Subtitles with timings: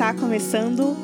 [0.00, 0.96] Está começando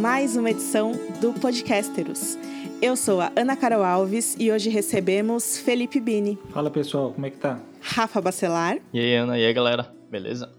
[0.00, 2.38] mais uma edição do Podcasteros.
[2.80, 6.38] Eu sou a Ana Carol Alves e hoje recebemos Felipe Bini.
[6.48, 7.60] Fala pessoal, como é que tá?
[7.82, 8.78] Rafa Bacelar.
[8.94, 9.92] E aí, Ana, e aí, galera?
[10.10, 10.50] Beleza?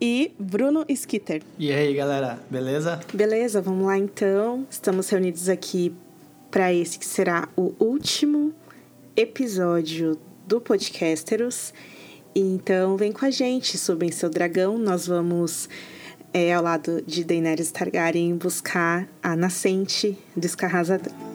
[0.00, 1.44] E Bruno Skitter.
[1.56, 2.98] E aí, galera, beleza?
[3.14, 4.66] Beleza, vamos lá então.
[4.68, 5.94] Estamos reunidos aqui
[6.50, 8.52] para esse que será o último
[9.16, 11.72] episódio do Podcasteros.
[12.34, 14.76] Então, vem com a gente, subem seu dragão.
[14.76, 15.68] Nós vamos,
[16.32, 21.28] é, ao lado de Daenerys Targaryen, buscar a nascente do Escarrazadão.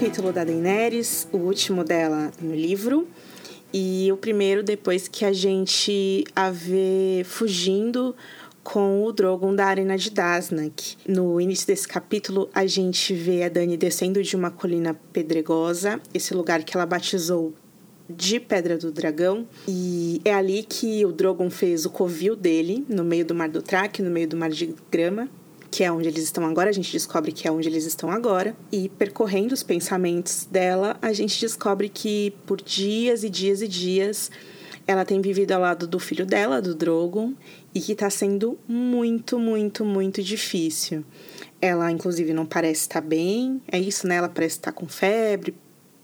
[0.00, 3.06] capítulo da Daenerys, o último dela no livro,
[3.72, 8.14] e o primeiro depois que a gente a vê fugindo
[8.62, 10.96] com o Drogon da Arena de Dasnak.
[11.06, 16.34] No início desse capítulo, a gente vê a Dani descendo de uma colina pedregosa, esse
[16.34, 17.54] lugar que ela batizou
[18.08, 23.04] de Pedra do Dragão, e é ali que o Drogon fez o covil dele, no
[23.04, 25.28] meio do Mar do Traque, no meio do Mar de Grama,
[25.70, 28.56] que é onde eles estão agora, a gente descobre que é onde eles estão agora.
[28.72, 34.30] E percorrendo os pensamentos dela, a gente descobre que por dias e dias e dias
[34.86, 37.34] ela tem vivido ao lado do filho dela, do Drogon,
[37.72, 41.04] e que está sendo muito, muito, muito difícil.
[41.62, 43.62] Ela, inclusive, não parece estar bem.
[43.70, 44.16] É isso, né?
[44.16, 45.54] Ela parece estar com febre,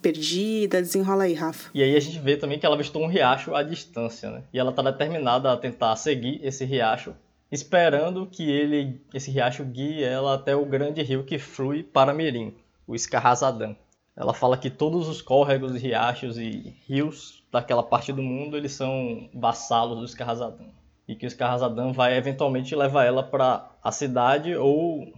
[0.01, 0.81] perdida.
[0.81, 1.71] Desenrola aí, Rafa.
[1.75, 4.45] E aí a gente vê também que ela visitou um riacho à distância, né?
[4.53, 7.13] E ela está determinada a tentar seguir esse riacho
[7.51, 12.55] esperando que ele, esse riacho guie ela até o grande rio que flui para Mirim,
[12.87, 13.75] o Escarrazadã.
[14.17, 19.29] Ela fala que todos os córregos, riachos e rios daquela parte do mundo eles são
[19.35, 20.65] vassalos do Escarrazadã
[21.09, 25.13] e que o Escarrazadã vai eventualmente levar ela para a cidade ou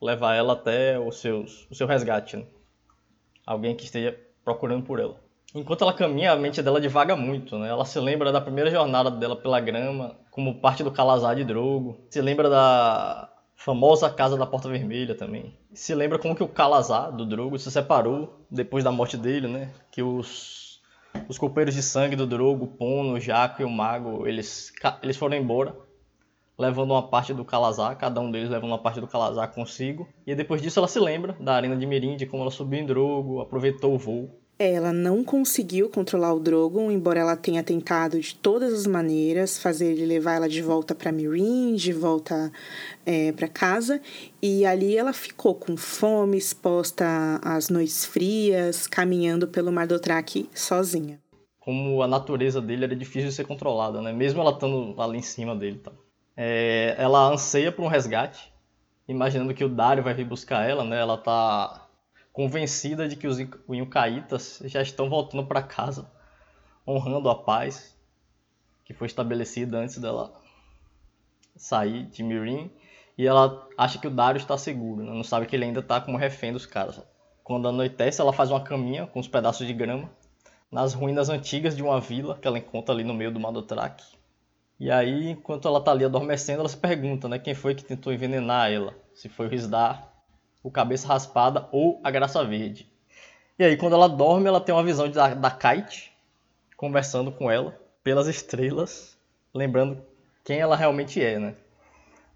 [0.00, 2.44] levar ela até os seus, o seu resgate, né?
[3.46, 5.16] alguém que esteja procurando por ela.
[5.54, 7.68] Enquanto ela caminha, a mente dela divaga muito, né?
[7.68, 12.00] Ela se lembra da primeira jornada dela pela grama, como parte do Calazar de Drogo.
[12.10, 15.54] Se lembra da famosa Casa da Porta Vermelha também.
[15.74, 19.70] Se lembra como que o Calazar do Drogo se separou depois da morte dele, né?
[19.90, 20.80] Que os,
[21.28, 25.76] os copeiros de sangue do Drogo, Pono, Jaco e o Mago, eles, eles foram embora,
[26.58, 30.08] levando uma parte do Calazar, cada um deles levando uma parte do Calazar consigo.
[30.26, 32.86] E depois disso ela se lembra da Arena de Mirim, de como ela subiu em
[32.86, 38.34] Drogo, aproveitou o voo ela não conseguiu controlar o Drogon, embora ela tenha tentado de
[38.34, 42.52] todas as maneiras fazer ele levar ela de volta para Mirin, de volta
[43.06, 44.02] é, para casa.
[44.42, 50.46] E ali ela ficou com fome, exposta às noites frias, caminhando pelo Mar do Traque
[50.54, 51.18] sozinha.
[51.58, 54.12] Como a natureza dele era difícil de ser controlada, né?
[54.12, 55.92] Mesmo ela estando ali em cima dele, tá?
[56.36, 58.52] É, ela anseia por um resgate,
[59.08, 61.00] imaginando que o Dario vai vir buscar ela, né?
[61.00, 61.86] Ela tá
[62.32, 66.10] convencida de que os Inhucaítas já estão voltando para casa,
[66.86, 67.96] honrando a paz
[68.84, 70.32] que foi estabelecida antes dela
[71.54, 72.70] sair de Mirim.
[73.16, 75.12] E ela acha que o Dario está seguro, né?
[75.12, 77.00] não sabe que ele ainda está como refém dos caras.
[77.44, 80.10] Quando anoitece, ela faz uma caminha com os pedaços de grama
[80.70, 84.02] nas ruínas antigas de uma vila que ela encontra ali no meio do Madotrak.
[84.78, 88.12] E aí, enquanto ela está ali adormecendo, ela se pergunta, né, quem foi que tentou
[88.12, 88.94] envenenar ela?
[89.14, 90.10] Se foi o Risdar
[90.62, 92.90] o Cabeça Raspada ou a Graça Verde.
[93.58, 96.12] E aí, quando ela dorme, ela tem uma visão da, da Kite
[96.76, 99.16] conversando com ela pelas estrelas,
[99.52, 100.02] lembrando
[100.44, 101.54] quem ela realmente é, né?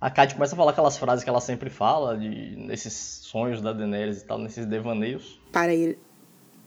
[0.01, 3.73] A Kite começa a falar aquelas frases que ela sempre fala, de, nesses sonhos da
[3.73, 5.41] Daenerys e tal, nesses devaneios.
[5.51, 5.99] Para ir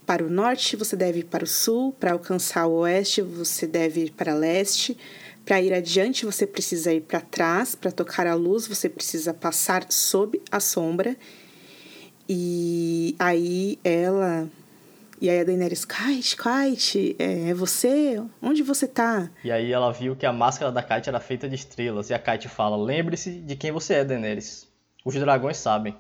[0.08, 1.92] para o norte, você deve ir para o sul.
[1.92, 4.98] Para alcançar o oeste, você deve ir para leste.
[5.46, 7.76] Para ir adiante, você precisa ir para trás.
[7.76, 11.16] Para tocar a luz, você precisa passar sob a sombra.
[12.30, 14.48] E aí ela.
[15.20, 18.24] E aí a Daenerys, Kite, Kite, é, é você?
[18.42, 19.32] Onde você tá?
[19.44, 22.10] E aí ela viu que a máscara da Kite era feita de estrelas.
[22.10, 24.68] E a Kite fala: Lembre-se de quem você é, Daenerys.
[25.06, 25.96] Os dragões sabem.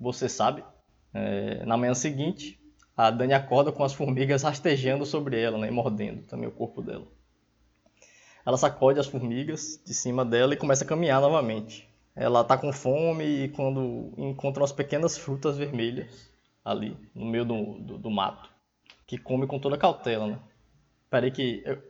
[0.00, 0.64] Você sabe?
[1.12, 2.58] É, na manhã seguinte,
[2.96, 6.82] a Dani acorda com as formigas rastejando sobre ela, né, e mordendo também o corpo
[6.82, 7.06] dela.
[8.44, 12.72] Ela sacode as formigas de cima dela e começa a caminhar novamente ela tá com
[12.72, 16.30] fome e quando encontra umas pequenas frutas vermelhas
[16.64, 18.48] ali no meio do, do, do mato,
[19.06, 20.38] que come com toda cautela, né?
[21.10, 21.80] Peraí que eu,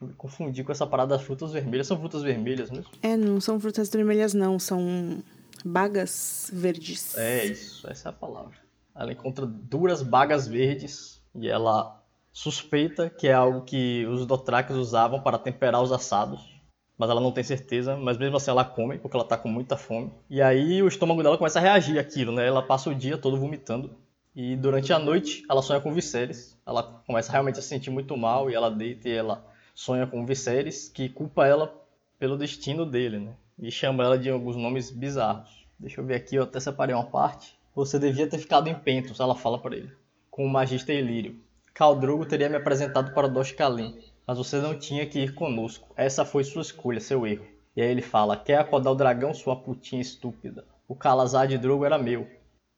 [0.00, 1.86] me confundi com essa parada das frutas vermelhas.
[1.86, 2.90] São frutas vermelhas mesmo?
[3.00, 5.22] É, não são frutas vermelhas não, são
[5.64, 7.16] bagas verdes.
[7.16, 8.58] É isso, essa é a palavra.
[8.94, 12.02] Ela encontra duras bagas verdes e ela
[12.32, 16.53] suspeita que é algo que os Dothrakis usavam para temperar os assados
[16.96, 19.76] mas ela não tem certeza, mas mesmo assim ela come, porque ela tá com muita
[19.76, 20.12] fome.
[20.30, 22.46] E aí o estômago dela começa a reagir àquilo, né?
[22.46, 23.90] Ela passa o dia todo vomitando.
[24.34, 26.56] E durante a noite ela sonha com Viserys.
[26.66, 29.44] Ela começa realmente a se sentir muito mal e ela deita e ela
[29.74, 31.74] sonha com Viserys, que culpa ela
[32.18, 33.34] pelo destino dele, né?
[33.58, 35.64] E chama ela de alguns nomes bizarros.
[35.78, 37.58] Deixa eu ver aqui, eu até separei uma parte.
[37.74, 39.90] Você devia ter ficado em Pentos, ela fala para ele,
[40.30, 41.40] com o Magista Ilírio.
[41.72, 45.92] Caldrogo teria me apresentado para Dosh Kalin, mas você não tinha que ir conosco.
[45.96, 47.46] Essa foi sua escolha, seu erro.
[47.76, 50.64] E aí ele fala: Quer acordar o dragão, sua putinha estúpida?
[50.88, 52.26] O Calazar de Drogo era meu.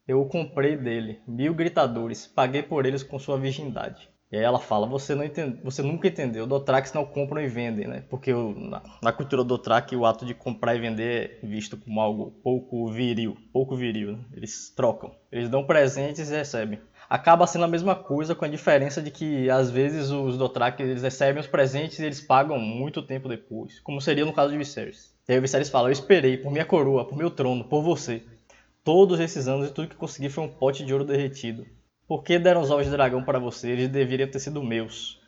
[0.07, 1.19] Eu o comprei dele.
[1.27, 2.25] Mil gritadores.
[2.25, 4.09] Paguei por eles com sua virgindade.
[4.31, 6.47] E aí ela fala: Você, não entende, você nunca entendeu.
[6.47, 8.03] Dothrax não compram e vendem, né?
[8.09, 12.01] Porque na, na, cultura do Dothraki o ato de comprar e vender é visto como
[12.01, 13.37] algo pouco viril.
[13.53, 14.13] Pouco viril.
[14.13, 14.25] Né?
[14.33, 15.15] Eles trocam.
[15.31, 16.79] Eles dão presentes e recebem
[17.09, 21.01] acaba sendo a mesma coisa, com a diferença de que às vezes os Dothraki eles
[21.01, 25.15] recebem os presentes e eles pagam muito tempo depois, como seria no caso de Viserys.
[25.27, 28.23] E aí o Viserys fala: Eu esperei por minha coroa, por meu trono, por você.
[28.83, 31.65] Todos esses anos e tudo que consegui foi um pote de ouro derretido.
[32.07, 33.69] Por que deram os ovos de dragão para você?
[33.69, 35.19] Eles deveriam ter sido meus.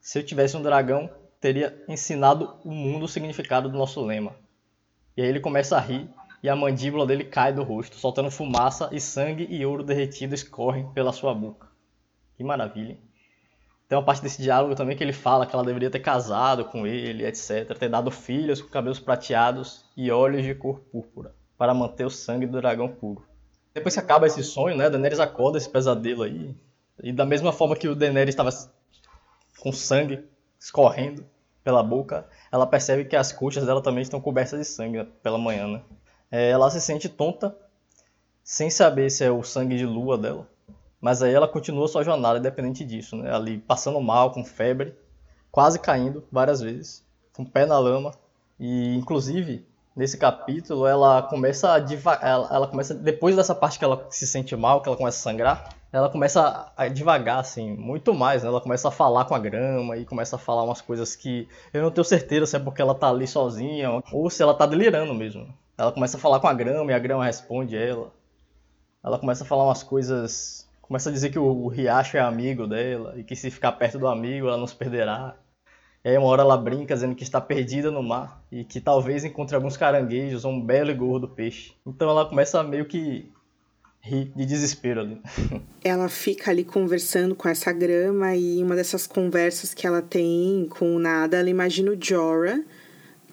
[0.00, 1.08] Se eu tivesse um dragão,
[1.40, 4.34] teria ensinado o mundo o significado do nosso lema.
[5.16, 6.08] E aí ele começa a rir
[6.46, 10.88] e a mandíbula dele cai do rosto, soltando fumaça e sangue e ouro derretido escorrem
[10.92, 11.66] pela sua boca.
[12.36, 12.96] Que maravilha.
[13.88, 16.86] Tem uma parte desse diálogo também que ele fala que ela deveria ter casado com
[16.86, 17.76] ele, etc.
[17.76, 22.46] Ter dado filhos com cabelos prateados e olhos de cor púrpura, para manter o sangue
[22.46, 23.26] do dragão puro.
[23.74, 26.54] Depois que acaba esse sonho, né, Daenerys acorda esse pesadelo aí.
[27.02, 28.50] E da mesma forma que o Daenerys estava
[29.58, 30.24] com sangue
[30.60, 31.26] escorrendo
[31.64, 35.66] pela boca, ela percebe que as coxas dela também estão cobertas de sangue pela manhã,
[35.66, 35.82] né?
[36.36, 37.56] É, ela se sente tonta,
[38.44, 40.46] sem saber se é o sangue de lua dela.
[41.00, 43.34] Mas aí ela continua sua jornada independente disso, né?
[43.34, 44.94] Ali passando mal, com febre,
[45.50, 47.02] quase caindo várias vezes,
[47.32, 48.12] com o pé na lama.
[48.60, 49.64] E inclusive,
[49.96, 54.26] nesse capítulo, ela começa a devagar, ela, ela, começa depois dessa parte que ela se
[54.26, 58.50] sente mal, que ela começa a sangrar, ela começa a devagar assim, muito mais, né?
[58.50, 61.82] Ela começa a falar com a grama e começa a falar umas coisas que eu
[61.82, 65.14] não tenho certeza se é porque ela tá ali sozinha ou se ela tá delirando
[65.14, 65.48] mesmo.
[65.78, 68.12] Ela começa a falar com a grama e a grama responde ela.
[69.04, 70.66] Ela começa a falar umas coisas.
[70.80, 73.98] Começa a dizer que o, o riacho é amigo dela e que se ficar perto
[73.98, 75.36] do amigo ela não se perderá.
[76.04, 79.24] E aí uma hora ela brinca dizendo que está perdida no mar e que talvez
[79.24, 81.74] encontre alguns caranguejos ou um belo e gordo peixe.
[81.84, 83.30] Então ela começa a meio que
[84.00, 85.20] rir de desespero ali.
[85.82, 90.94] Ela fica ali conversando com essa grama e uma dessas conversas que ela tem com
[90.94, 92.60] o nada, ela imagina o Jorah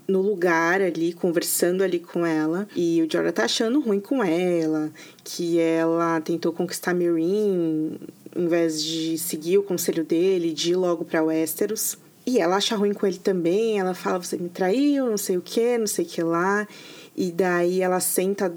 [0.07, 2.67] no lugar ali, conversando ali com ela.
[2.75, 4.91] E o Jorah tá achando ruim com ela,
[5.23, 7.99] que ela tentou conquistar Meereen
[8.35, 11.97] em vez de seguir o conselho dele, de ir logo para Westeros.
[12.25, 15.41] E ela acha ruim com ele também, ela fala, você me traiu, não sei o
[15.41, 16.67] que, não sei o que lá.
[17.15, 18.53] E daí ela senta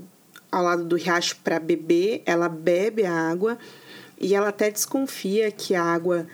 [0.51, 3.59] ao lado do riacho para beber, ela bebe a água
[4.19, 6.27] e ela até desconfia que a água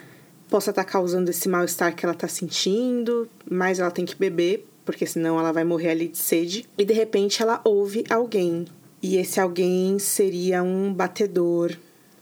[0.48, 4.68] possa estar tá causando esse mal-estar que ela está sentindo, mas ela tem que beber
[4.84, 6.66] porque senão ela vai morrer ali de sede.
[6.76, 8.66] E de repente ela ouve alguém.
[9.02, 11.76] E esse alguém seria um batedor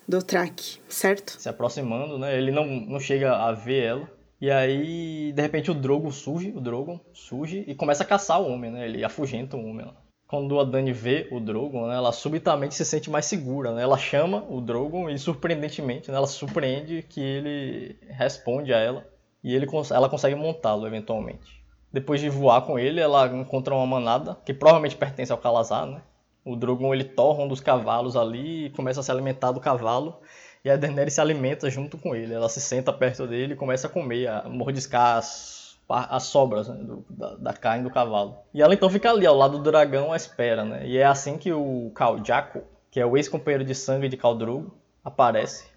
[0.08, 1.40] do track, certo?
[1.40, 2.36] Se aproximando, né?
[2.36, 4.20] Ele não, não chega a ver ela.
[4.40, 8.50] E aí, de repente, o Drogo surge, o Drogon surge e começa a caçar o
[8.50, 8.86] homem, né?
[8.86, 9.86] Ele afugenta o homem.
[10.26, 13.82] Quando a Dani vê o Drogon, né, ela subitamente se sente mais segura, né?
[13.82, 19.06] Ela chama o Drogon e, surpreendentemente, né, ela surpreende que ele responde a ela
[19.44, 21.59] e ele, ela consegue montá-lo eventualmente.
[21.92, 26.02] Depois de voar com ele, ela encontra uma manada que provavelmente pertence ao Calazar, né?
[26.44, 30.20] O Drogon ele torra um dos cavalos ali e começa a se alimentar do cavalo.
[30.64, 32.32] E a Daenerys se alimenta junto com ele.
[32.32, 36.76] Ela se senta perto dele e começa a comer, a mordiscar as, as sobras né,
[36.76, 38.36] do, da, da, carne do cavalo.
[38.54, 40.86] E ela então fica ali ao lado do dragão à espera, né?
[40.86, 44.36] E é assim que o Khal Jaco, que é o ex-companheiro de sangue de Khal
[44.36, 45.70] Drogo, aparece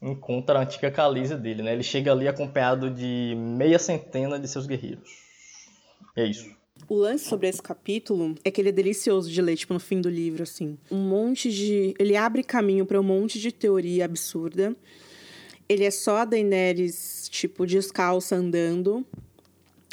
[0.00, 1.72] encontra a antiga caliza dele, né?
[1.72, 5.25] Ele chega ali acompanhado de meia centena de seus guerreiros.
[6.14, 6.56] É isso.
[6.88, 10.00] O lance sobre esse capítulo é que ele é delicioso de ler, tipo, no fim
[10.00, 10.78] do livro, assim.
[10.90, 11.94] Um monte de.
[11.98, 14.74] Ele abre caminho para um monte de teoria absurda.
[15.68, 19.04] Ele é só a Daenerys, tipo, descalça andando.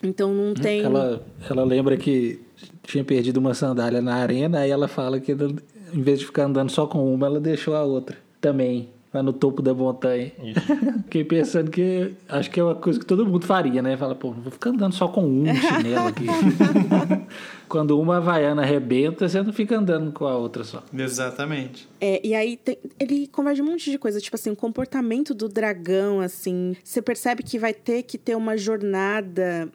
[0.03, 0.81] Então não hum, tem.
[0.81, 2.39] Ela, ela lembra que
[2.83, 6.69] tinha perdido uma sandália na arena, aí ela fala que em vez de ficar andando
[6.69, 8.89] só com uma, ela deixou a outra também.
[9.13, 10.31] Lá no topo da montanha.
[10.43, 10.59] Isso.
[11.05, 13.95] Fiquei pensando que acho que é uma coisa que todo mundo faria, né?
[13.95, 16.25] Fala, pô, não vou ficar andando só com um chinelo aqui.
[17.69, 20.83] Quando uma havaiana arrebenta, você não fica andando com a outra só.
[20.95, 21.87] Exatamente.
[22.01, 25.47] É, e aí tem- ele converge um monte de coisa, tipo assim, o comportamento do
[25.47, 26.75] dragão, assim.
[26.83, 29.69] Você percebe que vai ter que ter uma jornada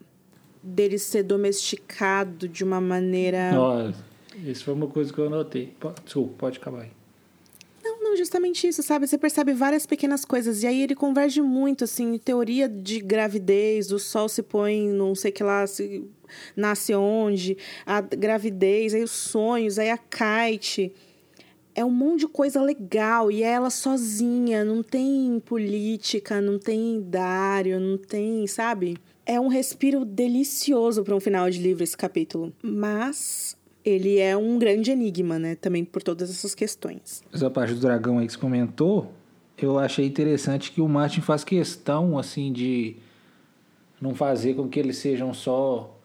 [0.63, 3.53] dele ser domesticado de uma maneira.
[3.53, 4.05] Nossa,
[4.45, 5.73] isso foi uma coisa que eu anotei.
[5.79, 6.91] Po- Desculpa, pode acabar aí.
[8.09, 9.07] Não, justamente isso, sabe?
[9.07, 10.63] Você percebe várias pequenas coisas.
[10.63, 15.31] E aí ele converge muito, assim, teoria de gravidez, o sol se põe, não sei
[15.31, 16.09] que lá, se
[16.57, 20.91] nasce onde, a gravidez, aí os sonhos, aí a kite.
[21.75, 23.31] É um monte de coisa legal.
[23.31, 28.97] E é ela sozinha, não tem política, não tem Dário, não tem, sabe?
[29.27, 32.55] É um respiro delicioso para um final de livro esse capítulo.
[32.63, 33.55] Mas
[33.85, 35.55] ele é um grande enigma, né?
[35.55, 37.23] Também por todas essas questões.
[37.33, 39.13] Essa parte do dragão aí que você comentou,
[39.57, 42.97] eu achei interessante que o Martin faz questão, assim, de
[44.01, 45.99] não fazer com que eles sejam só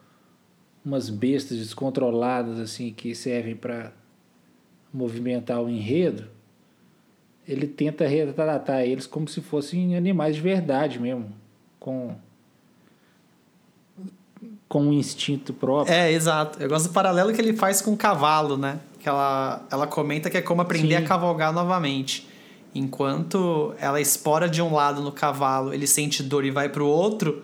[0.84, 3.94] umas bestas descontroladas, assim, que servem para
[4.94, 6.28] movimentar o enredo.
[7.48, 11.32] Ele tenta retratar eles como se fossem animais de verdade mesmo,
[11.80, 12.16] com
[14.74, 15.94] com um instinto próprio.
[15.94, 16.60] É, exato.
[16.60, 18.80] Eu gosto do paralelo que ele faz com o cavalo, né?
[18.98, 21.04] Que ela, ela comenta que é como aprender Sim.
[21.04, 22.28] a cavalgar novamente.
[22.74, 27.44] Enquanto ela espora de um lado no cavalo, ele sente dor e vai pro outro,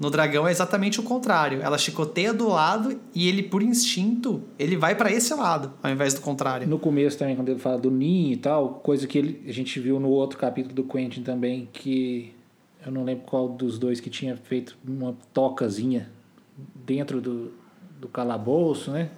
[0.00, 1.62] no dragão é exatamente o contrário.
[1.62, 6.12] Ela chicoteia do lado e ele, por instinto, ele vai pra esse lado, ao invés
[6.12, 6.66] do contrário.
[6.66, 9.78] No começo também, quando ele fala do ninho e tal, coisa que ele, a gente
[9.78, 12.34] viu no outro capítulo do Quentin também, que
[12.84, 16.12] eu não lembro qual dos dois que tinha feito uma tocazinha
[16.74, 17.52] dentro do,
[18.00, 19.10] do calabouço, né?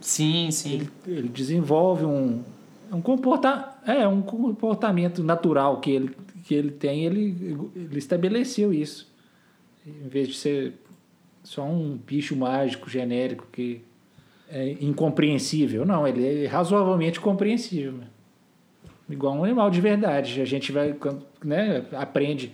[0.00, 0.74] Sim, sim.
[0.74, 2.42] Ele, ele desenvolve um,
[2.92, 9.10] um comporta, é, um comportamento natural que ele, que ele tem, ele, ele estabeleceu isso.
[9.86, 10.74] Em vez de ser
[11.42, 13.82] só um bicho mágico genérico que
[14.48, 15.84] é incompreensível.
[15.84, 17.92] Não, ele é razoavelmente compreensível.
[17.92, 18.06] né?
[19.08, 20.40] Igual um animal de verdade.
[20.40, 20.94] A gente vai,
[21.44, 22.52] né, aprende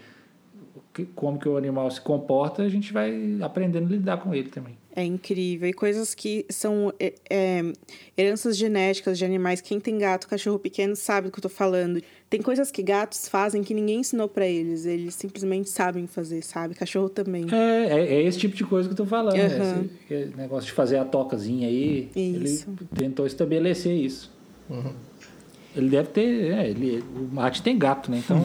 [0.95, 4.49] que- como que o animal se comporta, a gente vai aprendendo a lidar com ele
[4.49, 4.79] também.
[4.95, 5.69] É incrível.
[5.69, 7.73] E coisas que são é, é,
[8.19, 9.61] heranças genéticas de animais.
[9.61, 12.03] Quem tem gato, cachorro pequeno, sabe do que eu tô falando.
[12.29, 14.87] Tem coisas que gatos fazem que ninguém ensinou pra eles.
[14.87, 16.75] Eles simplesmente sabem fazer, sabe?
[16.75, 17.47] Cachorro também.
[17.53, 19.37] É, é, é esse tipo de coisa que eu tô falando.
[19.37, 19.47] né?
[19.47, 19.89] Aham.
[20.09, 22.09] Esse, esse negócio de fazer a tocazinha aí.
[22.17, 22.69] Isso.
[22.69, 24.29] Ele tentou estabelecer isso.
[25.77, 26.51] Ele deve ter.
[26.53, 28.19] É, ele, o Mate tem gato, né?
[28.25, 28.39] Então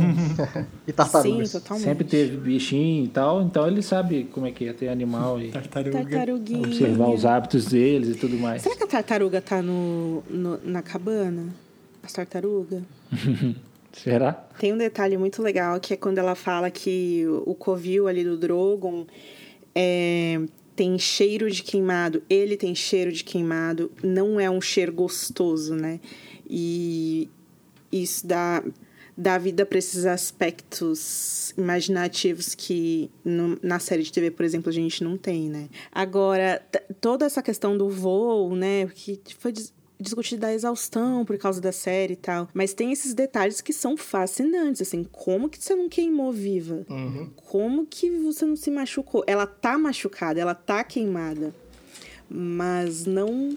[0.88, 1.50] E tartarugas.
[1.50, 1.84] Sim, totalmente.
[1.84, 3.42] sempre teve bichinho e tal.
[3.42, 5.98] Então ele sabe como é que é ter animal e Tartaruga.
[6.04, 6.60] Tartaruguinha.
[6.68, 8.62] observar os hábitos deles e tudo mais.
[8.62, 11.48] Será que a tartaruga tá no, no- na cabana?
[12.04, 12.84] As tartarugas?
[13.92, 14.34] Será?
[14.60, 18.24] Tem um detalhe muito legal que é quando ela fala que o o covil ali
[18.24, 19.06] do Drogon
[19.74, 20.40] é,
[20.76, 22.22] tem cheiro de queimado.
[22.30, 23.90] Ele tem cheiro de queimado.
[24.04, 26.00] Não é um cheiro gostoso, né?
[26.50, 27.30] E
[27.92, 28.64] isso dá,
[29.18, 34.74] dá vida para esses aspectos imaginativos que no- na série de TV, por exemplo, a
[34.74, 35.70] gente não tem, né?
[35.92, 36.62] Agora,
[37.00, 38.88] toda essa questão do voo, né?
[38.94, 42.50] Que foi dis- discutido da exaustão por causa da série e tal.
[42.54, 45.06] Mas tem esses detalhes que são fascinantes, assim.
[45.06, 46.86] Como que você não queimou viva?
[46.90, 47.30] Uhum.
[47.36, 49.24] Como que você não se machucou?
[49.26, 51.56] Ela tá machucada, ela tá queimada.
[52.30, 53.56] Mas não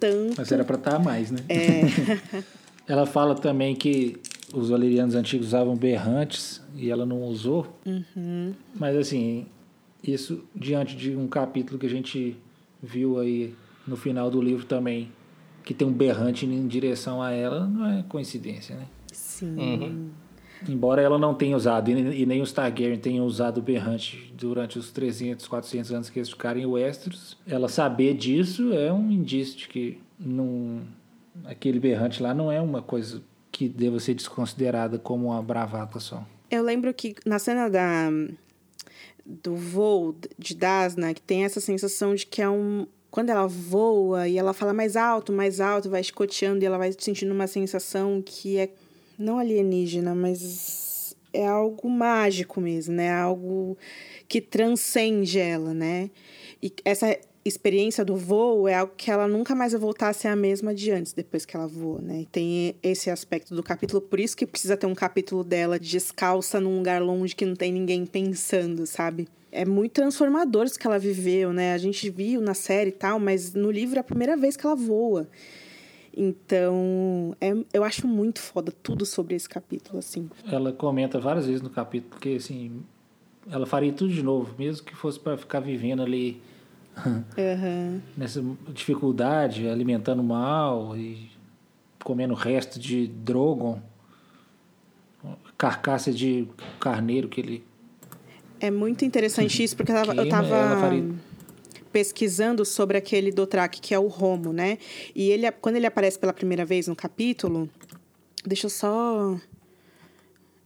[0.00, 0.34] tanto.
[0.38, 1.40] Mas era pra estar mais, né?
[1.48, 1.82] É.
[2.88, 4.16] Ela fala também que
[4.52, 7.78] os valerianos antigos usavam berrantes e ela não usou.
[8.74, 9.46] Mas assim,
[10.02, 12.36] isso diante de um capítulo que a gente
[12.82, 13.54] viu aí
[13.86, 15.12] no final do livro também,
[15.64, 18.86] que tem um berrante em direção a ela, não é coincidência, né?
[19.12, 19.56] Sim.
[19.56, 20.10] Uhum.
[20.68, 24.90] Embora ela não tenha usado, e nem os Targaryen tenham usado o berrante durante os
[24.90, 29.68] 300, 400 anos que eles ficaram em Westeros, ela saber disso é um indício de
[29.68, 30.82] que não,
[31.44, 36.24] aquele berrante lá não é uma coisa que deva ser desconsiderada como uma bravata só.
[36.50, 38.10] Eu lembro que na cena da
[39.24, 44.28] do voo de Dasna, que tem essa sensação de que é um quando ela voa
[44.28, 48.22] e ela fala mais alto, mais alto, vai escoteando e ela vai sentindo uma sensação
[48.24, 48.70] que é
[49.20, 53.12] não alienígena, mas é algo mágico mesmo, né?
[53.12, 53.76] Algo
[54.28, 56.10] que transcende ela, né?
[56.62, 60.28] E essa experiência do voo é algo que ela nunca mais vai voltar a ser
[60.28, 62.22] a mesma de antes, depois que ela voa, né?
[62.22, 66.60] E tem esse aspecto do capítulo, por isso que precisa ter um capítulo dela descalça
[66.60, 69.28] num lugar longe que não tem ninguém pensando, sabe?
[69.52, 71.72] É muito transformador isso que ela viveu, né?
[71.72, 74.64] A gente viu na série e tal, mas no livro é a primeira vez que
[74.64, 75.28] ela voa.
[76.16, 80.28] Então, é, eu acho muito foda tudo sobre esse capítulo, assim.
[80.50, 82.82] Ela comenta várias vezes no capítulo que, assim,
[83.50, 86.42] ela faria tudo de novo, mesmo que fosse para ficar vivendo ali
[87.06, 88.00] uhum.
[88.16, 91.30] nessa dificuldade, alimentando mal e
[92.02, 93.80] comendo resto de drogon,
[95.56, 96.48] carcaça de
[96.80, 97.64] carneiro que ele.
[98.58, 101.04] É muito interessante isso, porque eu tava, eu tava faria...
[101.92, 104.78] pesquisando sobre aquele Dothraki, que é o Romo, né?
[105.14, 107.68] E ele, quando ele aparece pela primeira vez no capítulo,
[108.44, 109.38] deixa eu só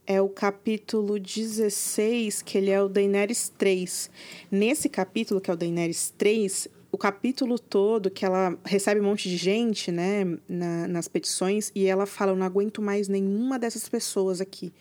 [0.06, 4.10] é o capítulo 16, que ele é o Daenerys 3.
[4.50, 9.28] Nesse capítulo, que é o Daenerys 3, o capítulo todo que ela recebe um monte
[9.28, 13.88] de gente, né, na, nas petições, e ela fala: Eu não aguento mais nenhuma dessas
[13.88, 14.72] pessoas aqui.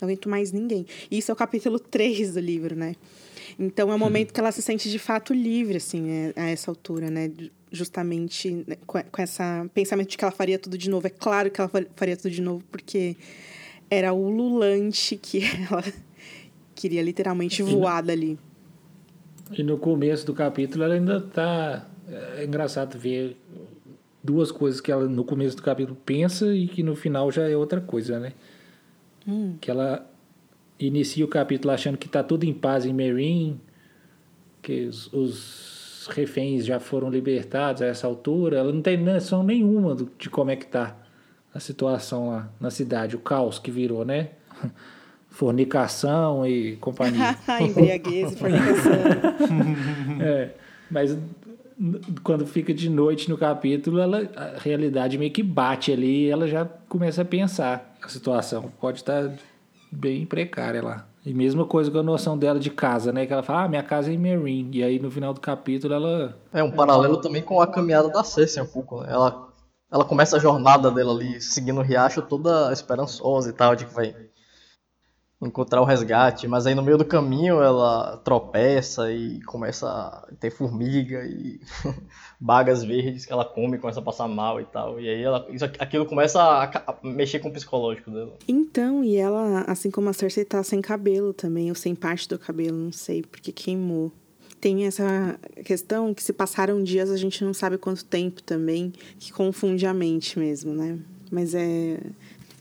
[0.00, 0.86] Não aguento mais ninguém.
[1.10, 2.96] E isso é o capítulo 3 do livro, né?
[3.60, 6.70] Então é o momento que ela se sente de fato livre, assim, é, a essa
[6.70, 7.30] altura, né?
[7.70, 9.42] Justamente né, com, com esse
[9.74, 11.06] pensamento de que ela faria tudo de novo.
[11.06, 13.18] É claro que ela faria tudo de novo, porque
[13.90, 15.84] era ululante que ela
[16.74, 18.38] queria literalmente voar dali.
[19.52, 21.86] E no começo do capítulo ela ainda tá.
[22.38, 23.36] É engraçado ver
[24.24, 27.54] duas coisas que ela no começo do capítulo pensa e que no final já é
[27.54, 28.32] outra coisa, né?
[29.28, 29.56] Hum.
[29.60, 30.09] Que ela
[30.86, 33.60] inicia o capítulo achando que tá tudo em paz em Meereen,
[34.62, 38.58] que os, os reféns já foram libertados a essa altura.
[38.58, 40.96] Ela não tem noção nenhuma do, de como é que tá
[41.54, 44.30] a situação lá na cidade, o caos que virou, né?
[45.28, 47.36] Fornicação e companhia.
[47.60, 48.92] Embriaguez e fornicação.
[50.20, 50.50] é,
[50.90, 51.16] mas
[52.22, 56.46] quando fica de noite no capítulo, ela, a realidade meio que bate ali e ela
[56.46, 58.70] já começa a pensar a situação.
[58.80, 59.30] Pode estar
[59.90, 61.06] bem precária lá.
[61.24, 63.26] E mesma coisa com a noção dela de casa, né?
[63.26, 64.78] Que ela fala, ah, minha casa é em Marine.
[64.78, 66.38] E aí no final do capítulo ela.
[66.52, 69.02] É um paralelo também com a caminhada da Cersei um pouco.
[69.02, 69.08] Né?
[69.10, 69.50] Ela
[69.90, 73.92] ela começa a jornada dela ali, seguindo o riacho, toda esperançosa e tal, de que
[73.92, 74.14] vai
[75.42, 80.50] encontrar o resgate, mas aí no meio do caminho ela tropeça e começa a ter
[80.50, 81.60] formiga e
[82.40, 84.98] bagas verdes que ela come, começa a passar mal e tal.
[84.98, 88.32] E aí ela, isso, aquilo começa a, a, mexer com o psicológico dela.
[88.48, 92.38] Então, e ela, assim como a Cersei, tá sem cabelo também, ou sem parte do
[92.38, 94.10] cabelo, não sei, porque queimou
[94.60, 99.32] tem essa questão que se passaram dias a gente não sabe quanto tempo também, que
[99.32, 100.98] confunde a mente mesmo, né?
[101.30, 101.98] Mas é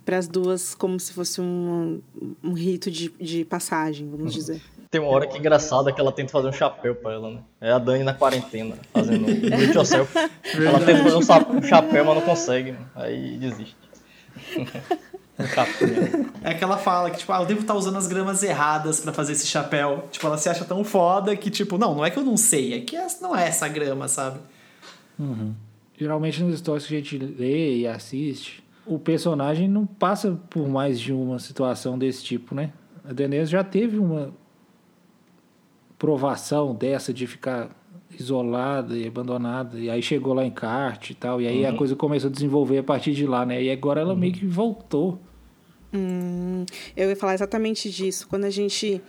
[0.05, 2.01] para as duas como se fosse um,
[2.43, 4.61] um rito de, de passagem, vamos dizer.
[4.91, 7.39] Tem uma hora que é engraçada que ela tenta fazer um chapéu pra ela, né?
[7.61, 10.17] É a Dani na quarentena, fazendo do yourself.
[10.17, 12.79] Ela tenta fazer um chapéu, mas não consegue, né?
[12.95, 13.75] aí desiste.
[16.43, 19.13] É que ela fala que, tipo, ah, eu devo estar usando as gramas erradas para
[19.13, 20.03] fazer esse chapéu.
[20.11, 22.73] Tipo, ela se acha tão foda que, tipo, não, não é que eu não sei,
[22.73, 24.39] é que não é essa grama, sabe?
[25.17, 25.53] Uhum.
[25.97, 30.99] Geralmente nas histórias que a gente lê e assiste, o personagem não passa por mais
[30.99, 32.73] de uma situação desse tipo, né?
[33.07, 34.33] A Daenerys já teve uma
[35.99, 37.69] provação dessa de ficar
[38.19, 39.77] isolada e abandonada.
[39.77, 41.39] E aí chegou lá em kart e tal.
[41.39, 41.69] E aí uhum.
[41.69, 43.61] a coisa começou a desenvolver a partir de lá, né?
[43.61, 44.19] E agora ela uhum.
[44.19, 45.19] meio que voltou
[45.93, 48.27] Hum, eu ia falar exatamente disso.
[48.27, 49.01] Quando a gente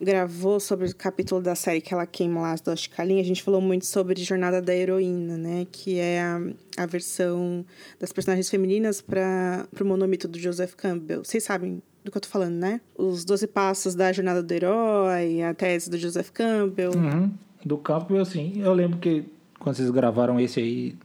[0.00, 3.42] gravou sobre o capítulo da série que ela queima lá as duas calinhas, a gente
[3.42, 5.66] falou muito sobre Jornada da Heroína, né?
[5.70, 6.40] Que é a,
[6.76, 7.64] a versão
[7.98, 11.24] das personagens femininas para o monomito do Joseph Campbell.
[11.24, 12.80] Vocês sabem do que eu tô falando, né?
[12.96, 16.92] Os Doze Passos da Jornada do Herói, a tese do Joseph Campbell.
[16.92, 17.30] Uhum.
[17.64, 19.24] Do Campbell, assim, eu lembro que
[19.58, 20.96] quando vocês gravaram esse aí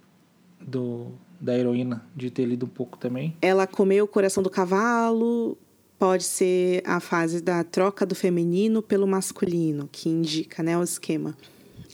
[0.61, 1.11] do
[1.43, 3.35] da heroína, de ter lido um pouco também.
[3.41, 5.57] Ela comeu o coração do cavalo,
[5.99, 11.35] pode ser a fase da troca do feminino pelo masculino, que indica né, o esquema.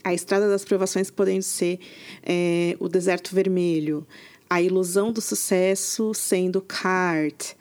[0.04, 1.80] A estrada das provações podendo ser
[2.22, 4.06] é, o deserto vermelho,
[4.48, 7.54] a ilusão do sucesso sendo Cart,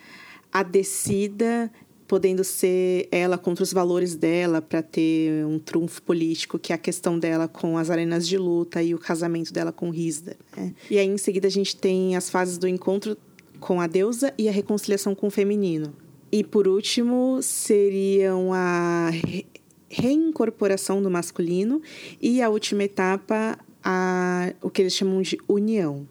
[0.52, 1.72] a descida
[2.10, 6.80] podendo ser ela contra os valores dela para ter um trunfo político, que é a
[6.80, 10.36] questão dela com as arenas de luta e o casamento dela com Risda.
[10.58, 10.74] Né?
[10.90, 13.16] E aí, em seguida, a gente tem as fases do encontro
[13.60, 15.94] com a deusa e a reconciliação com o feminino.
[16.32, 19.46] E por último, seriam a re
[19.92, 21.82] reincorporação do masculino
[22.22, 26.08] e a última etapa, a, o que eles chamam de união.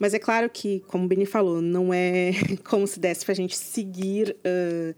[0.00, 2.30] Mas é claro que, como o Beni falou, não é
[2.64, 4.94] como se desse para a gente seguir uh,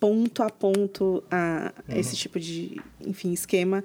[0.00, 1.96] ponto a ponto a uhum.
[1.98, 3.84] esse tipo de, enfim, esquema.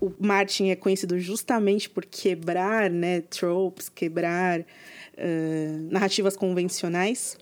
[0.00, 7.36] O Martin é conhecido justamente por quebrar, né, tropes, quebrar uh, narrativas convencionais.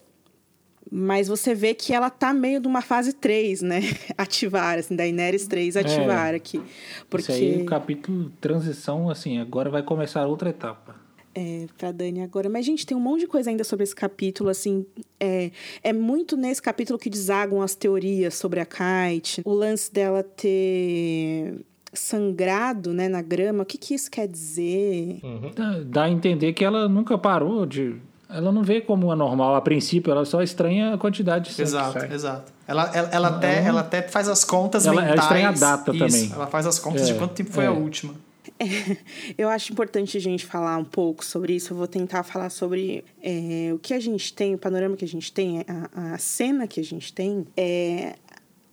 [0.91, 3.81] Mas você vê que ela tá meio de uma fase 3, né?
[4.19, 5.81] Ativar, assim, da Ineris 3 é.
[5.81, 6.61] ativar é, aqui.
[7.09, 7.33] Porque...
[7.33, 11.06] Isso aí, o capítulo transição, assim, agora vai começar outra etapa.
[11.39, 12.49] É, pra Dani agora.
[12.49, 14.87] Mas, gente, tem um monte de coisa ainda sobre esse capítulo, assim.
[15.21, 15.51] É,
[15.83, 19.43] é muito nesse capítulo que desagam as teorias sobre a Kite.
[19.45, 21.61] O lance dela ter
[21.93, 23.63] sangrado, né, na grama.
[23.63, 25.21] O que que isso quer dizer?
[25.23, 25.51] Uhum.
[25.55, 27.97] Dá, dá a entender que ela nunca parou de.
[28.29, 31.69] Ela não vê como anormal a princípio, ela só estranha a quantidade de sangue.
[31.69, 32.53] Exato, exato.
[32.67, 35.23] Ela, ela, ela até, Ela- ela até faz as contas Ela- ela mentais.
[35.23, 36.33] estranha a data Isso, também.
[36.35, 37.69] Ela faz as contas É, de quanto tempo foi é.
[37.69, 38.15] a última.
[39.37, 41.73] Eu acho importante a gente falar um pouco sobre isso.
[41.73, 45.09] Eu vou tentar falar sobre é, o que a gente tem, o panorama que a
[45.09, 47.47] gente tem, a, a cena que a gente tem.
[47.57, 48.17] É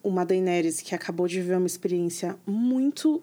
[0.04, 3.22] uma Daenerys que acabou de viver uma experiência muito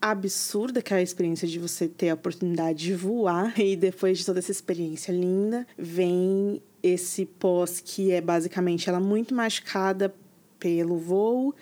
[0.00, 3.58] absurda, que é a experiência de você ter a oportunidade de voar.
[3.58, 9.34] E depois de toda essa experiência linda, vem esse pós que é basicamente ela muito
[9.34, 10.14] machucada
[10.58, 11.54] pelo voo,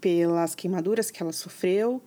[0.00, 2.02] pelas queimaduras que ela sofreu,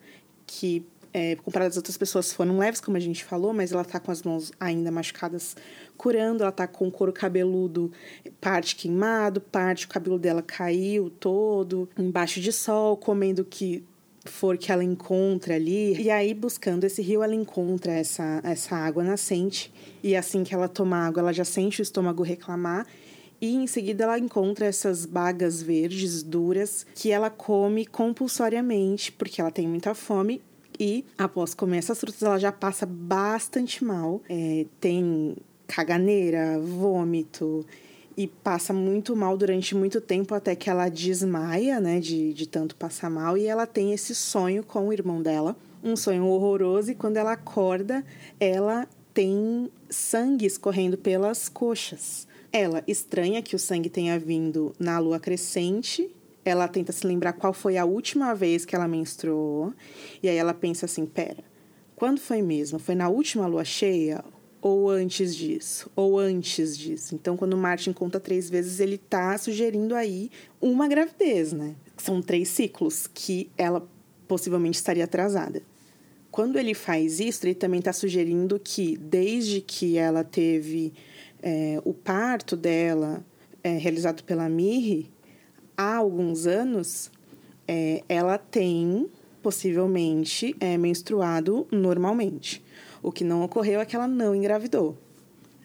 [0.45, 3.99] que é, comparado às outras pessoas foram leves, como a gente falou, mas ela tá
[3.99, 5.55] com as mãos ainda machucadas
[5.97, 7.91] curando, ela tá com o couro cabeludo
[8.39, 13.83] parte queimado, parte o cabelo dela caiu todo, embaixo de sol, comendo que
[14.25, 15.99] for que ela encontra ali.
[15.99, 19.73] E aí, buscando esse rio, ela encontra essa, essa água nascente.
[20.03, 22.85] E assim que ela toma água, ela já sente o estômago reclamar.
[23.41, 29.51] E em seguida ela encontra essas bagas verdes duras que ela come compulsoriamente, porque ela
[29.51, 30.41] tem muita fome.
[30.79, 34.21] E após comer essas frutas, ela já passa bastante mal.
[34.29, 35.35] É, tem
[35.67, 37.65] caganeira, vômito
[38.17, 42.75] e passa muito mal durante muito tempo até que ela desmaia, né, de, de tanto
[42.75, 43.37] passar mal.
[43.37, 46.91] E ela tem esse sonho com o irmão dela, um sonho horroroso.
[46.91, 48.03] E quando ela acorda,
[48.39, 52.27] ela tem sangue escorrendo pelas coxas.
[52.51, 56.09] Ela estranha que o sangue tenha vindo na lua crescente.
[56.43, 59.73] Ela tenta se lembrar qual foi a última vez que ela menstruou.
[60.23, 61.43] E aí ela pensa assim: pera,
[61.95, 62.79] quando foi mesmo?
[62.79, 64.23] Foi na última lua cheia?
[64.61, 65.89] Ou antes disso?
[65.95, 67.15] Ou antes disso?
[67.15, 71.75] Então, quando o Martin conta três vezes, ele tá sugerindo aí uma gravidez, né?
[71.97, 73.87] São três ciclos que ela
[74.27, 75.61] possivelmente estaria atrasada.
[76.29, 80.93] Quando ele faz isso, ele também está sugerindo que, desde que ela teve
[81.41, 83.25] é, o parto dela
[83.63, 85.09] é, realizado pela Mirri,
[85.79, 87.09] há alguns anos,
[87.65, 89.09] é, ela tem
[89.41, 92.61] possivelmente é, menstruado normalmente.
[93.01, 94.97] O que não ocorreu é que ela não engravidou.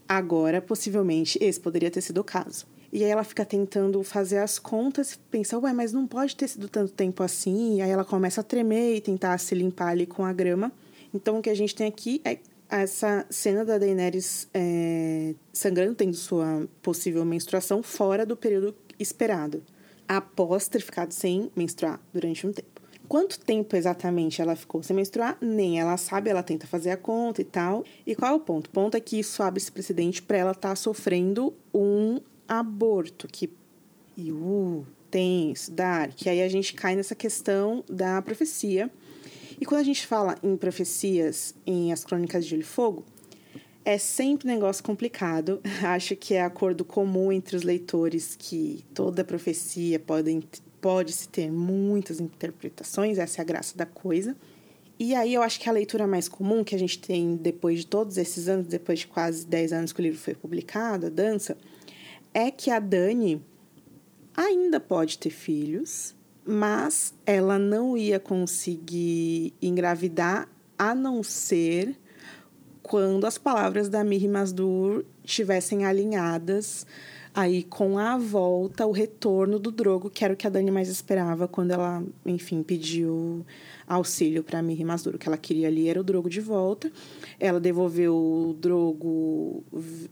[0.09, 2.65] Agora, possivelmente, esse poderia ter sido o caso.
[2.93, 6.69] E aí ela fica tentando fazer as contas pensa, ué, mas não pode ter sido
[6.69, 7.79] tanto tempo assim.
[7.79, 10.71] E aí ela começa a tremer e tentar se limpar ali com a grama.
[11.13, 12.39] Então o que a gente tem aqui é
[12.71, 19.63] essa cena da Daenerys é, sangrando, tendo sua possível menstruação fora do período esperado,
[20.09, 22.75] após ter ficado sem menstruar durante um tempo.
[23.07, 27.43] Quanto tempo exatamente ela ficou sem menstruar, nem ela sabe, ela tenta fazer a conta
[27.43, 27.85] e tal.
[28.07, 28.69] E qual é o ponto?
[28.69, 33.29] O ponto é que isso abre esse precedente para ela estar tá sofrendo um aborto,
[33.29, 33.51] que.
[34.17, 36.27] E uh, tenso, dark.
[36.27, 38.91] Aí a gente cai nessa questão da profecia.
[39.61, 43.05] E quando a gente fala em profecias em As Crônicas de Gelo e Fogo,
[43.85, 45.61] é sempre um negócio complicado.
[45.83, 50.43] Acho que é acordo comum entre os leitores que toda profecia pode,
[50.81, 54.35] pode-se ter muitas interpretações, essa é a graça da coisa.
[54.99, 57.87] E aí eu acho que a leitura mais comum que a gente tem depois de
[57.87, 61.59] todos esses anos, depois de quase 10 anos que o livro foi publicado, a dança,
[62.33, 63.43] é que a Dani
[64.37, 66.15] ainda pode ter filhos,
[66.47, 71.97] mas ela não ia conseguir engravidar a não ser
[72.85, 76.87] quando as palavras da Miri Masdur estivessem alinhadas
[77.35, 80.89] aí com a volta, o retorno do Drogo, que era o que a Dani mais
[80.91, 83.45] esperava quando ela, enfim, pediu
[83.89, 85.15] auxílio para Miri Masdur.
[85.15, 86.93] O que ela queria ali era o Drogo de volta.
[87.41, 89.65] Ela devolveu o Drogo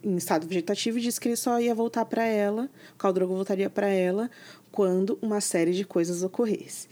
[0.02, 3.34] em estado vegetativo e disse que ele só ia voltar para ela, que o Drogo
[3.34, 4.30] voltaria para ela
[4.72, 6.88] quando uma série de coisas ocorresse.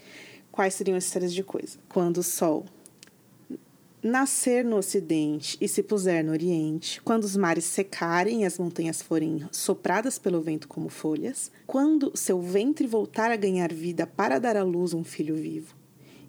[0.52, 1.78] Quais seriam essas séries de coisas?
[1.88, 2.66] Quando o Sol
[4.02, 9.02] nascer no ocidente e se puser no oriente, quando os mares secarem e as montanhas
[9.02, 14.56] forem sopradas pelo vento como folhas, quando seu ventre voltar a ganhar vida para dar
[14.56, 15.74] à luz um filho vivo,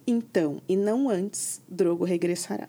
[0.06, 2.68] então, e não antes, Drogo regressará.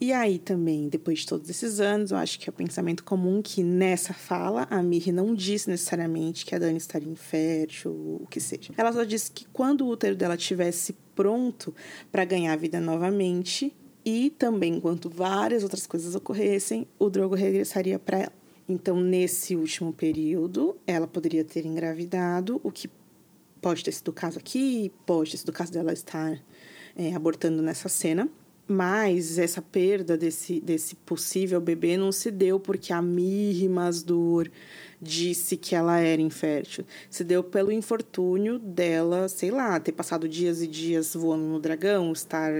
[0.00, 3.40] E aí também, depois de todos esses anos, eu acho que é o pensamento comum
[3.40, 8.26] que nessa fala a Mirri não disse necessariamente que a Dani estaria infértil, ou o
[8.26, 8.72] que seja.
[8.76, 11.72] Ela só disse que quando o útero dela estivesse pronto
[12.10, 13.72] para ganhar vida novamente,
[14.04, 18.32] e também enquanto várias outras coisas ocorressem, o Drogo regressaria para ela.
[18.68, 22.88] Então, nesse último período, ela poderia ter engravidado, o que
[23.60, 26.40] pode ter sido o caso aqui, pode ter sido o caso dela estar
[26.96, 28.28] é, abortando nessa cena.
[28.66, 34.48] Mas essa perda desse, desse possível bebê não se deu porque a Mirri Masdur
[35.00, 36.84] disse que ela era infértil.
[37.10, 42.12] Se deu pelo infortúnio dela, sei lá, ter passado dias e dias voando no dragão,
[42.12, 42.52] estar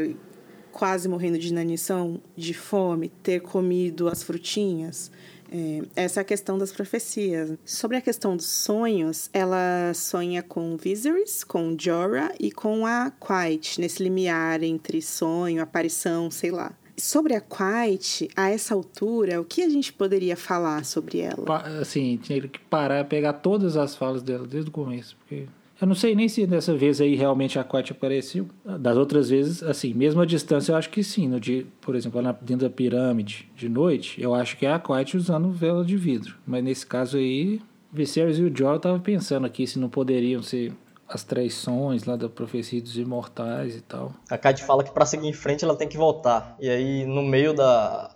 [0.72, 5.10] quase morrendo de inanição, de fome, ter comido as frutinhas.
[5.52, 7.58] É, essa é a questão das profecias.
[7.64, 13.78] Sobre a questão dos sonhos, ela sonha com Viserys, com Jorah e com a Quiet,
[13.78, 16.72] nesse limiar entre sonho, aparição, sei lá.
[16.96, 21.44] Sobre a Quiet, a essa altura, o que a gente poderia falar sobre ela?
[21.80, 25.46] Assim, tinha que parar pegar todas as falas dela desde o começo, porque
[25.82, 28.46] eu não sei nem se dessa vez aí realmente a Quiet apareceu.
[28.64, 31.26] Das outras vezes, assim, mesmo a distância, eu acho que sim.
[31.26, 34.78] No dia, por exemplo, lá dentro da pirâmide, de noite, eu acho que é a
[34.78, 36.36] Quiet usando vela de vidro.
[36.46, 37.60] Mas nesse caso aí,
[37.92, 40.72] Viserys e o Jorah estavam pensando aqui se não poderiam ser
[41.08, 44.12] as traições lá da profecia dos imortais e tal.
[44.30, 46.56] A Quiet fala que para seguir em frente ela tem que voltar.
[46.60, 48.14] E aí, no meio da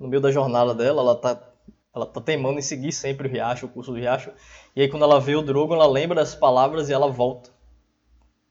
[0.00, 1.38] no meio da jornada dela, ela tá
[1.94, 4.30] ela tá teimando em seguir sempre o riacho, o curso do riacho.
[4.74, 7.50] E aí quando ela vê o Drogon, ela lembra das palavras e ela volta.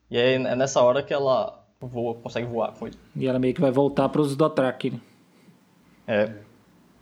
[0.10, 2.98] E aí é nessa hora que ela voa, consegue voar com ele.
[3.16, 5.00] E ela meio que vai voltar para os Dothraki, né?
[6.08, 6.32] É,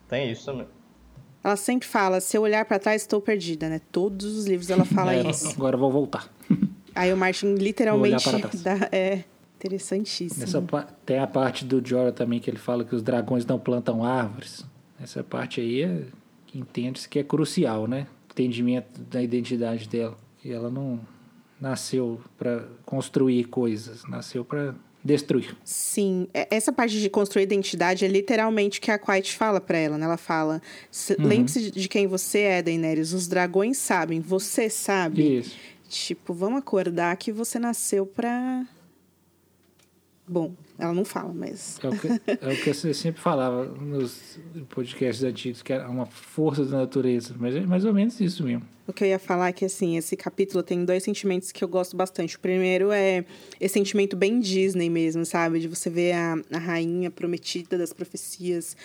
[0.08, 0.68] tem isso também.
[1.44, 3.82] Ela sempre fala, se eu olhar para trás, estou perdida, né?
[3.92, 5.50] Todos os livros ela fala É, isso.
[5.50, 6.28] Agora eu vou voltar.
[6.94, 9.24] Aí o Martin literalmente Vou olhar para dá, é
[9.56, 10.42] interessantíssimo.
[10.42, 13.58] Nessa pa- tem a parte do Jorah também que ele fala que os dragões não
[13.58, 14.66] plantam árvores.
[15.02, 16.04] Essa parte aí é
[16.54, 18.08] entende-se que é crucial, né?
[18.32, 20.18] Entendimento da identidade dela.
[20.42, 21.00] Que ela não
[21.60, 25.56] nasceu para construir coisas, nasceu para destruir.
[25.64, 29.78] Sim, é- essa parte de construir identidade é literalmente o que a Quiet fala pra
[29.78, 30.06] ela, né?
[30.06, 33.14] Ela fala: "Se- lembre-se de quem você é, Daenerys.
[33.14, 35.38] Os dragões sabem, você sabe.
[35.40, 35.56] Isso.
[35.90, 38.66] Tipo, vamos acordar que você nasceu pra.
[40.28, 41.80] Bom, ela não fala, mas.
[41.84, 44.40] É o, que, é o que você sempre falava nos
[44.70, 47.36] podcasts antigos, que era uma força da natureza.
[47.38, 48.64] Mas é mais ou menos isso mesmo.
[48.88, 51.68] O que eu ia falar é que, assim, esse capítulo tem dois sentimentos que eu
[51.68, 52.36] gosto bastante.
[52.36, 53.24] O primeiro é
[53.60, 55.60] esse sentimento bem Disney mesmo, sabe?
[55.60, 58.76] De você ver a, a rainha prometida das profecias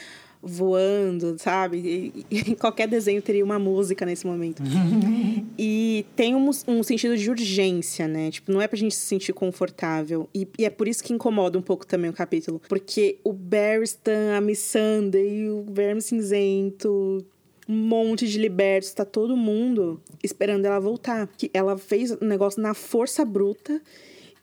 [0.43, 1.79] voando, sabe?
[1.79, 4.63] E, e qualquer desenho teria uma música nesse momento.
[5.59, 8.31] e tem um, um sentido de urgência, né?
[8.31, 10.29] Tipo, não é pra gente se sentir confortável.
[10.35, 12.61] E, e é por isso que incomoda um pouco também o capítulo.
[12.69, 17.25] Porque o Barristan, a Missandei, o Verme Cinzento,
[17.69, 21.29] um monte de libertos, tá todo mundo esperando ela voltar.
[21.37, 23.81] Que ela fez o negócio na força bruta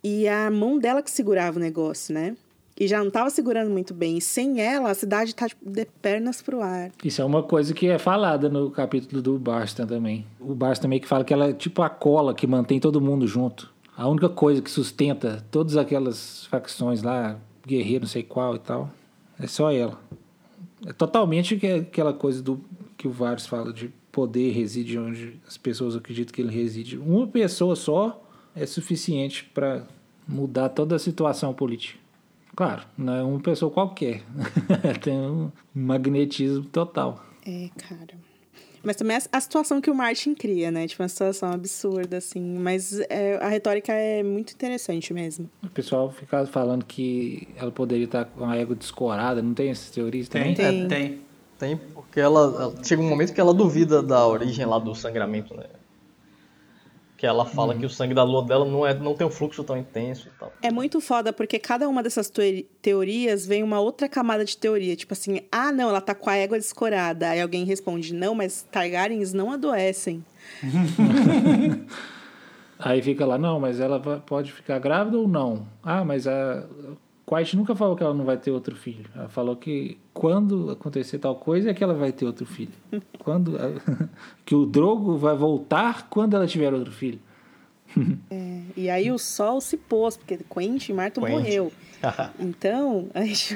[0.04, 2.36] e a mão dela que segurava o negócio, né?
[2.84, 4.18] E já não tava segurando muito bem.
[4.18, 6.92] E sem ela, a cidade tá tipo, de pernas pro ar.
[7.02, 10.26] Isso é uma coisa que é falada no capítulo do Barstan também.
[10.38, 13.26] O Barstan meio que fala que ela é tipo a cola que mantém todo mundo
[13.26, 13.72] junto.
[13.96, 18.90] A única coisa que sustenta todas aquelas facções lá, guerreiro não sei qual e tal,
[19.40, 19.98] é só ela.
[20.86, 22.60] É totalmente que- aquela coisa do
[22.98, 26.98] que o Varys fala de poder reside onde as pessoas acreditam que ele reside.
[26.98, 28.22] Uma pessoa só
[28.54, 29.84] é suficiente para
[30.28, 32.03] mudar toda a situação política.
[32.56, 34.22] Claro, não é uma pessoa qualquer.
[35.02, 37.24] Tem um magnetismo total.
[37.46, 38.14] É, cara.
[38.84, 40.86] Mas também a, a situação que o Martin cria, né?
[40.88, 42.42] Tipo, uma situação absurda, assim.
[42.60, 45.50] Mas é, a retórica é muito interessante mesmo.
[45.64, 49.90] O pessoal fica falando que ela poderia estar com a égua descorada, não tem essas
[49.90, 50.54] teorias também?
[50.54, 50.84] Tem, Tem.
[50.84, 51.22] é, tem.
[51.58, 55.56] Tem, porque ela, ela- chega um momento que ela duvida da origem lá do sangramento,
[55.56, 55.64] né?
[57.24, 59.64] Que ela fala que o sangue da lua dela não, é, não tem um fluxo
[59.64, 60.52] tão intenso e tal.
[60.62, 64.94] É muito foda porque cada uma dessas teori- teorias vem uma outra camada de teoria.
[64.94, 67.30] Tipo assim, ah, não, ela tá com a égua descorada.
[67.30, 70.22] Aí alguém responde, não, mas Targaryens não adoecem.
[72.78, 75.66] Aí fica lá, não, mas ela pode ficar grávida ou não?
[75.82, 76.66] Ah, mas a
[77.36, 79.06] Quiet nunca falou que ela não vai ter outro filho.
[79.16, 82.74] Ela falou que quando acontecer tal coisa é que ela vai ter outro filho.
[83.20, 83.58] Quando
[84.46, 87.20] que o Drogo vai voltar quando ela tiver outro filho.
[88.76, 91.34] E aí o sol se pôs, porque Quentin Martin Quentin.
[91.34, 91.72] morreu.
[92.38, 93.56] Então, a gente...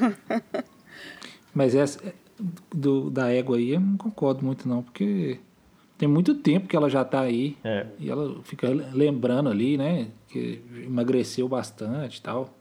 [1.53, 1.99] Mas essa
[2.73, 5.39] do, da égua aí eu não concordo muito não, porque
[5.97, 7.57] tem muito tempo que ela já tá aí.
[7.63, 7.87] É.
[7.99, 10.09] E ela fica lembrando ali, né?
[10.29, 12.56] Que emagreceu bastante e tal.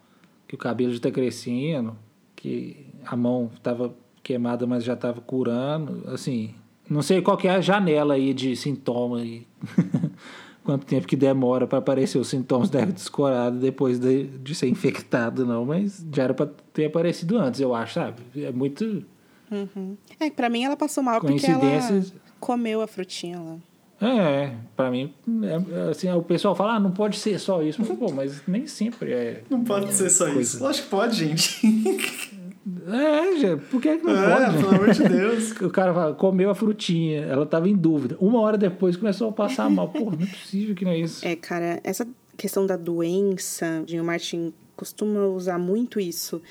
[0.46, 1.96] Que o cabelo já tá crescendo.
[2.34, 6.08] Que a mão tava queimada, mas já tava curando.
[6.08, 6.54] Assim,
[6.88, 9.46] não sei qual que é a janela aí de sintoma aí.
[10.64, 15.46] Quanto tempo que demora para aparecer os sintomas da descorada depois de, de ser infectado,
[15.46, 15.64] não.
[15.64, 18.22] Mas já era para ter aparecido antes, eu acho, sabe?
[18.36, 19.04] É muito...
[20.18, 22.02] É, pra mim ela passou mal porque ela
[22.40, 23.56] comeu a frutinha lá.
[24.00, 27.80] É, pra mim, é, assim, o pessoal fala, ah, não pode ser só isso.
[27.80, 29.42] Mas, pô, mas nem sempre é.
[29.48, 30.40] Não pode ser só Coisa.
[30.40, 30.62] isso.
[30.62, 31.66] Lógico que pode, gente.
[32.88, 34.58] É, já, por que, que não É, pode?
[34.58, 35.52] pelo amor de Deus.
[35.62, 38.16] O cara fala, comeu a frutinha, ela tava em dúvida.
[38.20, 39.88] Uma hora depois começou a passar mal.
[39.88, 41.26] Pô, não é possível que não é isso.
[41.26, 42.06] É, cara, essa
[42.36, 46.42] questão da doença, o Martin costuma usar muito isso.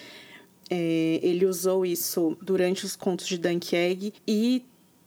[0.69, 4.63] É, ele usou isso durante os contos de Dunk Egg e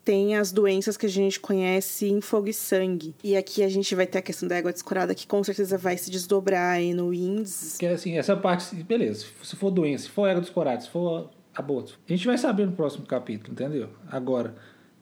[0.08, 3.14] tem as doenças que a gente conhece em Fogo e Sangue.
[3.22, 5.98] E aqui a gente vai ter a questão da égua descurada, que com certeza vai
[5.98, 7.72] se desdobrar aí no Winds.
[7.72, 11.98] Porque assim, essa parte, beleza, se for doença, se for ego discorado, se for aborto,
[12.08, 13.90] a gente vai saber no próximo capítulo, entendeu?
[14.10, 14.54] Agora,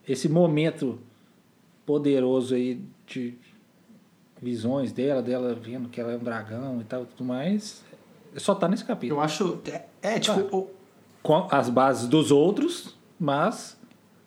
[0.05, 0.99] esse momento
[1.85, 3.33] poderoso aí de
[4.41, 7.81] visões dela, dela vendo que ela é um dragão e tal, tudo mais,
[8.35, 9.21] só tá nesse capítulo.
[9.21, 9.59] Eu acho.
[9.71, 10.57] É, é, tipo, Tá.
[10.57, 10.69] o-
[11.23, 13.76] Com as bases dos outros, mas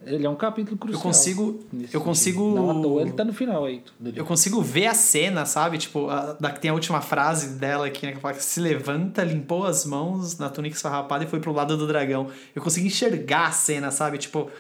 [0.05, 1.03] ele é um capítulo crucial.
[1.03, 3.83] consigo- nesse eu consigo- Não à toa, ele tá no final aí.
[4.17, 5.77] eu consigo ver a cena, sabe?
[5.79, 8.13] Tipo, a, da, tem a última frase dela aqui, né?
[8.13, 11.77] Que fala que se levanta, limpou as mãos na túnica esfarrapada e foi pro lado
[11.77, 12.29] do dragão.
[12.55, 14.17] Eu consigo enxergar a cena, sabe?
[14.19, 14.51] Tipo,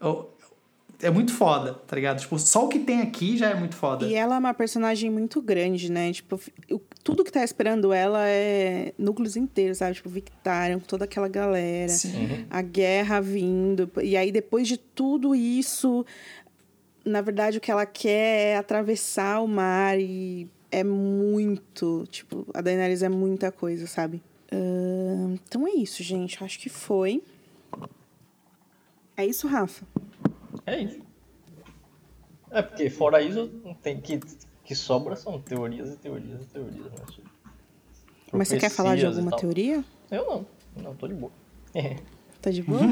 [0.00, 0.30] eu-
[1.02, 2.20] é muito foda, tá ligado?
[2.20, 4.06] Tipo, só o que tem aqui já é muito foda.
[4.06, 6.12] E ela é uma personagem muito grande, né?
[6.12, 9.94] Tipo, o- tudo que tá esperando ela é núcleos inteiros, sabe?
[9.94, 11.88] Tipo, Victarion, toda aquela galera.
[11.90, 12.46] Sim.
[12.50, 13.90] a guerra vindo.
[14.02, 16.04] E aí, depois de tudo isso,
[17.04, 22.04] na verdade, o que ela quer é atravessar o mar e é muito.
[22.10, 24.22] Tipo, a Daenerys é muita coisa, sabe?
[24.52, 26.42] Ahn, então é isso, gente.
[26.42, 27.22] Acho que foi.
[29.16, 29.84] É isso, Rafa?
[30.66, 31.00] É isso.
[32.50, 34.20] É porque fora isso, não tem que
[34.66, 37.06] que sobra são teorias e teorias e teorias, né?
[37.06, 37.30] sobre
[38.32, 39.84] Mas você quer falar de alguma teoria?
[40.10, 40.46] Eu não.
[40.82, 41.32] Não, tô de boa.
[42.42, 42.80] Tá de boa?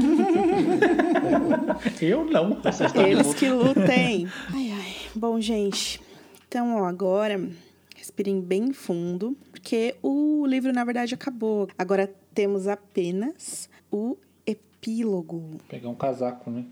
[2.00, 2.60] Eu não.
[3.06, 4.26] Eles que lutem.
[4.52, 4.96] Ai, ai.
[5.14, 6.00] Bom, gente.
[6.48, 7.48] Então, ó, agora
[7.94, 11.68] respirem bem fundo, porque o livro, na verdade, acabou.
[11.78, 15.38] Agora temos apenas o epílogo.
[15.38, 16.64] Vou pegar um casaco, né?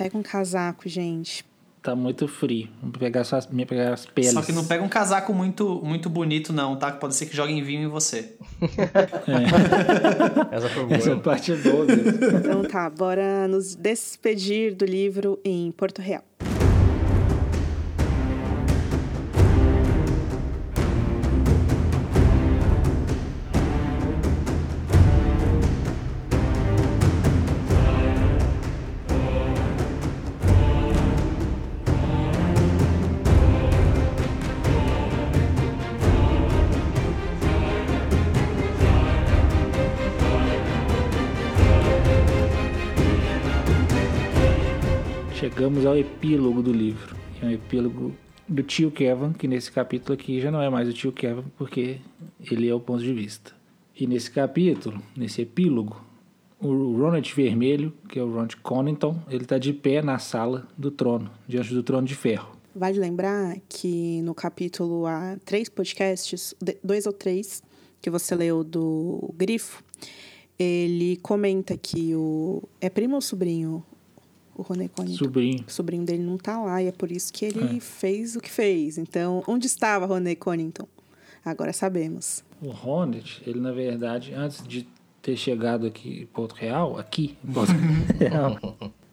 [0.00, 1.44] Pega um casaco, gente.
[1.82, 2.70] Tá muito frio.
[2.82, 4.32] Vou pegar, só as, me pegar as peles.
[4.32, 6.90] Só que não pega um casaco muito, muito bonito, não, tá?
[6.90, 8.34] Que pode ser que joguem vinho em você.
[10.50, 10.96] Essa foi boa.
[10.96, 12.38] Essa parte é boa mesmo.
[12.38, 16.24] Então tá, bora nos despedir do livro em Porto Real.
[45.70, 47.14] Chegamos ao epílogo do livro.
[47.40, 48.12] É um epílogo
[48.48, 52.00] do tio Kevin, que nesse capítulo aqui já não é mais o tio Kevin, porque
[52.50, 53.52] ele é o ponto de vista.
[53.96, 56.04] E nesse capítulo, nesse epílogo,
[56.58, 60.90] o Ronald Vermelho, que é o Ronald Connington, ele está de pé na sala do
[60.90, 62.50] trono, diante do trono de ferro.
[62.74, 66.52] Vale lembrar que no capítulo há três podcasts,
[66.82, 67.62] dois ou três,
[68.02, 69.84] que você leu do Grifo,
[70.58, 72.60] ele comenta que o.
[72.80, 73.84] É primo ou sobrinho?
[74.60, 75.24] O Rony Connington.
[75.24, 75.64] Sobrinho.
[75.66, 78.50] O sobrinho dele não tá lá e é por isso que ele fez o que
[78.50, 78.98] fez.
[78.98, 80.86] Então, onde estava Rony Connington?
[81.42, 82.44] Agora sabemos.
[82.60, 84.86] O Ronald, ele na verdade, antes de
[85.22, 87.70] ter chegado aqui em Porto Real, aqui em Porto
[88.20, 88.58] Real,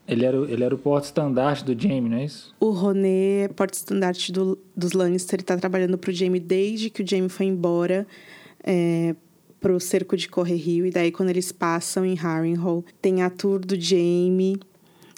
[0.06, 2.54] ele era, o- ele era o porto-estandarte do Jaime, não é isso?
[2.60, 5.36] O Roné é porta-estandarte do, dos Lannister.
[5.40, 8.06] Ele tá trabalhando pro Jaime desde que o Jaime foi embora
[8.64, 9.16] é,
[9.62, 10.86] pro cerco de Correr Rio.
[10.86, 14.58] E daí, quando eles passam em Harrenhal, tem a tour do Jaime,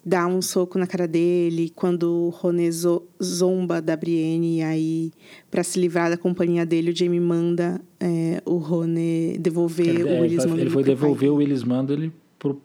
[0.09, 1.71] dá um soco na cara dele.
[1.75, 5.11] Quando o Roné zo- zomba da Brienne, e aí,
[5.51, 10.07] pra se livrar da companhia dele, o Jaime manda é, o Roné devolver Ele, o
[10.07, 12.11] é, Willis ele, foi pro pai devolver o Willis Mandel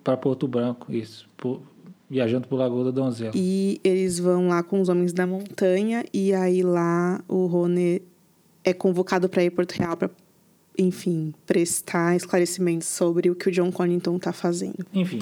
[0.02, 1.60] para Porto Branco, isso, por-
[2.08, 3.32] viajando por Lagoa da Donzela.
[3.34, 8.00] E eles vão lá com os homens da montanha e aí lá o Rony
[8.62, 10.10] é convocado para ir a Porto Real para,
[10.78, 14.86] enfim, prestar esclarecimentos sobre o que o John Connington tá fazendo.
[14.94, 15.20] Enfim,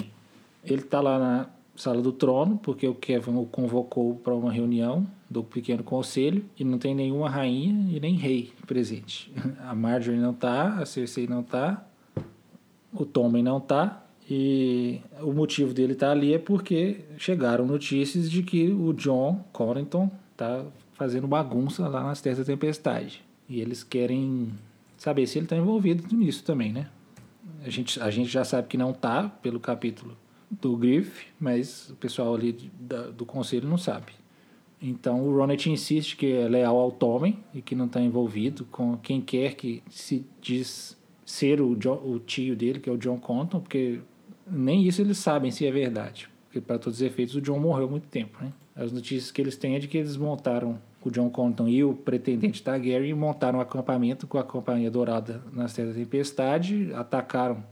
[0.63, 5.07] ele está lá na sala do trono, porque o Kevin o convocou para uma reunião
[5.29, 9.31] do pequeno conselho e não tem nenhuma rainha e nem rei presente.
[9.67, 11.83] A Marjorie não tá, a Cersei não tá,
[12.93, 13.99] o Tommen não tá.
[14.29, 20.09] E o motivo dele estar ali é porque chegaram notícias de que o John Connington
[20.37, 23.21] tá fazendo bagunça lá nas Terras da Tempestade.
[23.49, 24.53] E eles querem
[24.97, 26.87] saber se ele está envolvido nisso também, né?
[27.65, 30.15] A gente, a gente já sabe que não tá pelo capítulo
[30.61, 34.13] do Griff, mas o pessoal ali da- do conselho não sabe.
[34.81, 38.97] Então o Ronet insiste que é leal ao Tommen e que não está envolvido com
[38.97, 43.17] quem quer que se diz ser o, John, o tio dele, que é o John
[43.17, 44.01] Compton, porque
[44.45, 46.29] nem isso eles sabem se é verdade.
[46.45, 48.51] Porque para todos os efeitos o John morreu há muito tempo, né?
[48.75, 51.93] As notícias que eles têm é de que eles montaram o John Compton e o
[51.93, 57.63] pretendente Targaryen montaram um acampamento com a Companhia Dourada na Terra da Tempestade, atacaram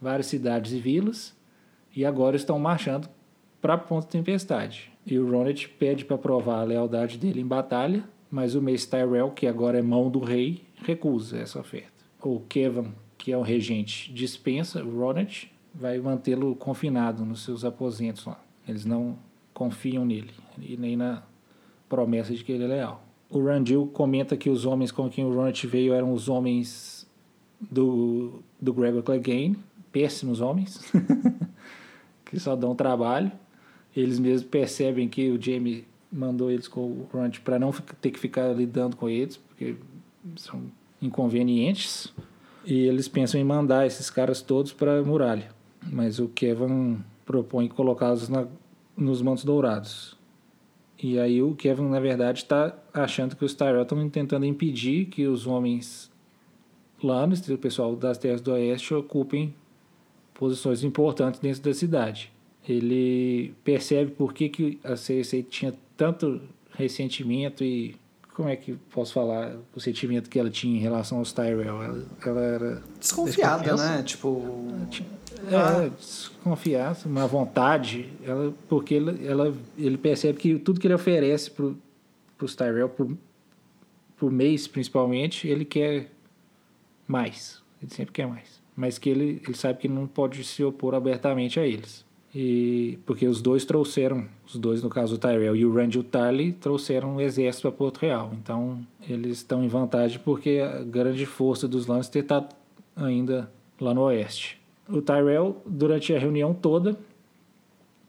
[0.00, 1.35] várias cidades e vilas
[1.96, 3.08] e agora estão marchando
[3.60, 4.92] para Ponta Tempestade.
[5.06, 9.30] E o Ronet pede para provar a lealdade dele em batalha, mas o Mace Tyrell,
[9.30, 12.04] que agora é mão do rei, recusa essa oferta.
[12.22, 18.26] O Kevin, que é o regente, dispensa o Ronet, vai mantê-lo confinado nos seus aposentos
[18.26, 18.40] lá.
[18.68, 19.16] Eles não
[19.54, 21.22] confiam nele e nem na
[21.88, 23.02] promessa de que ele é leal.
[23.30, 27.06] O Randil comenta que os homens com quem o Ronet veio eram os homens
[27.60, 29.56] do, do Gregor Clegane,
[29.90, 30.92] péssimos homens,
[32.26, 33.32] que só dão trabalho.
[33.96, 38.18] Eles mesmos percebem que o Jamie mandou eles com o Ronet para não ter que
[38.18, 39.76] ficar lidando com eles, porque
[40.36, 40.62] são
[41.00, 42.12] inconvenientes.
[42.64, 45.48] E eles pensam em mandar esses caras todos para a muralha.
[45.90, 48.28] Mas o Kevin propõe colocá-los
[48.96, 50.16] nos mantos dourados.
[51.02, 55.26] E aí o Kevin, na verdade, está achando que os Tyrell estão tentando impedir que
[55.26, 56.10] os homens
[57.02, 59.54] Lannister, o pessoal das Terras do Oeste, ocupem
[60.38, 62.32] posições importantes dentro da cidade.
[62.68, 66.40] Ele percebe por que, que a Cersei tinha tanto
[66.72, 67.96] ressentimento e
[68.34, 71.82] como é que posso falar o sentimento que ela tinha em relação aos Tyrell?
[71.82, 74.02] Ela, ela era desconfiada, né?
[74.02, 74.42] Tipo,
[75.50, 75.90] é, ah.
[75.96, 81.72] desconfiança, uma vontade, ela, porque ela, ela, ele percebe que tudo que ele oferece para
[82.42, 83.16] os Tyrell, por,
[84.18, 86.10] por mês principalmente, ele quer
[87.06, 87.62] mais.
[87.80, 88.55] Ele sempre quer mais.
[88.76, 92.04] Mas que ele, ele sabe que não pode se opor abertamente a eles.
[92.34, 96.52] E, porque os dois trouxeram, os dois, no caso o Tyrell e o Randall Tarly,
[96.52, 98.30] trouxeram um exército para Porto Real.
[98.34, 102.46] Então, eles estão em vantagem porque a grande força dos Lannister está
[102.94, 103.50] ainda
[103.80, 104.60] lá no oeste.
[104.86, 106.98] O Tyrell, durante a reunião toda,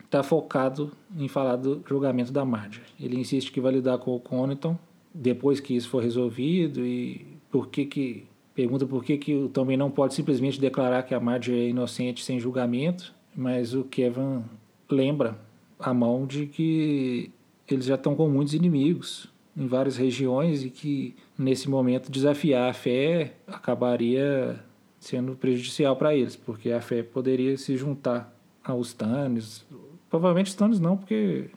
[0.04, 2.84] está focado em falar do julgamento da Marjorie.
[3.00, 4.78] Ele insiste que vai lidar com o Coniton
[5.14, 8.26] depois que isso for resolvido e por que que
[8.58, 12.24] pergunta por que que o também não pode simplesmente declarar que a Marjorie é inocente
[12.24, 14.44] sem julgamento, mas o Kevin
[14.90, 15.38] lembra
[15.80, 17.30] a mão de que
[17.70, 22.74] eles já estão com muitos inimigos em várias regiões e que nesse momento desafiar a
[22.74, 24.60] fé acabaria
[25.00, 29.64] sendo prejudicial para eles, porque a fé poderia se juntar aos Stannis.
[30.10, 31.52] Provavelmente Stannis não, porque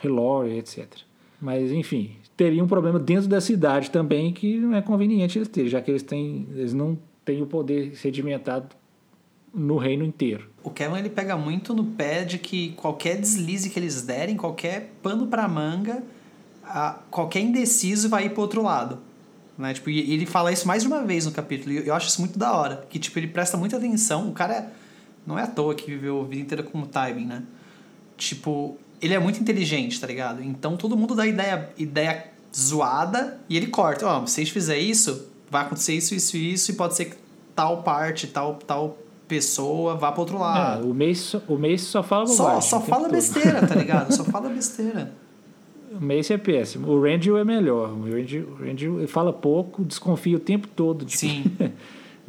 [0.00, 0.88] Relore, etc.
[1.40, 5.68] Mas, enfim, teria um problema dentro da cidade também que não é conveniente eles terem,
[5.68, 8.68] já que eles, têm, eles não têm o poder sedimentado
[9.52, 10.48] no reino inteiro.
[10.62, 14.92] O Kevin ele pega muito no pé de que qualquer deslize que eles derem, qualquer
[15.02, 16.00] pano para manga,
[17.10, 19.00] qualquer indeciso vai ir para outro lado.
[19.58, 19.74] Né?
[19.74, 22.20] Tipo, e ele fala isso mais de uma vez no capítulo, e eu acho isso
[22.20, 22.86] muito da hora.
[22.88, 24.28] Que, tipo, ele presta muita atenção.
[24.28, 24.70] O cara é,
[25.26, 27.42] não é à toa que viveu a vida inteira como timing, né?
[28.16, 30.42] Tipo, ele é muito inteligente, tá ligado?
[30.42, 34.06] Então todo mundo dá ideia, ideia zoada e ele corta.
[34.06, 36.94] Ó, oh, se a gente fizer isso, vai acontecer isso, isso e isso, e pode
[36.94, 37.16] ser que
[37.54, 40.86] tal parte, tal, tal pessoa vá pro outro lado.
[40.86, 42.62] É, o mês, o mês só fala bobagem.
[42.62, 44.12] Só, só fala besteira, tá ligado?
[44.12, 45.12] só fala besteira.
[45.92, 46.88] O Mace é péssimo.
[46.88, 47.90] O Randall é melhor.
[47.90, 51.44] O Randall, o Randall fala pouco, desconfia o tempo todo de, Sim.
[51.56, 51.70] Que,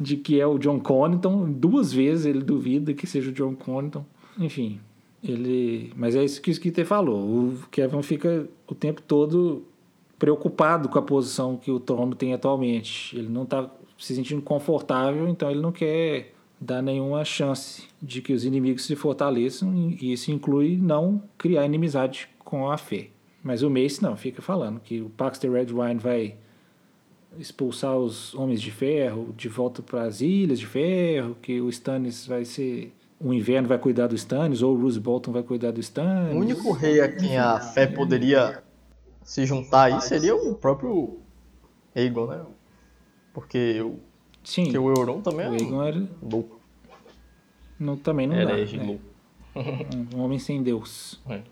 [0.00, 1.50] de que é o John Connington.
[1.50, 4.04] Duas vezes ele duvida que seja o John Connington.
[4.38, 4.80] Enfim,
[5.22, 5.92] ele...
[5.96, 7.20] Mas é isso que o Skeeter falou.
[7.20, 9.64] O Kevin fica o tempo todo
[10.18, 13.16] preocupado com a posição que o trono tem atualmente.
[13.16, 18.32] Ele não está se sentindo confortável, então ele não quer dar nenhuma chance de que
[18.32, 23.08] os inimigos se fortaleçam, e isso inclui não criar inimizade com a fé.
[23.42, 26.36] Mas o Mace não, fica falando que o Paxter Redwine vai
[27.38, 32.26] expulsar os Homens de Ferro de volta para as Ilhas de Ferro, que o Stannis
[32.26, 32.92] vai ser.
[33.22, 36.34] O inverno vai cuidar do Stannis, ou o Bruce Bolton vai cuidar do Stannis.
[36.34, 38.62] O único rei a quem a fé poderia
[39.22, 41.18] se juntar aí seria o próprio
[41.94, 42.40] Aegon, né?
[43.34, 43.98] Porque o,
[44.42, 46.58] Sim, porque o Euron também o Aegon era louco.
[47.78, 48.58] Não, também não era dá.
[48.58, 48.98] Era né?
[49.54, 51.20] um, um homem sem Deus.
[51.28, 51.42] É.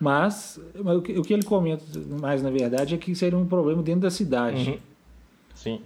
[0.00, 1.84] Mas, mas o, que, o que ele comenta
[2.20, 4.70] mais, na verdade, é que seria um problema dentro da cidade.
[4.70, 4.78] Uhum.
[5.54, 5.82] Sim.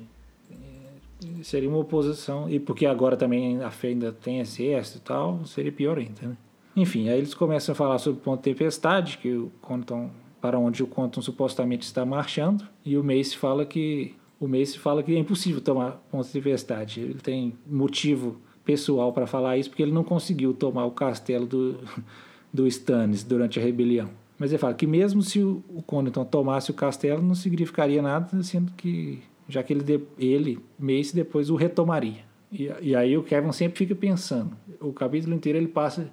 [1.43, 5.73] Seria uma oposição, e porque agora também a fé ainda tem exército e tal, seria
[5.73, 6.37] pior ainda, né?
[6.77, 10.11] Enfim, aí eles começam a falar sobre o ponto de tempestade, que Compton,
[10.41, 15.03] para onde o Compton supostamente está marchando, e o Mace fala que o Mace fala
[15.03, 17.01] que é impossível tomar ponto de tempestade.
[17.01, 21.79] Ele tem motivo pessoal para falar isso porque ele não conseguiu tomar o castelo do
[22.53, 24.09] do Stannis durante a rebelião.
[24.39, 28.73] Mas ele fala que mesmo se o, o tomasse o castelo, não significaria nada, sendo
[28.73, 32.25] que já que ele, ele Mace, depois o retomaria.
[32.51, 34.57] E, e aí o Kevin sempre fica pensando.
[34.81, 36.11] O capítulo inteiro ele passa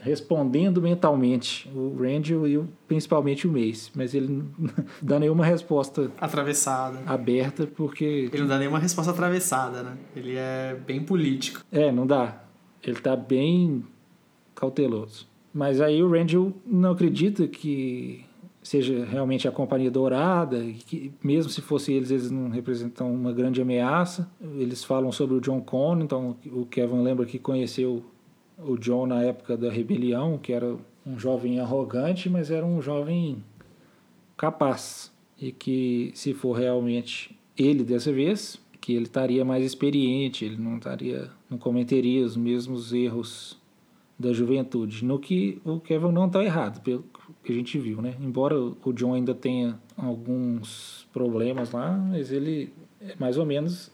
[0.00, 4.46] respondendo mentalmente o Randall e o, principalmente o Mace, mas ele não
[5.02, 9.96] dá nenhuma resposta atravessada, aberta, porque ele não dá nenhuma resposta atravessada, né?
[10.14, 11.64] Ele é bem político.
[11.72, 12.42] É, não dá.
[12.82, 13.84] Ele tá bem
[14.54, 15.26] cauteloso.
[15.52, 18.24] Mas aí o Randall não acredita que
[18.68, 23.62] seja realmente a Companhia Dourada, que mesmo se fosse eles, eles não representam uma grande
[23.62, 24.30] ameaça.
[24.58, 28.04] Eles falam sobre o John Connor, então o Kevin lembra que conheceu
[28.58, 33.42] o John na época da rebelião, que era um jovem arrogante, mas era um jovem
[34.36, 35.10] capaz.
[35.40, 40.76] E que se for realmente ele dessa vez, que ele estaria mais experiente, ele não
[40.76, 43.58] estaria, não cometeria os mesmos erros
[44.18, 45.06] da juventude.
[45.06, 47.02] No que o Kevin não está errado, pelo
[47.48, 48.14] que a gente viu, né?
[48.20, 52.70] Embora o John ainda tenha alguns problemas lá, mas ele
[53.00, 53.90] é mais ou menos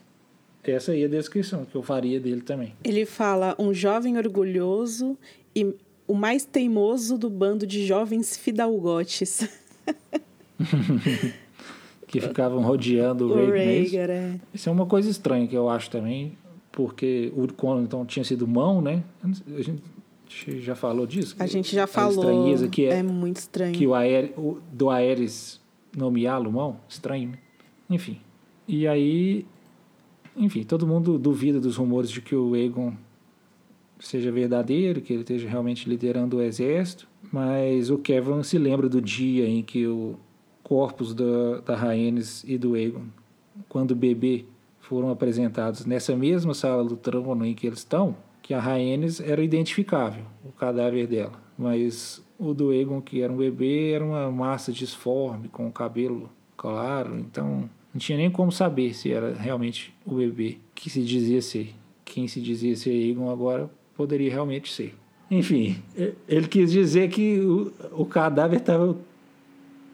[0.65, 2.75] essa aí é a descrição que eu faria dele também.
[2.83, 5.17] Ele fala um jovem orgulhoso
[5.55, 5.73] e
[6.05, 9.49] o mais teimoso do bando de jovens fidalgotes.
[12.09, 14.11] que ficavam rodeando o, o Rhaegar.
[14.11, 14.41] É.
[14.53, 16.37] Isso é uma coisa estranha que eu acho também,
[16.73, 17.47] porque o
[17.81, 19.05] então tinha sido mão, né?
[19.23, 19.81] A gente
[20.61, 21.37] já falou disso.
[21.39, 22.29] A gente já falou.
[22.29, 23.75] A estranheza que é, é muito estranho.
[23.75, 25.61] Que o, Aer, o do Aeres
[25.97, 27.39] nomeá-lo mão, estranho, né?
[27.89, 28.21] Enfim.
[28.67, 29.47] E aí
[30.37, 32.93] enfim, todo mundo duvida dos rumores de que o Aegon
[34.01, 39.01] seja verdadeiro, que ele esteja realmente liderando o exército, mas o Kevin se lembra do
[39.01, 40.17] dia em que o
[40.63, 43.05] corpos da, da Rhaenys e do Aegon,
[43.69, 44.45] quando bebê,
[44.81, 49.43] foram apresentados nessa mesma sala do trono em que eles estão, que a Rhaenys era
[49.43, 54.71] identificável, o cadáver dela, mas o do Aegon, que era um bebê, era uma massa
[54.71, 60.17] disforme, com o cabelo claro, então não tinha nem como saber se era realmente o
[60.17, 61.75] bebê que se dizia ser.
[62.05, 64.95] Quem se dizia ser Egon agora poderia realmente ser.
[65.31, 65.83] Enfim,
[66.29, 68.95] ele quis dizer que o, o cadáver estava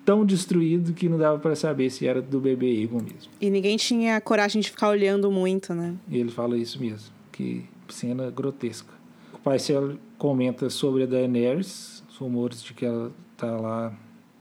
[0.04, 3.30] tão destruído que não dava para saber se era do bebê Egon mesmo.
[3.40, 5.94] E ninguém tinha coragem de ficar olhando muito, né?
[6.08, 8.92] E ele fala isso mesmo, que cena grotesca.
[9.32, 13.92] O Parcelo comenta sobre a Daenerys, os rumores de que ela está lá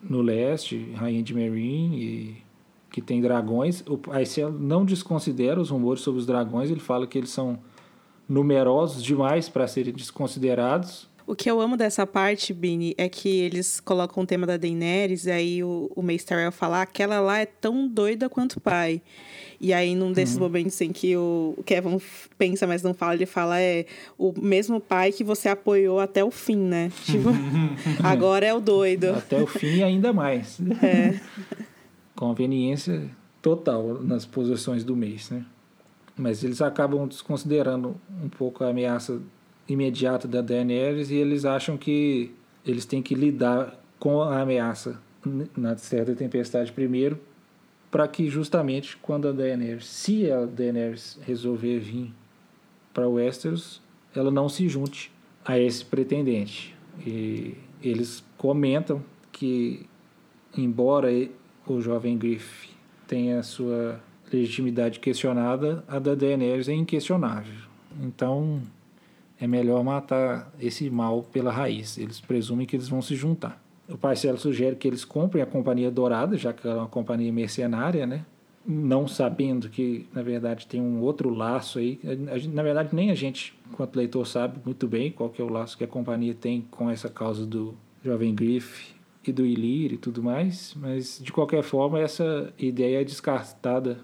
[0.01, 2.37] no leste, rainha de Meereen e
[2.91, 3.83] que tem dragões.
[3.87, 7.59] O Aicel não desconsidera os rumores sobre os dragões, ele fala que eles são
[8.27, 11.08] numerosos demais para serem desconsiderados.
[11.29, 15.27] O que eu amo dessa parte, Bini, é que eles colocam o tema da Daenerys
[15.27, 18.99] e aí o, o Mace Tyrell fala aquela lá é tão doida quanto o pai.
[19.61, 20.41] E aí, num desses uhum.
[20.41, 22.01] momentos em que o Kevin
[22.35, 23.85] pensa, mas não fala, ele fala, é
[24.17, 26.91] o mesmo pai que você apoiou até o fim, né?
[27.05, 27.29] Tipo,
[28.03, 29.11] agora é o doido.
[29.11, 30.59] Até o fim e ainda mais.
[30.81, 31.19] É.
[32.17, 33.07] conveniência
[33.39, 35.45] total nas posições do mês, né?
[36.17, 39.21] Mas eles acabam desconsiderando um pouco a ameaça
[39.69, 42.31] imediata da Daenerys e eles acham que
[42.65, 44.99] eles têm que lidar com a ameaça
[45.55, 47.19] na certa tempestade primeiro
[47.91, 52.13] para que justamente quando a Daenerys, se a Daenerys resolver vir
[52.93, 53.81] para Westeros,
[54.15, 55.11] ela não se junte
[55.43, 56.75] a esse pretendente.
[57.05, 59.85] E eles comentam que
[60.55, 61.09] embora
[61.65, 62.69] o jovem Griff
[63.07, 63.99] tenha sua
[64.31, 67.55] legitimidade questionada, a da Daenerys é inquestionável.
[68.01, 68.61] Então,
[69.39, 71.97] é melhor matar esse mal pela raiz.
[71.97, 73.61] Eles presumem que eles vão se juntar.
[73.87, 77.31] O parceiro sugere que eles comprem a Companhia Dourada, já que ela é uma companhia
[77.31, 78.25] mercenária, né?
[78.65, 81.99] Não sabendo que, na verdade, tem um outro laço aí.
[82.53, 85.77] Na verdade, nem a gente, enquanto leitor, sabe muito bem qual que é o laço
[85.77, 87.73] que a companhia tem com essa causa do
[88.03, 88.93] jovem Griff
[89.25, 93.99] e do Ilir e tudo mais, mas de qualquer forma essa ideia é descartada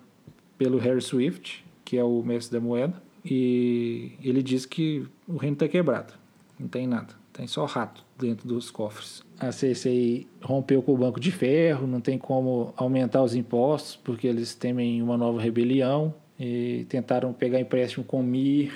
[0.57, 5.55] pelo Harry Swift, que é o mestre da moeda, e ele diz que o reino
[5.55, 6.13] está quebrado,
[6.59, 9.23] não tem nada, tem só rato dentro dos cofres.
[9.39, 14.27] A Cersei rompeu com o Banco de Ferro, não tem como aumentar os impostos porque
[14.27, 16.13] eles temem uma nova rebelião.
[16.37, 18.73] E tentaram pegar empréstimo com Mir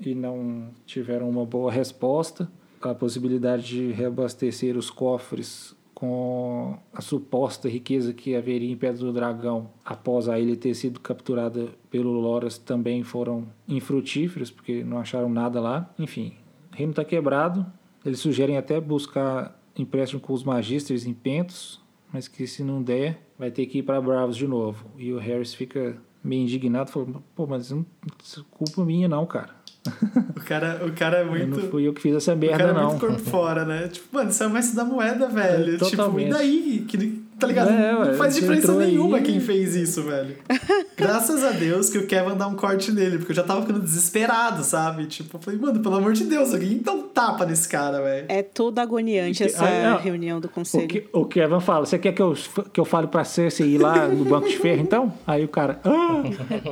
[0.00, 2.50] e não tiveram uma boa resposta.
[2.80, 9.12] A possibilidade de reabastecer os cofres com a suposta riqueza que haveria em Pedra do
[9.12, 15.28] Dragão após a ilha ter sido capturada pelo Loras também foram infrutíferos, porque não acharam
[15.28, 15.88] nada lá.
[15.96, 16.32] Enfim,
[16.72, 17.64] o reino está quebrado.
[18.04, 21.80] Eles sugerem até buscar empréstimo com os magistros em Pentos,
[22.12, 24.84] mas que se não der, vai ter que ir para Bravos de novo.
[24.98, 29.54] E o Harris fica meio indignado, falou: pô, mas não é culpa minha não, cara.
[30.36, 31.60] O cara, o cara é muito.
[31.60, 32.88] Não fui eu que fiz essa o merda, cara é não.
[32.88, 33.88] muito corpo fora, né?
[33.88, 35.74] Tipo, mano, isso é o mestre da moeda, velho.
[35.74, 36.30] É, tipo, e totalmente.
[36.30, 36.84] daí?
[36.86, 37.70] Que, tá ligado?
[37.70, 40.36] É, ué, não faz diferença entrou aí- nenhuma quem fez isso, velho.
[40.96, 43.80] Graças a Deus que o Kevin dá um corte nele, porque eu já tava ficando
[43.80, 45.06] desesperado, sabe?
[45.06, 48.26] Tipo, eu falei, mano, pelo amor de Deus, alguém dá um tapa nesse cara, velho.
[48.28, 50.02] É tudo agoniante essa Ah, é.
[50.02, 50.86] reunião do O, conselho.
[50.88, 52.34] que, o Kevin fala, você quer que eu,
[52.72, 55.12] que eu fale pra Cersei ir lá no banco de ferro, então?
[55.26, 56.22] Aí o cara, ah!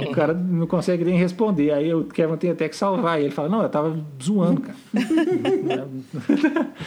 [0.08, 1.72] o cara não consegue nem responder.
[1.72, 3.20] Aí o Kevin tem até que salvar.
[3.20, 4.76] E ele fala, não, eu tava zoando, cara.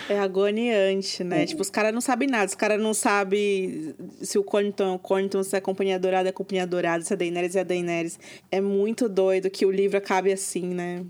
[0.10, 1.46] É agoniante, né?
[1.46, 2.46] Tipo, os caras não sabem nada.
[2.46, 3.73] Os caras não sabem
[4.22, 7.14] se o Cornton é o Cornton, se a Companhia Dourada é a Companhia Dourada, se
[7.14, 8.20] a Daenerys é a Daenerys.
[8.52, 11.04] É muito doido que o livro acabe assim, né?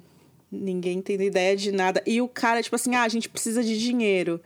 [0.51, 2.01] Ninguém tem ideia de nada.
[2.05, 4.39] E o cara, tipo assim, ah, a gente precisa de dinheiro.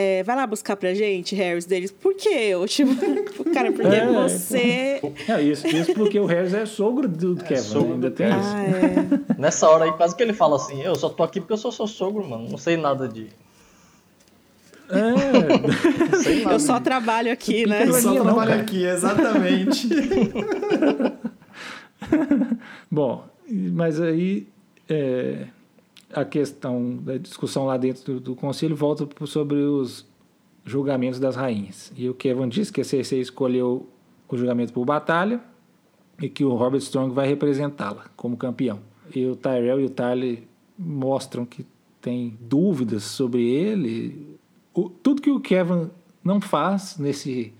[0.00, 1.90] É, vai lá buscar pra gente, Harris deles.
[1.90, 2.28] Por quê?
[2.28, 2.94] Eu, tipo,
[3.52, 4.06] cara, porque É.
[4.06, 5.00] você.
[5.28, 7.60] É isso, isso porque o Harris é sogro do Kevin.
[7.62, 7.94] sogro?
[7.94, 8.40] Ainda do tem Kevin.
[8.40, 8.48] isso.
[8.54, 9.40] Ah, é.
[9.40, 11.72] Nessa hora aí, quase que ele fala assim: Eu só tô aqui porque eu sou
[11.72, 12.48] seu sogro, mano.
[12.48, 13.26] Não sei nada de.
[14.90, 16.54] É, sei nada.
[16.54, 17.86] Eu só trabalho aqui, né?
[17.86, 18.62] Eu só não, trabalho cara.
[18.62, 19.88] aqui, exatamente.
[22.90, 23.26] Bom,
[23.72, 24.46] mas aí
[24.88, 25.46] é,
[26.12, 30.06] a questão da discussão lá dentro do, do conselho volta sobre os
[30.64, 31.92] julgamentos das rainhas.
[31.96, 33.86] E o Kevin diz que a Cersei escolheu
[34.28, 35.40] o julgamento por batalha
[36.20, 38.80] e que o Robert Strong vai representá-la como campeão.
[39.14, 40.46] E o Tyrell e o Tarly
[40.78, 41.66] mostram que
[42.00, 44.37] tem dúvidas sobre ele.
[44.78, 45.88] O- tudo que o Kevin
[46.24, 47.52] não faz nesse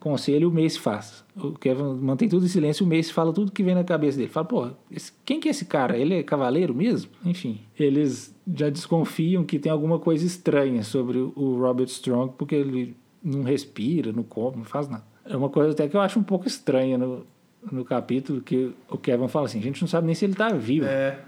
[0.00, 1.24] conselho, o Mace faz.
[1.36, 4.28] O Kevin mantém tudo em silêncio, o Mace fala tudo que vem na cabeça dele.
[4.30, 5.96] Fala, pô, esse- quem que é esse cara?
[5.96, 7.10] Ele é cavaleiro mesmo?
[7.24, 12.96] Enfim, eles já desconfiam que tem alguma coisa estranha sobre o Robert Strong, porque ele
[13.22, 15.04] não respira, não come, não faz nada.
[15.24, 17.26] É uma coisa até que eu acho um pouco estranha no,
[17.70, 20.48] no capítulo, que o Kevin fala assim, a gente não sabe nem se ele tá
[20.50, 20.86] vivo.
[20.86, 21.18] É.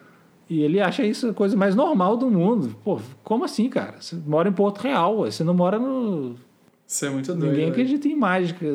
[0.50, 2.74] E ele acha isso a coisa mais normal do mundo.
[2.82, 3.94] Pô, como assim, cara?
[4.00, 6.34] Você mora em Porto Real, você não mora no...
[6.86, 7.52] Isso é muito doido.
[7.52, 8.66] Ninguém acredita em mágica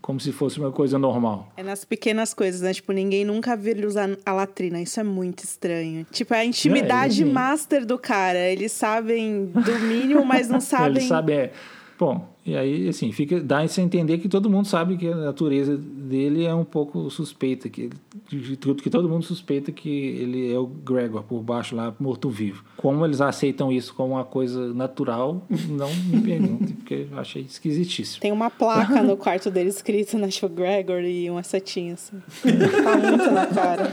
[0.00, 1.52] como se fosse uma coisa normal.
[1.56, 2.72] É nas pequenas coisas, né?
[2.72, 4.80] Tipo, ninguém nunca viu ele usar a latrina.
[4.80, 6.06] Isso é muito estranho.
[6.12, 8.38] Tipo, é a intimidade É, ele- master do cara.
[8.38, 10.98] Eles sabem do mínimo, mas não sabem.
[10.98, 11.52] Ele sabe, é.
[12.00, 15.76] Bom, e aí, assim, fica, dá a entender que todo mundo sabe que a natureza
[15.76, 17.90] dele é um pouco suspeita, que,
[18.26, 22.64] de tudo que todo mundo suspeita que ele é o Gregor por baixo lá, morto-vivo.
[22.78, 28.22] Como eles aceitam isso como uma coisa natural, não me perguntem, porque eu achei esquisitíssimo.
[28.22, 30.28] Tem uma placa no quarto dele escrito, né?
[30.28, 32.16] Tipo, Gregor e uma setinha, assim.
[32.82, 33.92] tá muito na cara.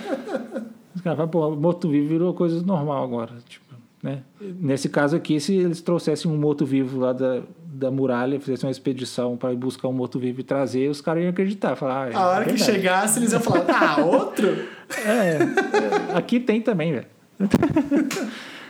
[0.95, 3.33] Os caras falam, pô, morto-vivo virou coisa normal agora.
[3.49, 3.66] Tipo,
[4.01, 4.21] né?
[4.39, 9.35] Nesse caso aqui, se eles trouxessem um morto-vivo lá da, da muralha, fizessem uma expedição
[9.35, 11.75] para ir buscar um morto-vivo e trazer, os caras iam acreditar.
[11.75, 12.71] Falar, ah, é A hora que verdade.
[12.71, 14.47] chegasse, eles iam falar, ah, outro?
[15.05, 15.39] É,
[16.13, 17.07] é, aqui tem também, velho.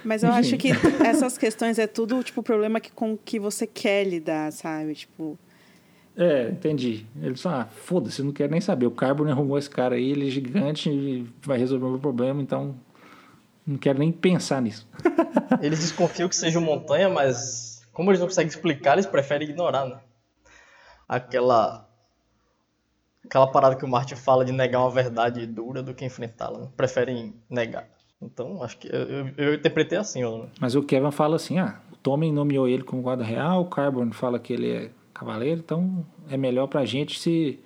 [0.04, 0.40] Mas eu Enfim.
[0.40, 0.70] acho que
[1.06, 4.94] essas questões é tudo, tipo, problema que, com que você quer lidar, sabe?
[4.94, 5.38] Tipo,
[6.16, 7.06] É, entendi.
[7.22, 8.86] Eles falam, ah, foda-se, não quero nem saber.
[8.86, 12.42] O Carbon arrumou esse cara aí, ele é gigante e vai resolver o meu problema,
[12.42, 12.74] então
[13.68, 14.88] não quero nem pensar nisso.
[15.62, 19.86] Eles desconfiam que seja uma montanha, mas como eles não conseguem explicar, eles preferem ignorar,
[19.86, 19.98] né?
[21.10, 21.90] Aquela.
[23.26, 26.68] Aquela parada que o Martin fala de negar uma verdade dura do que enfrentá-la, né?
[26.78, 27.90] Preferem negar.
[28.22, 30.48] Então, acho que eu, eu, eu interpretei assim, né?
[30.60, 34.12] Mas o Kevin fala assim, ah, o Tommen nomeou ele como guarda real, o Carbon
[34.12, 37.60] fala que ele é cavaleiro, então é melhor pra gente se,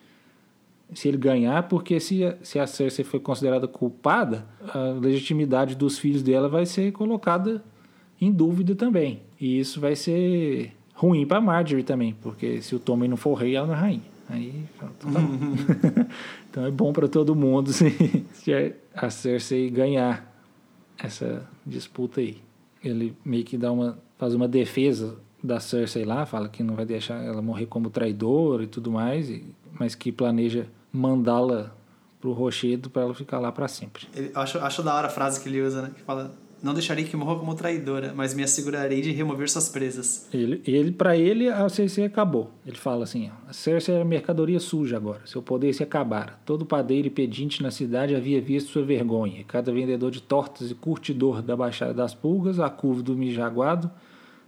[0.93, 5.97] se ele ganhar, porque se, a- se a Cersei foi considerada culpada, a legitimidade dos
[5.97, 7.63] filhos dela vai ser colocada
[8.19, 9.21] em dúvida também.
[9.39, 13.55] E isso vai ser ruim pra Marjorie também, porque se o Tommen não for rei,
[13.55, 14.11] ela não é rainha.
[14.29, 15.27] Aí, pronto, tá bom.
[16.49, 17.89] então é bom pra todo mundo se,
[18.33, 18.51] se
[18.93, 20.29] a Cersei ganhar
[20.97, 22.37] essa disputa aí.
[22.83, 26.85] Ele meio que dá uma faz uma defesa da Cersei lá, fala que não vai
[26.85, 29.43] deixar ela morrer como traidora e tudo mais, e-
[29.79, 31.73] mas que planeja mandá-la
[32.19, 34.07] pro rochedo para ela ficar lá para sempre.
[34.15, 35.91] Ele- acho, acho da hora a frase que ele usa, né?
[35.95, 36.31] Que fala,
[36.61, 40.27] não deixarei que morra como traidora, mas me assegurarei de remover suas presas.
[40.31, 42.51] Ele, ele para ele a Cersei acabou.
[42.63, 46.39] Ele fala assim, ó, a Cersei era mercadoria suja agora, seu poder se acabara.
[46.45, 49.43] Todo padeiro e pedinte na cidade havia visto sua vergonha.
[49.47, 53.89] Cada vendedor de tortas e curtidor da Baixada das Pulgas, a curva do mijaguado,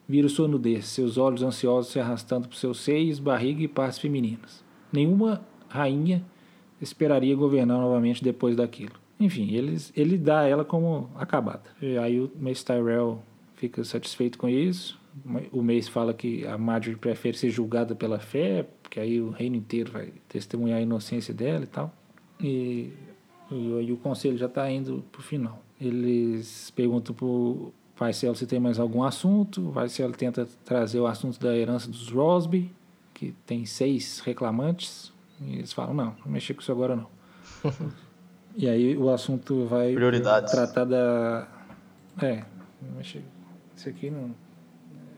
[0.07, 4.63] vira sua nudez, seus olhos ansiosos se arrastando por seus seios, barriga e partes femininas.
[4.91, 6.23] Nenhuma rainha
[6.83, 8.93] esperaria governar novamente depois daquilo.
[9.19, 9.49] Enfim,
[9.95, 11.63] ele dá ela como acabada.
[11.81, 13.19] E aí o Mace Tyrell
[13.55, 14.99] fica satisfeito com isso.
[15.51, 19.55] O Mace fala que a Marjorie prefere ser julgada pela fé, porque aí o reino
[19.55, 21.93] inteiro vai testemunhar a inocência dela e tal.
[22.41, 22.91] E,
[23.49, 25.63] e, aí o conselho já está indo pro final.
[25.79, 29.69] Eles perguntam pro Paisel se tem mais algum assunto.
[29.69, 32.71] O Paisel tenta trazer o assunto da herança dos Rosby,
[33.13, 35.12] que tem seis reclamantes.
[35.47, 37.07] E eles falam, não, não mexer com isso agora não.
[38.55, 40.51] e aí o assunto vai Prioridades.
[40.51, 41.47] tratar da...
[42.21, 42.43] É,
[42.81, 43.23] não mexer...
[43.75, 44.29] Isso aqui não...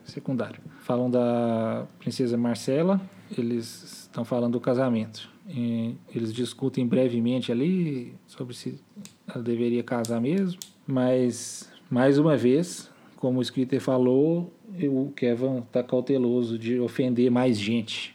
[0.06, 0.62] é secundário.
[0.82, 3.02] Falam da princesa Marcela,
[3.38, 5.30] eles estão falando do casamento.
[5.48, 8.82] E eles discutem brevemente ali sobre se
[9.28, 14.52] ela deveria casar mesmo, mas mais uma vez, como o Scritter falou,
[14.82, 18.15] o Kevin está cauteloso de ofender mais gente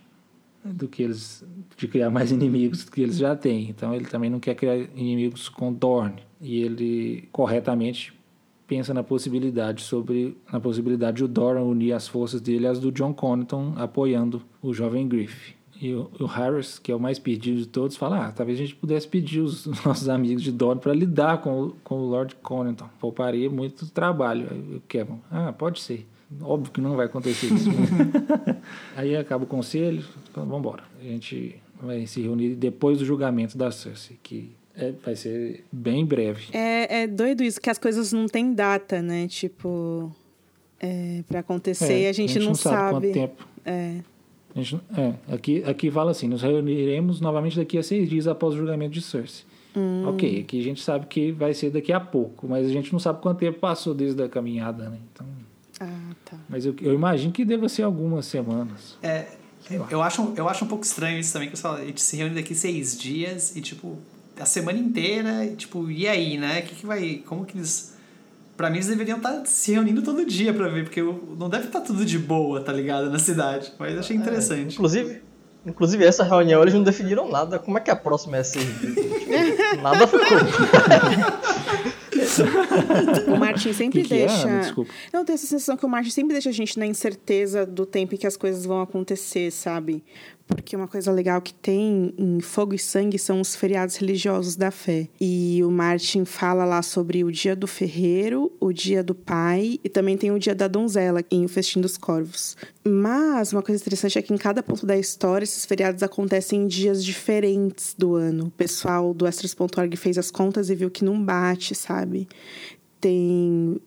[0.65, 1.45] do que eles
[1.77, 3.69] de criar mais inimigos do que eles já têm.
[3.71, 8.13] Então ele também não quer criar inimigos com Dorne e ele corretamente
[8.67, 12.93] pensa na possibilidade sobre na possibilidade de o Doran unir as forças dele às do
[12.93, 15.55] John Connington apoiando o jovem Griff.
[15.81, 18.63] E o, o Harris, que é o mais pedido de todos, fala: ah, talvez a
[18.63, 22.89] gente pudesse pedir os nossos amigos de Dorne para lidar com, com o Lord Connington.
[23.01, 24.77] Pouparia muito trabalho.
[24.77, 26.07] O Kevin: ah, pode ser.
[26.41, 27.69] Óbvio que não vai acontecer isso.
[28.97, 30.03] Aí acaba o conselho,
[30.33, 30.85] fala, vamos embora.
[31.01, 36.05] A gente vai se reunir depois do julgamento da Cersei, que é- vai ser bem
[36.05, 36.45] breve.
[36.53, 39.27] É, é doido isso, que as coisas não têm data, né?
[39.27, 40.15] Tipo,
[40.79, 42.91] é, para acontecer É, e a gente, não, sabe sabe.
[42.93, 43.49] quanto tempo.
[43.65, 43.97] É.
[44.55, 48.27] A gente não- é, aqui, aqui fala assim: nos reuniremos novamente daqui a seis dias
[48.29, 49.45] após o julgamento de Cersei.
[49.77, 50.03] Hum.
[50.09, 52.99] Ok, aqui a gente sabe que vai ser daqui a pouco, mas a gente não
[52.99, 54.99] sabe quanto tempo passou desde a caminhada, né?
[55.13, 55.27] Então,
[55.81, 55.87] Ah,
[56.27, 56.37] tá.
[56.49, 58.99] mas eu, eu imagino que deva ser algumas semanas.
[59.03, 59.27] É,
[59.91, 62.17] eu acho, eu acho um pouco estranho isso também, que você fala, a gente se
[62.17, 63.97] reúne daqui seis dias e, tipo,
[64.39, 66.61] a semana inteira, e, tipo, e aí, né?
[66.63, 67.95] Que que vai, como que eles...
[68.57, 71.67] Pra mim, eles deveriam estar se reunindo todo dia pra ver, porque eu- não deve
[71.69, 73.73] estar tudo de boa, tá ligado, na cidade.
[73.79, 74.75] Mas eu achei interessante.
[74.75, 75.23] Inclusive,
[75.65, 77.59] inclusive, essa reunião eles não definiram nada.
[77.59, 80.21] Como é que a próxima é ser Tipo, Nada ficou.
[83.27, 84.49] O Martin sempre Que que é, deixa.
[84.49, 84.61] Ana?
[84.61, 84.93] Desculpa.
[85.13, 88.15] Não, tem essa sensação que o Martin sempre deixa a gente na incerteza do tempo
[88.15, 90.03] em que as coisas vão acontecer, sabe?
[90.51, 94.71] Porque uma coisa legal que tem em Fogo e Sangue são os feriados religiosos da
[94.71, 95.09] fé.
[95.21, 99.89] E o Martin fala lá sobre o dia do ferreiro, o dia do pai e
[99.89, 102.57] também tem o dia da donzela em O Festim dos Corvos.
[102.85, 106.67] Mas uma coisa interessante é que em cada ponto da história esses feriados acontecem em
[106.67, 108.47] dias diferentes do ano.
[108.47, 112.29] O pessoal do Extras.org fez as contas e viu que não bate, sabe?
[113.01, 113.81] Tem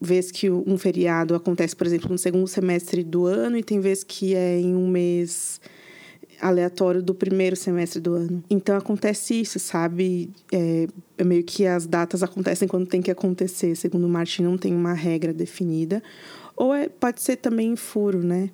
[0.00, 4.04] vez que um feriado acontece, por exemplo, no segundo semestre do ano e tem vez
[4.04, 5.60] que é em um mês
[6.40, 8.44] aleatório do primeiro semestre do ano.
[8.48, 10.30] Então acontece isso, sabe?
[10.52, 10.86] É,
[11.16, 13.74] é meio que as datas acontecem quando tem que acontecer.
[13.74, 16.02] Segundo o Martin, não tem uma regra definida.
[16.56, 18.50] Ou é, pode ser também furo, né?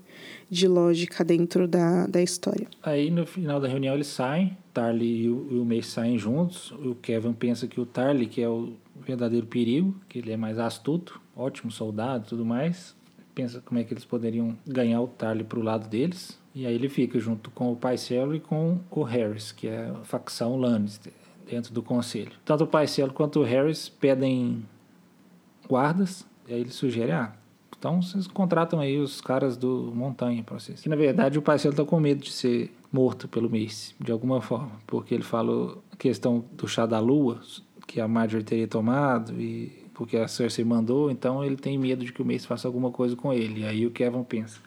[0.50, 2.68] De lógica dentro da, da história.
[2.82, 6.70] Aí no final da reunião eles saem, Tarly e o, e o saem juntos.
[6.72, 8.74] O Kevin pensa que o Tarly, que é o
[9.06, 12.94] verdadeiro perigo, que ele é mais astuto, ótimo soldado e tudo mais,
[13.34, 16.38] pensa como é que eles poderiam ganhar o Tarly pro lado deles.
[16.54, 20.04] E aí ele fica junto com o Paisel e com o Harris, que é a
[20.04, 21.12] facção Lannister,
[21.50, 22.30] dentro do conselho.
[22.44, 24.64] Tanto o Paisel quanto o Harris pedem
[25.68, 27.34] guardas, e aí ele sugere, ah,
[27.76, 30.80] então vocês contratam aí os caras do Montanha pra vocês.
[30.80, 34.40] Que na verdade o Paisel tá com medo de ser morto pelo Mace, de alguma
[34.40, 37.40] forma, porque ele falou a questão do chá da lua,
[37.86, 42.12] que a Marjorie teria tomado e porque a Cersei mandou, então ele tem medo de
[42.12, 43.60] que o Mace faça alguma coisa com ele.
[43.60, 44.60] E aí o Kevin pensa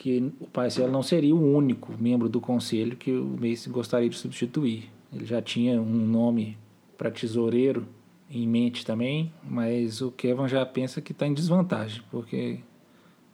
[0.00, 4.16] que o Paisel não seria o único membro do conselho que o Mace gostaria de
[4.16, 4.90] substituir.
[5.12, 6.56] Ele já tinha um nome
[6.96, 7.86] para tesoureiro
[8.30, 12.60] em mente também, mas o Kevin já pensa que está em desvantagem, porque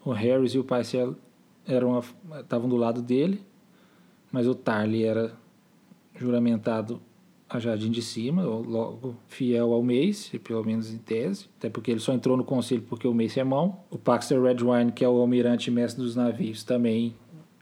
[0.04, 1.14] o Harris e o Paisel
[2.40, 3.40] estavam do lado dele,
[4.32, 5.32] mas o Tarly era
[6.16, 7.00] juramentado
[7.48, 12.00] a Jardim de Cima, logo fiel ao Mace, pelo menos em tese, até porque ele
[12.00, 13.78] só entrou no conselho porque o Mace é mão.
[13.90, 17.14] O Paxter Redwine, que é o almirante mestre dos navios, também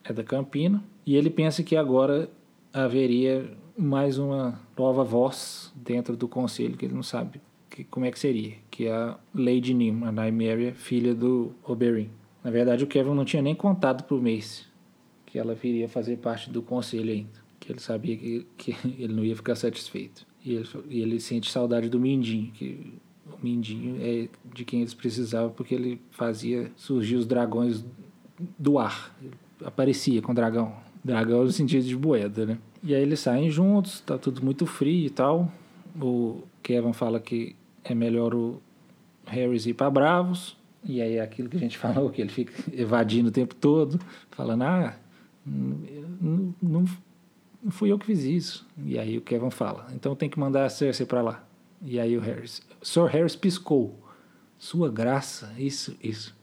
[0.02, 0.82] é da Campina.
[1.06, 2.30] E ele pensa que agora
[2.72, 8.10] haveria mais uma nova voz dentro do conselho, que ele não sabe que, como é
[8.10, 12.08] que seria, que é a Lady Nim, a Nymeria, filha do Oberyn.
[12.42, 14.64] Na verdade, o Kevin não tinha nem contado pro Mace
[15.26, 17.43] que ela viria fazer parte do conselho ainda.
[17.64, 20.26] Que ele sabia que, que ele não ia ficar satisfeito.
[20.44, 22.92] E ele, e ele sente saudade do Mindinho, que
[23.26, 27.84] o Mindinho é de quem eles precisavam, porque ele fazia surgir os dragões
[28.58, 29.16] do ar.
[29.22, 29.32] Ele
[29.64, 30.74] aparecia com dragão.
[31.02, 32.58] Dragão no sentido de moeda, né?
[32.82, 35.50] E aí eles saem juntos, tá tudo muito frio e tal.
[36.00, 38.60] O Kevin fala que é melhor o
[39.26, 40.56] Harris ir para Bravos.
[40.84, 43.98] E aí é aquilo que a gente falou, que ele fica evadindo o tempo todo,
[44.30, 44.96] falando, ah,
[45.46, 46.84] não, não,
[47.64, 48.66] não fui eu que fiz isso.
[48.84, 51.44] E aí o Kevin fala, então tem que mandar a Cersei para lá.
[51.82, 52.62] E aí o Harris.
[52.82, 53.98] Sir Harris piscou.
[54.58, 56.36] Sua graça, isso, isso.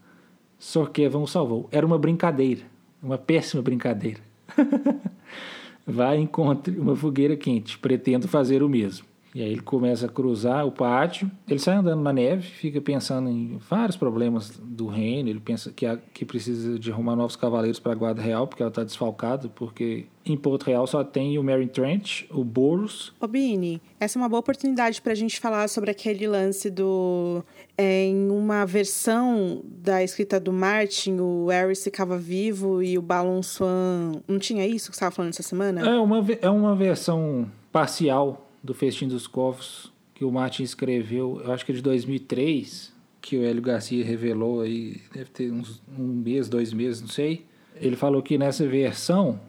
[0.58, 1.70] Sir Kevin o salvou.
[1.72, 2.64] Era uma brincadeira.
[3.02, 4.20] Uma péssima brincadeira.
[5.86, 7.78] Vai encontre uma fogueira quente.
[7.78, 9.06] Pretendo fazer o mesmo.
[9.34, 11.32] E aí ele começa a cruzar o pátio.
[11.48, 15.30] Ele sai andando na neve, fica pensando em vários problemas do reino.
[15.30, 18.70] Ele pensa que, que precisa de arrumar novos cavaleiros para a guarda real, porque ela
[18.70, 23.14] está desfalcada, porque em Porto Real só tem o Mary Trent, o Boros.
[23.20, 27.44] Ô Bini, essa é uma boa oportunidade para a gente falar sobre aquele lance do...
[27.78, 33.42] É, em uma versão da escrita do Martin, o Harry ficava vivo e o Balon
[33.42, 34.22] Swan...
[34.28, 35.82] Não tinha isso que você estava falando essa semana?
[35.82, 41.52] É uma, é uma versão parcial do Festim dos Corvos, que o Martin escreveu, eu
[41.52, 46.08] acho que é de 2003, que o Hélio Garcia revelou aí, deve ter uns um
[46.08, 47.46] mês, dois meses, não sei.
[47.76, 49.40] Ele falou que nessa versão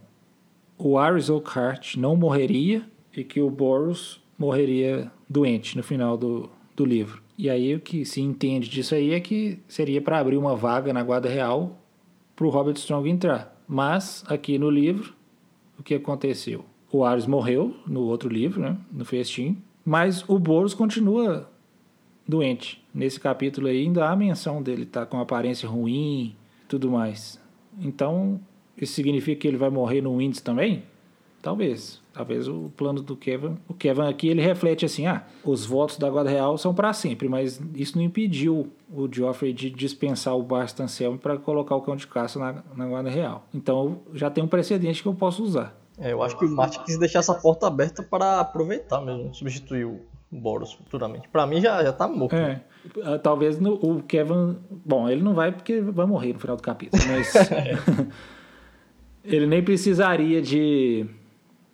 [0.79, 2.85] o Aris Oakhart não morreria
[3.15, 7.23] e que o Boros morreria doente no final do, do livro.
[7.37, 10.93] E aí o que se entende disso aí é que seria para abrir uma vaga
[10.93, 11.79] na Guarda Real
[12.37, 13.57] para o Robert Strong entrar.
[13.67, 15.15] Mas aqui no livro,
[15.79, 16.65] o que aconteceu?
[16.93, 21.51] O Ares morreu no outro livro, né, no festim, mas o Boros continua
[22.29, 22.85] doente.
[22.95, 26.37] Nesse capítulo aí ainda há menção dele tá com aparência ruim,
[26.69, 27.41] tudo mais.
[27.81, 28.39] Então,
[28.77, 30.83] isso significa que ele vai morrer no Winds também?
[31.41, 32.01] Talvez.
[32.13, 33.57] Talvez o plano do Kevin.
[33.67, 37.29] O Kevin aqui ele reflete assim: ah, os votos da Guarda Real são para sempre,
[37.29, 41.97] mas isso não impediu o Joffrey de dispensar o Barstan Selmy para colocar o cão
[41.97, 43.47] de caça na, na Guarda Real.
[43.53, 45.82] Então já tem um precedente que eu posso usar.
[45.99, 49.85] É, eu acho que o Martin quis deixar essa porta aberta para aproveitar mesmo, substituir
[49.85, 51.29] o Boros futuramente.
[51.29, 52.35] Para mim já, já tá morto.
[52.35, 52.63] É.
[52.97, 53.19] Né?
[53.23, 54.57] Talvez no, o Kevin.
[54.71, 57.35] Bom, ele não vai porque vai morrer no final do capítulo, mas.
[59.25, 61.07] ele nem precisaria de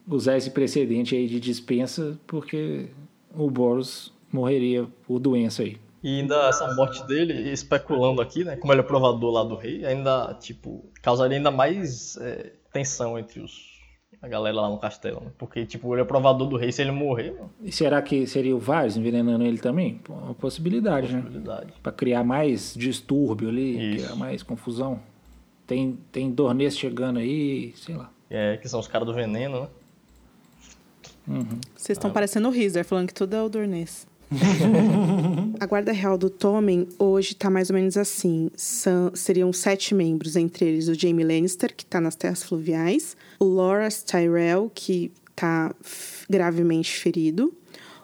[0.07, 2.89] usar esse precedente aí de dispensa, porque
[3.35, 5.79] o Boros morreria por doença aí.
[6.03, 8.57] E ainda essa morte dele, especulando aqui, né?
[8.57, 13.41] Como ele é provador lá do rei, ainda, tipo, causaria ainda mais é, tensão entre
[13.41, 13.78] os,
[14.21, 15.31] a galera lá no castelo, né?
[15.39, 17.51] Porque, tipo, ele é provador do rei, se ele morrer, mano.
[17.63, 20.01] E será que seria o Varys envenenando ele também?
[20.09, 21.67] Uma possibilidade, possibilidade.
[21.67, 21.73] né?
[21.83, 24.05] Pra criar mais distúrbio ali, Isso.
[24.05, 25.01] criar mais confusão.
[25.67, 28.11] Tem, tem Dornês chegando aí, sei lá.
[28.31, 29.69] É, que são os caras do veneno, né?
[31.29, 31.61] Uhum.
[31.77, 32.15] Vocês estão ah.
[32.15, 34.07] parecendo o Rizer, falando que tudo é o Dornês.
[35.59, 38.51] a guarda real do Tommen hoje tá mais ou menos assim.
[38.57, 44.03] São, seriam sete membros, entre eles o Jaime Lannister, que tá nas terras fluviais, Loras
[44.03, 45.75] Tyrell, que tá
[46.29, 47.55] gravemente ferido,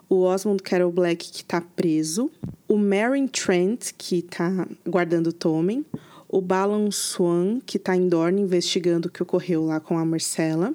[0.09, 2.31] o Osmond Carol Black, que tá preso,
[2.67, 5.85] o Meryn Trent, que tá guardando Tommen,
[6.27, 10.73] o Balon Swan, que tá em Dorne investigando o que ocorreu lá com a Marcela,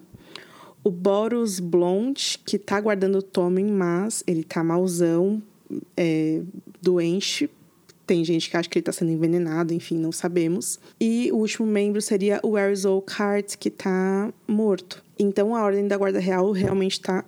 [0.83, 5.43] o Boros Blonde, que tá guardando Tommen, mas ele tá malzão,
[5.97, 6.43] é,
[6.81, 7.51] doente.
[8.11, 10.81] Tem gente que acha que ele tá sendo envenenado, enfim, não sabemos.
[11.01, 15.01] E o último membro seria o Arizol Cart, que tá morto.
[15.17, 17.25] Então a Ordem da Guarda Real realmente tá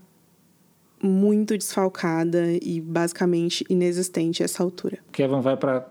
[1.01, 4.99] muito desfalcada e basicamente inexistente a essa altura.
[5.13, 5.87] Kevin vai para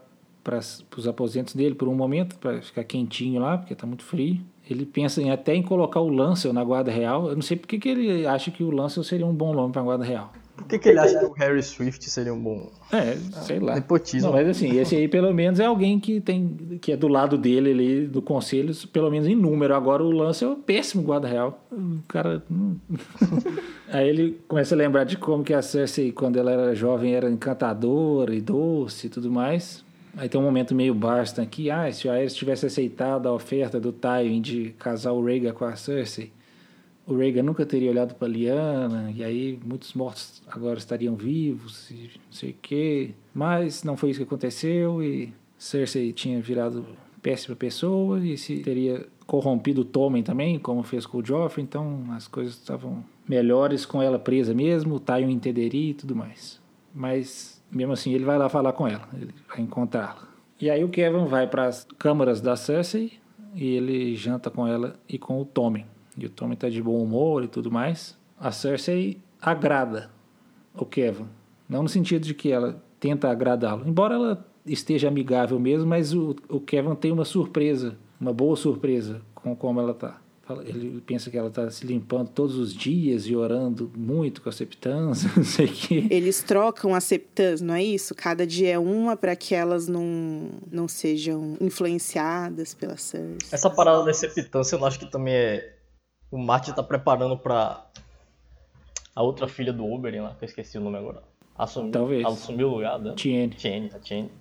[0.97, 4.41] os aposentos dele por um momento, para ficar quentinho lá, porque tá muito frio.
[4.69, 7.29] Ele pensa em, até em colocar o Lancel na Guarda Real.
[7.29, 9.81] Eu não sei porque que ele acha que o Lancel seria um bom nome para
[9.81, 10.33] a Guarda Real.
[10.61, 12.71] Por que, que ele acha que o Harry Swift seria um bom.
[12.91, 13.75] É, sei lá.
[13.75, 14.27] Nepotismo.
[14.27, 17.37] Não, mas assim, esse aí pelo menos é alguém que tem que é do lado
[17.37, 19.75] dele ali, do conselho, pelo menos em número.
[19.75, 21.65] Agora o Lance é um péssimo guarda real.
[21.71, 22.43] O cara.
[23.89, 27.29] aí ele começa a lembrar de como que a Cersei, quando ela era jovem, era
[27.29, 29.83] encantadora e doce e tudo mais.
[30.17, 31.71] Aí tem um momento meio Barstan aqui.
[31.71, 35.65] Ah, se o Aerys tivesse aceitado a oferta do Tywin de casar o Rhaegar com
[35.65, 36.31] a Cersei,
[37.11, 42.11] o Rhaegar nunca teria olhado para Lyanna, e aí muitos mortos agora estariam vivos, e
[42.15, 43.11] não sei o quê.
[43.33, 46.85] Mas não foi isso que aconteceu, e Cersei tinha virado
[47.21, 52.05] péssima pessoa, e se teria corrompido o Tommen também, como fez com o Joffrey, então
[52.11, 56.59] as coisas estavam melhores com ela presa mesmo, o Tywin entenderia e tudo mais.
[56.93, 60.27] Mas mesmo assim, ele vai lá falar com ela, ele vai encontrá-la.
[60.59, 63.13] E aí o Kevin vai para as câmaras da Cersei
[63.55, 65.85] e ele janta com ela e com o Tommen.
[66.17, 68.17] E o Tommen tá de bom humor e tudo mais.
[68.39, 70.09] A Cersei agrada
[70.73, 71.27] o Kevin,
[71.67, 76.35] não no sentido de que ela tenta agradá-lo, embora ela esteja amigável mesmo, mas o,
[76.47, 80.21] o Kevin tem uma surpresa, uma boa surpresa com como ela tá.
[80.65, 84.51] Ele pensa que ela está se limpando todos os dias e orando muito com a
[84.51, 86.07] septans, não sei o quê.
[86.09, 88.13] Eles trocam a septans, não é isso?
[88.13, 93.37] Cada dia é uma para que elas não, não sejam influenciadas pela Cersei.
[93.51, 95.75] Essa parada da septância eu acho que também é.
[96.31, 97.85] O Martin está preparando para
[99.13, 101.21] a outra filha do Oberyn lá, que eu esqueci o nome agora.
[101.57, 102.25] Assumiu, Talvez.
[102.25, 103.15] assumiu o lugar dela.
[103.15, 103.53] Tiene.
[103.53, 104.31] Tiene, a Tiene.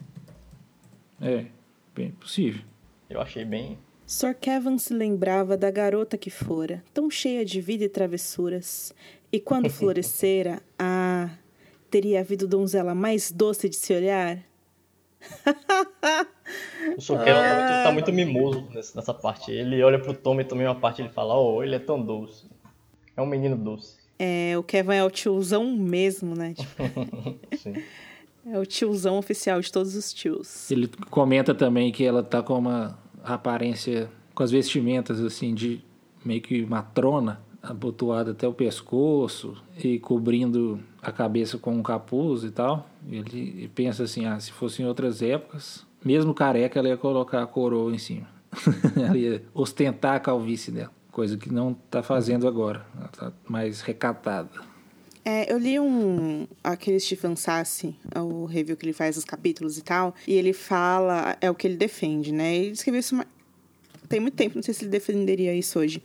[1.21, 1.47] É,
[1.95, 2.63] bem possível.
[3.09, 3.77] Eu achei bem.
[4.07, 8.95] Sir Kevin se lembrava da garota que fora, tão cheia de vida e travessuras.
[9.33, 11.31] E quando florescera, ah,
[11.91, 14.39] teria havido donzela mais doce de se olhar?
[16.99, 17.19] O.
[17.19, 19.51] Kevin tá, muito, tá muito mimoso nessa, nessa parte.
[19.51, 22.47] Ele olha pro Tommy também uma parte ele fala, oh, ele é tão doce.
[23.17, 23.99] É um menino doce.
[24.19, 26.55] É, o Kevin é o tiozão mesmo, né?
[26.61, 26.83] Tipo,
[27.57, 27.75] Sim.
[28.47, 30.71] é o tiozão oficial de todos os tios.
[30.71, 35.83] Ele comenta também que ela tá com uma aparência, com as vestimentas assim de
[36.25, 42.51] meio que matrona, abotoada até o pescoço e cobrindo a cabeça com um capuz e
[42.51, 42.89] tal.
[43.11, 47.47] Ele pensa assim, ah, se fosse em outras épocas, mesmo careca, ela ia colocar a
[47.47, 48.29] coroa em cima.
[48.97, 52.85] ela ia ostentar a calvície dela, coisa que não tá fazendo agora.
[52.97, 54.71] Ela tá mais recatada.
[55.25, 56.47] É, eu li um.
[56.65, 61.37] aquele Stephen Sassi, o review que ele faz dos capítulos e tal, e ele fala.
[61.41, 62.57] É o que ele defende, né?
[62.57, 63.21] Ele escreveu isso.
[64.09, 66.03] Tem muito tempo, não sei se ele defenderia isso hoje.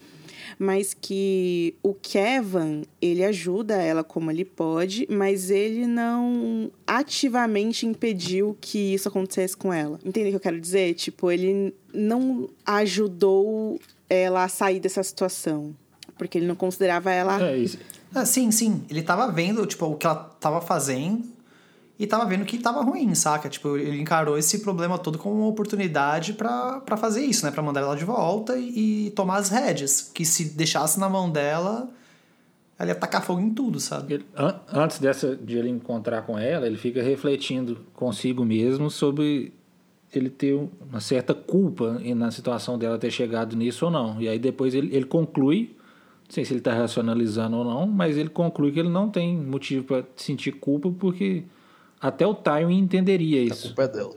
[0.57, 8.57] Mas que o Kevin, ele ajuda ela como ele pode, mas ele não ativamente impediu
[8.59, 9.99] que isso acontecesse com ela.
[10.03, 10.93] Entende o que eu quero dizer?
[10.93, 13.79] Tipo, ele não ajudou
[14.09, 15.75] ela a sair dessa situação.
[16.17, 17.77] Porque ele não considerava ela É isso.
[18.13, 18.81] Ah, sim, sim.
[18.89, 21.34] Ele tava vendo, tipo, o que ela tava fazendo
[21.97, 23.47] e tava vendo que tava ruim, saca?
[23.49, 27.51] Tipo, ele encarou esse problema todo como uma oportunidade pra fazer isso, né?
[27.51, 30.11] Pra mandar ela de volta e, e tomar as rédeas.
[30.13, 31.89] Que se deixasse na mão dela,
[32.77, 34.15] ela ia tacar fogo em tudo, sabe?
[34.15, 39.53] Ele- an- antes dessa de ele encontrar com ela, ele fica refletindo consigo mesmo sobre
[40.13, 40.53] ele ter
[40.89, 44.21] uma certa culpa na situação dela ter chegado nisso ou não.
[44.21, 45.73] E aí depois ele, ele conclui,
[46.27, 49.35] não sei se ele está racionalizando ou não, mas ele conclui que ele não tem
[49.37, 51.43] motivo para sentir culpa porque
[52.07, 53.67] até o Tywin entenderia A isso.
[53.67, 54.15] culpa é dela.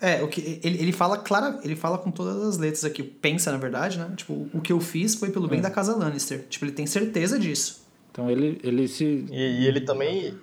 [0.00, 3.50] É, o que ele, ele fala clara, ele fala com todas as letras aqui, pensa
[3.50, 4.12] na verdade, né?
[4.16, 6.46] Tipo, o que eu fiz foi pelo bem da casa Lannister.
[6.48, 7.86] Tipo, ele tem certeza disso.
[8.10, 10.34] Então ele, ele se E, e ele também.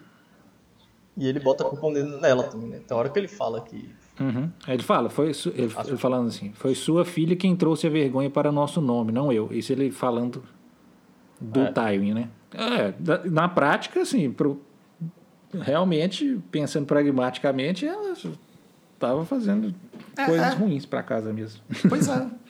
[1.18, 2.80] E ele bota a culpa nela também, né?
[2.88, 3.90] Tem hora que ele fala que.
[4.20, 4.50] Uhum.
[4.68, 7.90] Aí Ele fala, foi su- ele, ele falando assim, foi sua filha quem trouxe a
[7.90, 9.50] vergonha para nosso nome, não eu.
[9.52, 10.44] Isso ele falando
[11.40, 11.72] do É.
[11.72, 12.30] Tywin, né?
[12.54, 12.94] É,
[13.30, 14.62] na prática, assim, pro,
[15.60, 18.14] realmente, pensando pragmaticamente, ela
[18.94, 19.74] estava fazendo
[20.18, 20.56] É, coisas é.
[20.56, 21.62] ruins para casa mesmo.
[21.88, 22.28] Pois é.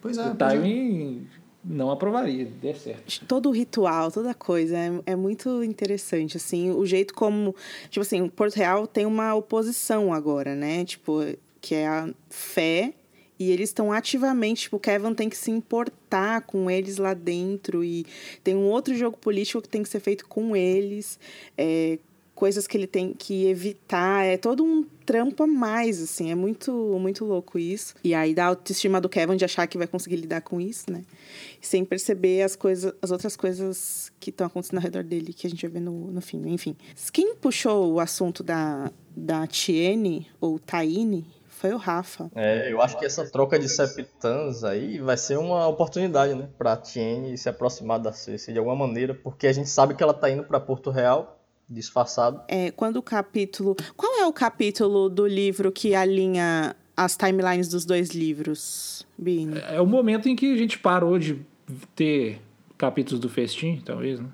[0.00, 0.22] Pois é.
[0.22, 0.56] o pois é.
[0.58, 1.28] Tywin
[1.64, 3.24] não aprovaria, dê certo.
[3.26, 7.54] todo o ritual, toda coisa é, é muito interessante, assim, o jeito como,
[7.88, 10.84] tipo assim, o Porto Real tem uma oposição agora, né?
[10.84, 11.20] Tipo,
[11.60, 12.94] que é a fé
[13.38, 17.82] e eles estão ativamente, tipo, o Kevin tem que se importar com eles lá dentro
[17.82, 18.06] e
[18.44, 21.18] tem um outro jogo político que tem que ser feito com eles,
[21.56, 21.98] é,
[22.34, 26.72] coisas que ele tem que evitar, é todo um trampo a mais, assim, é muito,
[27.00, 27.94] muito louco isso.
[28.02, 30.90] E aí dá a autoestima do Kevin de achar que vai conseguir lidar com isso,
[30.90, 31.02] né?
[31.62, 35.50] sem perceber as coisas, as outras coisas que estão acontecendo ao redor dele, que a
[35.50, 36.42] gente vai ver no, no fim.
[36.48, 36.76] Enfim.
[37.12, 41.24] Quem puxou o assunto da, da Tiene, ou Taine,
[41.62, 42.28] foi o Rafa.
[42.34, 46.48] É, eu acho que essa troca de septãs aí vai ser uma oportunidade, né?
[46.58, 50.12] Pra Tiene se aproximar da Cersei de alguma maneira, porque a gente sabe que ela
[50.12, 52.42] tá indo pra Porto Real, disfarçado.
[52.48, 53.76] É, quando o capítulo.
[53.96, 59.60] Qual é o capítulo do livro que alinha as timelines dos dois livros, Bini?
[59.70, 61.40] É o momento em que a gente parou de
[61.94, 62.40] ter
[62.76, 64.26] capítulos do festim, talvez, né?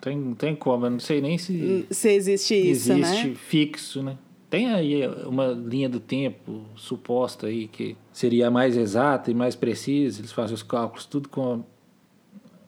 [0.00, 3.34] Tem, não tem como, eu não sei nem se Se existe isso, existe né?
[3.34, 4.16] fixo, né?
[4.56, 10.18] Tem aí uma linha do tempo suposta aí que seria mais exata e mais precisa,
[10.18, 11.62] eles fazem os cálculos tudo com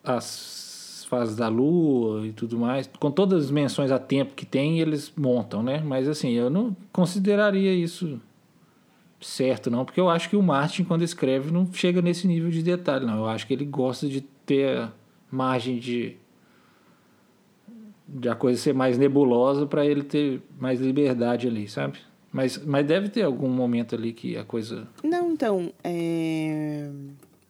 [0.04, 4.80] as fases da lua e tudo mais, com todas as menções a tempo que tem,
[4.80, 5.80] eles montam, né?
[5.82, 8.20] Mas assim, eu não consideraria isso
[9.18, 12.62] certo não, porque eu acho que o Martin quando escreve não chega nesse nível de
[12.62, 13.16] detalhe, não.
[13.16, 14.92] Eu acho que ele gosta de ter
[15.30, 16.18] margem de
[18.08, 21.98] de a coisa ser mais nebulosa para ele ter mais liberdade ali, sabe?
[22.32, 24.88] Mas, mas deve ter algum momento ali que a coisa.
[25.04, 26.88] Não, então, é...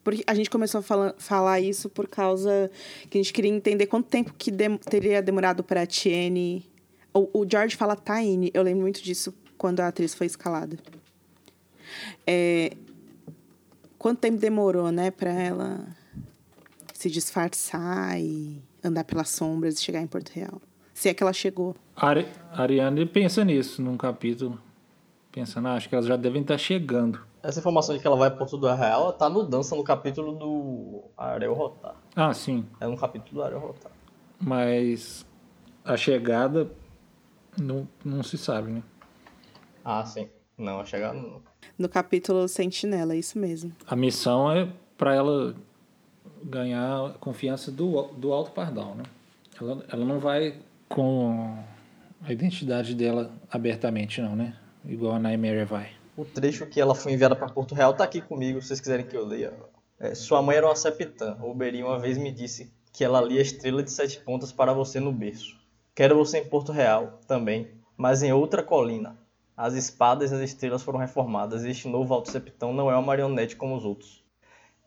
[0.03, 2.69] Porque a gente começou a fala- falar isso por causa
[3.09, 6.65] que a gente queria entender quanto tempo que dem- teria demorado para a Tiene...
[7.13, 10.77] O, o George fala Taine, eu lembro muito disso quando a atriz foi escalada.
[12.27, 12.71] É...
[13.97, 15.85] Quanto tempo demorou, né, para ela
[16.93, 20.61] se disfarçar e andar pelas sombras e chegar em Porto Real?
[20.93, 21.75] Se é que ela chegou.
[21.95, 24.59] A Ari- Ariane pensa nisso num capítulo.
[25.31, 27.19] Pensando, ah, acho que elas já devem estar chegando.
[27.41, 29.83] Essa informação de que ela vai pra Porto do Real ela tá no dança no
[29.83, 31.95] capítulo do Ariel Rotar.
[32.15, 32.65] Ah, sim.
[32.81, 33.91] É no capítulo do Ariel Rotar.
[34.41, 35.25] Mas
[35.85, 36.69] a chegada
[37.57, 38.83] não, não se sabe, né?
[39.85, 40.27] Ah, sim.
[40.57, 41.41] Não, a chegada não.
[41.77, 43.71] No capítulo Sentinela, é isso mesmo.
[43.87, 44.67] A missão é
[44.97, 45.55] para ela
[46.43, 49.03] ganhar a confiança do, do Alto Pardal, né?
[49.59, 50.55] Ela, ela não vai
[50.87, 51.57] com
[52.21, 54.55] a identidade dela abertamente, não, né?
[54.85, 55.91] Igual a Nightmare vai.
[56.17, 59.05] O trecho que ela foi enviada para Porto Real tá aqui comigo, se vocês quiserem
[59.05, 59.53] que eu leia.
[59.99, 61.37] É, sua mãe era uma septã.
[61.41, 64.99] O Beri uma vez me disse que ela lia Estrela de Sete Pontas para você
[64.99, 65.57] no berço.
[65.93, 69.17] Quero você em Porto Real também, mas em outra colina.
[69.55, 73.01] As espadas e as estrelas foram reformadas e este novo Alto Septão não é uma
[73.01, 74.23] marionete como os outros.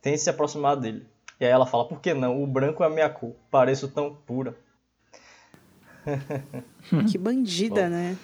[0.01, 1.07] Tente se aproximar dele.
[1.43, 2.41] E aí ela fala, por que não?
[2.41, 3.33] O branco é a minha cor.
[3.51, 4.55] Pareço tão pura.
[7.11, 8.17] Que bandida, né?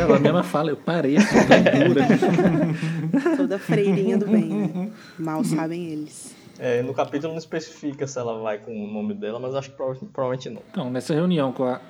[0.00, 2.06] Ela mesma fala, eu pareço tão dura.
[3.36, 4.90] Toda freirinha do bem, né?
[5.18, 6.34] Mal sabem eles.
[6.58, 9.76] É, no capítulo não especifica se ela vai com o nome dela, mas acho que
[9.76, 10.62] prova- provavelmente não.
[10.70, 11.80] Então, nessa reunião com a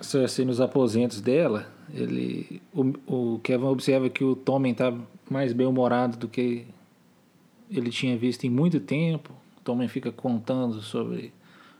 [0.00, 4.92] Cersei nos aposentos dela, ele, o, o Kevin observa que o Tommen tá
[5.28, 6.66] mais bem-humorado do que
[7.70, 9.32] ele tinha visto em muito tempo.
[9.58, 11.32] O Tommen fica contando sobre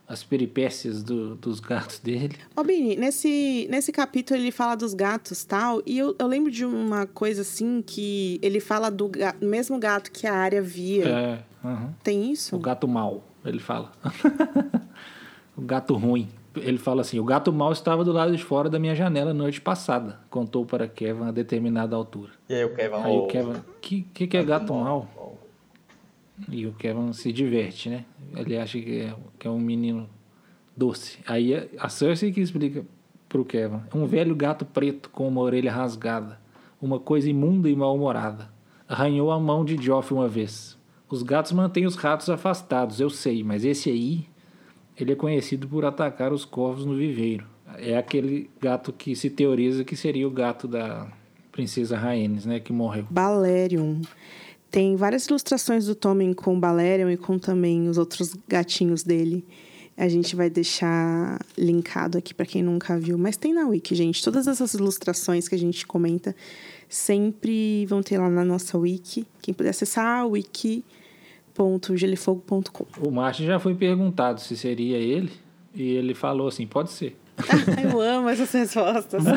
[0.07, 2.35] as peripécias do- dos gatos dele.
[2.55, 6.65] Ô, Bini, nesse, nesse capítulo ele fala dos gatos tal, e eu, eu lembro de
[6.65, 11.07] uma coisa assim que ele fala do ga- mesmo gato que a área via.
[11.07, 11.93] É, aham.
[12.03, 12.55] Tem isso?
[12.55, 13.91] o gato mau, ele fala.
[15.55, 16.27] o gato ruim.
[16.57, 19.61] Ele fala assim: o gato mau estava do lado de fora da minha janela noite
[19.61, 22.31] passada, contou para Kevin a determinada altura.
[22.49, 22.95] E aí o Kevin...
[22.95, 25.07] Aí o Kevin, que, que, que é gato mau?
[26.49, 28.05] E o Kevin se diverte, né?
[28.35, 30.09] Ele acha que é, que é um menino
[30.75, 31.19] doce.
[31.27, 32.83] Aí a- Cersei que explica
[33.29, 33.81] pro Kevin.
[33.93, 36.39] É um velho gato preto com uma orelha rasgada.
[36.81, 38.49] Uma coisa imunda e mal-humorada.
[38.87, 40.77] Arranhou a mão de Joffrey uma vez.
[41.09, 44.25] Os gatos mantêm os ratos afastados, eu sei, mas esse aí,
[44.97, 47.45] ele é conhecido por atacar os corvos no viveiro.
[47.77, 51.07] É aquele gato que se teoriza que seria o gato da
[51.51, 53.05] princesa Rhaenys, né, que morreu.
[53.09, 54.01] Balerion.
[54.71, 59.45] Tem várias ilustrações do Tommen com o Balerion e com também os outros gatinhos dele.
[59.97, 63.17] A gente vai deixar linkado aqui para quem nunca viu.
[63.17, 64.23] Mas tem na Wiki, gente.
[64.23, 66.33] Todas essas ilustrações que a gente comenta
[66.87, 69.27] sempre vão ter lá na nossa Wiki.
[69.41, 72.85] Quem puder acessar, wiki.gelifogo.com.
[73.05, 75.33] O Martin já foi perguntado se seria ele,
[75.75, 77.17] e ele falou assim: pode ser.
[77.83, 79.21] Eu amo essas respostas.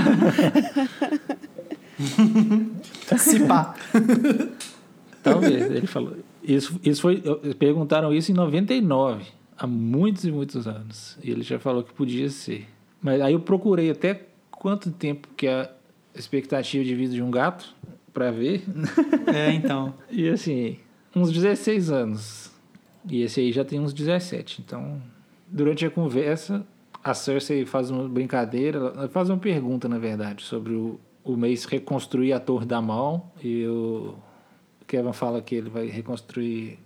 [3.19, 3.75] Se pá.
[5.25, 5.71] Talvez.
[5.71, 6.17] ele falou.
[6.43, 7.23] Isso, isso foi.
[7.59, 9.25] Perguntaram isso em 99,
[9.57, 11.19] há muitos e muitos anos.
[11.23, 12.69] E ele já falou que podia ser.
[13.01, 15.71] Mas aí eu procurei até quanto tempo que é a
[16.15, 17.75] expectativa de vida de um gato
[18.13, 18.63] para ver.
[19.35, 19.95] É, então.
[20.11, 20.77] E assim,
[21.17, 22.53] uns 16 anos.
[23.09, 24.63] E esse aí já tem uns 17.
[24.65, 25.03] Então,
[25.49, 26.65] durante a conversa,
[27.03, 32.33] a Cersei faz uma brincadeira, faz uma pergunta, na verdade, sobre o, o mês reconstruir
[32.33, 33.31] a Torre da Mão.
[33.43, 34.15] E o
[34.87, 36.79] Kevin fala que ele vai reconstruir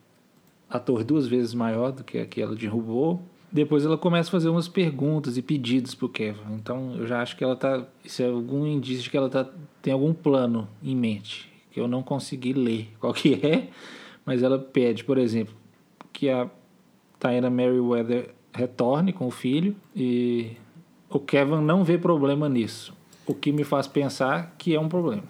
[0.68, 3.20] a torre duas vezes maior do que a que ela derrubou.
[3.50, 6.52] Depois ela começa a fazer umas perguntas e pedidos pro Kevin.
[6.52, 7.86] Então eu já acho que ela tá.
[8.04, 9.48] Isso é algum indício de que ela tá,
[9.80, 11.50] tem algum plano em mente.
[11.70, 13.68] Que eu não consegui ler qual que é.
[14.24, 15.54] Mas ela pede, por exemplo,
[16.12, 16.50] que a
[17.18, 19.74] Taina Merriweather retorne com o filho.
[19.96, 20.52] E
[21.08, 22.92] o Kevin não vê problema nisso.
[23.26, 25.22] O que me faz pensar que é um problema.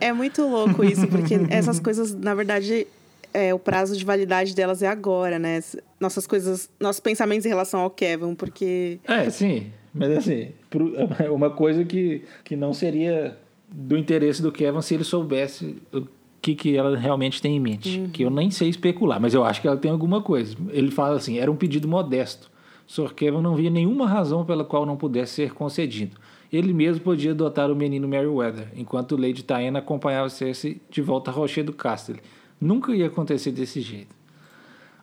[0.00, 2.86] É muito louco isso, porque essas coisas, na verdade,
[3.32, 5.60] é, o prazo de validade delas é agora, né?
[6.00, 8.98] Nossas coisas, nossos pensamentos em relação ao Kevin, porque.
[9.06, 9.66] É, sim.
[9.92, 10.48] Mas assim,
[11.32, 13.36] uma coisa que, que não seria
[13.70, 16.06] do interesse do Kevin se ele soubesse o
[16.40, 18.08] que, que ela realmente tem em mente.
[18.12, 20.56] Que eu nem sei especular, mas eu acho que ela tem alguma coisa.
[20.70, 22.50] Ele fala assim: era um pedido modesto.
[22.86, 23.12] Sr.
[23.14, 26.16] Kevin não via nenhuma razão pela qual não pudesse ser concedido.
[26.52, 31.34] Ele mesmo podia adotar o menino Merryweather, enquanto Lady Diana acompanhava Cersei de volta a
[31.34, 32.20] Rocher do Castle.
[32.60, 34.14] Nunca ia acontecer desse jeito.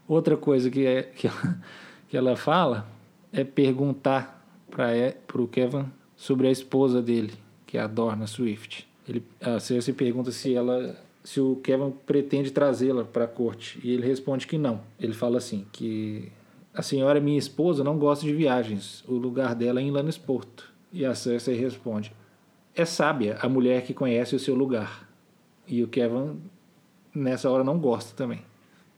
[0.08, 1.60] Outra coisa que, é, que, ela,
[2.10, 2.88] que ela fala
[3.32, 7.34] é perguntar para o Kevin sobre a esposa dele,
[7.66, 8.88] que é a Dorna Swift.
[9.08, 13.92] Ele, a Cersei pergunta se ela se o Kevin pretende trazê-la para a corte e
[13.92, 14.82] ele responde que não.
[15.00, 16.30] Ele fala assim que
[16.74, 19.04] a senhora minha esposa não gosta de viagens.
[19.08, 20.64] O lugar dela é em Lannisport.
[20.94, 22.14] E a Cersei responde:
[22.76, 25.10] é sábia a mulher que conhece o seu lugar.
[25.68, 26.40] E o Kevin
[27.14, 28.42] nessa hora não gosta também.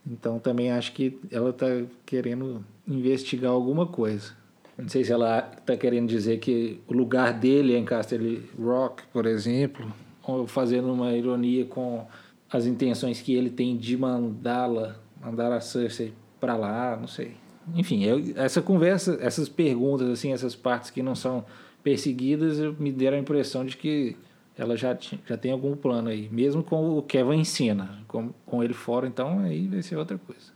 [0.06, 1.66] Então também acho que ela está
[2.04, 4.32] querendo investigar alguma coisa.
[4.78, 9.04] Não sei se ela está querendo dizer que o lugar dele é em Castle Rock,
[9.10, 9.90] por exemplo,
[10.22, 12.06] ou fazendo uma ironia com
[12.52, 17.32] as intenções que ele tem de mandá-la, mandar a Cersei para lá, não sei.
[17.74, 21.44] enfim, eu, essa conversa, essas perguntas, assim, essas partes que não são
[21.86, 24.16] perseguidas, me deram a impressão de que
[24.58, 26.28] ela já, já tem algum plano aí.
[26.32, 30.18] Mesmo com o Kevin em cena, com, com ele fora, então aí vai ser outra
[30.18, 30.50] coisa.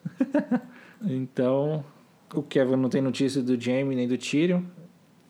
[1.07, 1.85] então,
[2.35, 4.63] o Kevin não tem notícia do Jamie nem do Tyrion.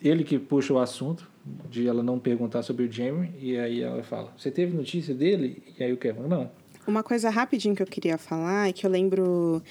[0.01, 1.29] Ele que puxa o assunto
[1.69, 5.63] de ela não perguntar sobre o Jamie e aí ela fala: "Você teve notícia dele?"
[5.79, 6.51] E aí o Kevin: "Não".
[6.87, 9.63] Uma coisa rapidinho que eu queria falar é que eu lembro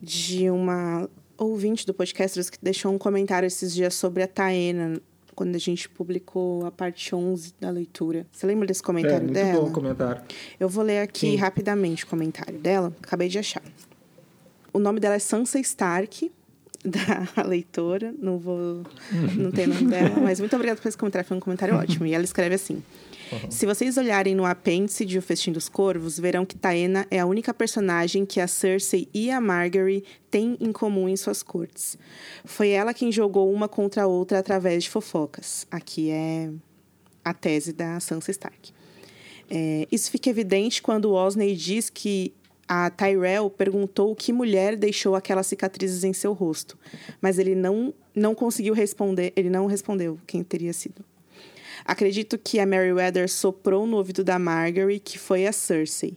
[0.00, 5.02] de uma ouvinte do podcast que deixou um comentário esses dias sobre a Taena
[5.34, 8.26] quando a gente publicou a parte 11 da leitura.
[8.32, 9.60] Você lembra desse comentário é, muito dela?
[9.60, 10.22] bom o comentário.
[10.58, 11.36] Eu vou ler aqui Sim.
[11.36, 12.92] rapidamente o comentário dela.
[13.02, 13.62] Acabei de achar.
[14.72, 16.30] O nome dela é Sansa Stark,
[16.84, 18.14] da leitora.
[18.18, 18.82] Não vou.
[19.36, 21.26] Não tem nome dela, mas muito obrigada por esse comentário.
[21.26, 22.06] Foi um comentário ótimo.
[22.06, 22.82] E ela escreve assim.
[23.50, 27.26] Se vocês olharem no apêndice de O Festim dos Corvos, verão que Taena é a
[27.26, 31.98] única personagem que a Cersei e a Margaery têm em comum em suas cortes.
[32.44, 35.66] Foi ela quem jogou uma contra a outra através de fofocas.
[35.70, 36.50] Aqui é
[37.24, 38.72] a tese da Sansa Stark.
[39.50, 42.32] É, isso fica evidente quando Osney diz que
[42.66, 46.78] a Tyrell perguntou que mulher deixou aquelas cicatrizes em seu rosto,
[47.20, 51.04] mas ele não, não conseguiu responder, ele não respondeu quem teria sido.
[51.84, 56.16] Acredito que a Meriwether soprou no ouvido da Margaery que foi a Cersei.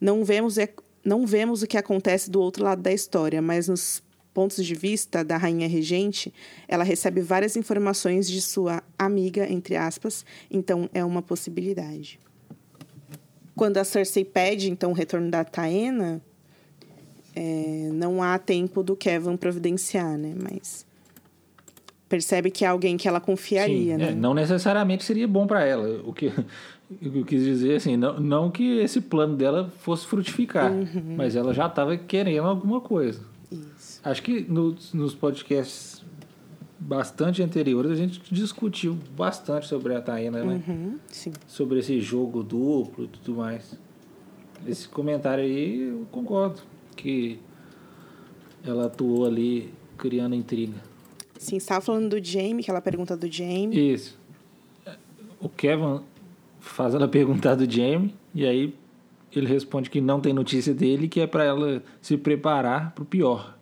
[0.00, 0.56] Não vemos,
[1.04, 4.02] não vemos o que acontece do outro lado da história, mas nos
[4.34, 6.34] pontos de vista da rainha regente,
[6.66, 12.18] ela recebe várias informações de sua amiga, entre aspas, então é uma possibilidade.
[13.54, 16.20] Quando a Cersei pede, então, o retorno da Taena,
[17.36, 20.34] é, não há tempo do Kevin providenciar, né?
[20.36, 20.84] Mas
[22.08, 24.10] percebe que é alguém que ela confiaria, Sim, né?
[24.10, 26.00] é, não necessariamente seria bom para ela.
[26.06, 26.30] O que
[27.02, 31.14] eu quis dizer assim, não, não que esse plano dela fosse frutificar, Uhum.
[31.16, 33.22] mas ela já estava querendo alguma coisa.
[33.50, 34.00] Isso.
[34.04, 36.04] Acho que nos, nos podcasts
[36.78, 40.62] bastante anteriores a gente discutiu bastante sobre a Taena, né?
[40.68, 40.98] Uhum.
[41.46, 43.78] Sobre esse jogo duplo e tudo mais.
[44.66, 46.60] Esse comentário aí eu concordo
[46.94, 47.38] que
[48.62, 50.76] ela atuou ali criando intriga.
[51.44, 53.92] Sim, estava falando do Jamie, aquela pergunta do Jamie.
[53.92, 54.18] Isso.
[55.40, 56.00] O Kevin
[56.60, 58.74] faz ela perguntar do Jamie e aí
[59.34, 63.06] ele responde que não tem notícia dele, que é para ela se preparar para o
[63.06, 63.56] pior.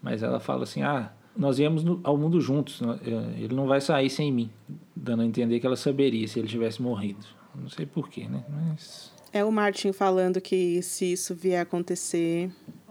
[0.00, 3.66] Mas ela fala assim: "Ah, nós íamos no- ao mundo juntos, nó- eh, ele não
[3.66, 4.48] vai sair sem mim",
[4.94, 7.26] dando a entender que ela saberia se ele tivesse morrido.
[7.54, 8.44] Não sei porquê, né?
[8.48, 12.50] Mas É o Martin falando que se isso vier a acontecer.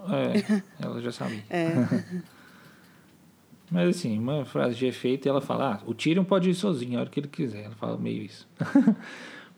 [0.09, 1.43] é, ela já sabia.
[1.49, 1.73] É,
[3.69, 7.01] Mas assim, uma frase de efeito, ela fala, ah, o Tyrion pode ir sozinho a
[7.01, 7.63] hora que ele quiser.
[7.65, 8.47] Ela fala meio isso.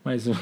[0.04, 0.32] Mas o,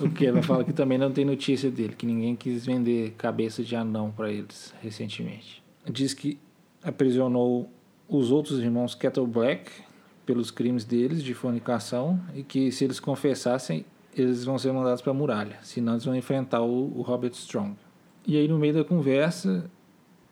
[0.00, 3.62] o que ela fala que também não tem notícia dele, que ninguém quis vender cabeça
[3.62, 5.62] de anão para eles recentemente.
[5.90, 6.38] Diz que
[6.82, 7.70] aprisionou
[8.08, 9.70] os outros irmãos Kettle Black
[10.26, 15.12] pelos crimes deles de fornicação e que se eles confessassem, eles vão ser mandados para
[15.12, 17.74] a muralha, senão eles vão enfrentar o, o Robert Strong.
[18.26, 19.70] E aí no meio da conversa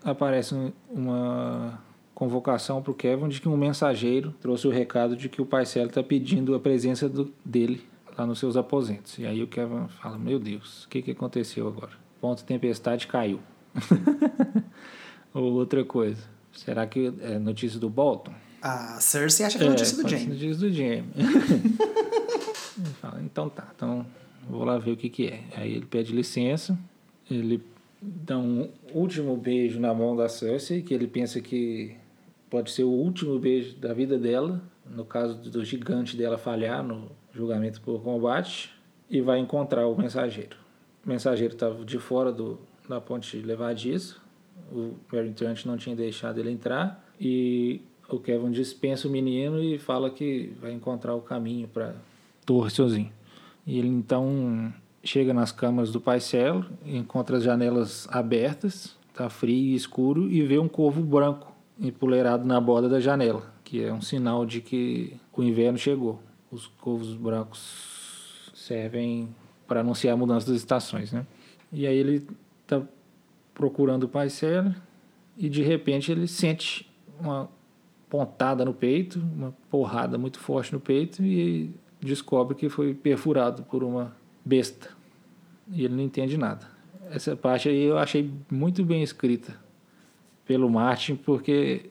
[0.05, 1.79] aparece um- uma
[2.17, 5.89] convocação para o Kevin de que um mensageiro trouxe o recado de que o Parcelo
[5.91, 7.85] está pedindo a presença do- dele
[8.17, 9.19] lá nos seus aposentos.
[9.19, 11.93] E aí o Kevin fala: Meu Deus, o que, que aconteceu agora?
[12.19, 13.39] Ponto tempestade caiu.
[15.35, 16.23] Ou outra coisa.
[16.53, 18.33] Será que é notícia do Bolton?
[18.63, 20.33] A Cersei acha que é notícia do pode ser Jaime.
[20.35, 21.05] Notícia do Jamie.
[22.79, 24.07] Ele fala, então tá, então
[24.49, 25.41] vou lá ver o que que é.
[25.57, 26.79] Aí ele pede licença,
[27.31, 27.63] ele
[28.03, 31.97] dá um último beijo na mão da Cersei, que ele pensa que
[32.51, 37.11] pode ser o último beijo da vida dela, no caso do gigante dela falhar no
[37.33, 38.71] julgamento por combate,
[39.11, 40.57] e vai encontrar o mensageiro.
[41.05, 42.59] O mensageiro estava de fora do,
[42.89, 44.17] da ponte levadiça,
[44.73, 49.79] o Merry Trant não tinha deixado ele entrar, e o Kevin dispensa o menino e
[49.79, 51.95] fala que vai encontrar o caminho para
[52.45, 53.13] Torre sozinho.
[53.67, 59.75] E ele então chega nas câmaras do Paiselo, encontra as janelas abertas, tá frio e
[59.75, 64.47] escuro, e vê um corvo branco empoleirado na borda da janela, que é um sinal
[64.47, 66.21] de que o inverno chegou.
[66.51, 69.29] Os corvos brancos servem
[69.67, 71.27] para anunciar a mudança das estações, né?
[71.73, 72.27] E aí ele
[72.67, 72.83] tá
[73.53, 74.75] procurando o Paiselo
[75.37, 76.89] e de repente ele sente
[77.21, 77.49] uma
[78.09, 83.83] pontada no peito, uma porrada muito forte no peito e descobre que foi perfurado por
[83.83, 84.91] uma besta.
[85.69, 86.67] E ele não entende nada.
[87.11, 89.66] Essa parte aí eu achei muito bem escrita
[90.47, 91.91] pelo Martin, porque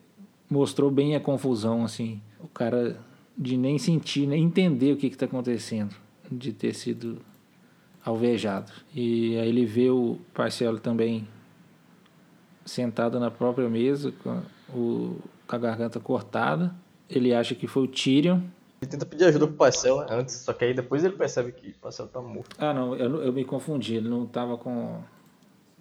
[0.49, 2.21] mostrou bem a confusão, assim.
[2.39, 2.99] O cara
[3.37, 5.93] de nem sentir, nem entender o que está acontecendo,
[6.31, 7.19] de ter sido
[8.03, 8.71] alvejado.
[8.93, 11.27] E aí ele vê o Parcelo também
[12.65, 14.41] sentado na própria mesa, com a
[14.73, 15.17] o,
[15.47, 16.73] com a garganta cortada.
[17.09, 18.39] Ele acha que foi o Tyrion.
[18.81, 21.69] Ele tenta pedir ajuda pro Parcel né, antes, só que aí depois ele percebe que
[21.69, 22.55] o Parcel tá morto.
[22.59, 23.95] Ah, não, eu, eu me confundi.
[23.95, 25.01] Ele não tava com.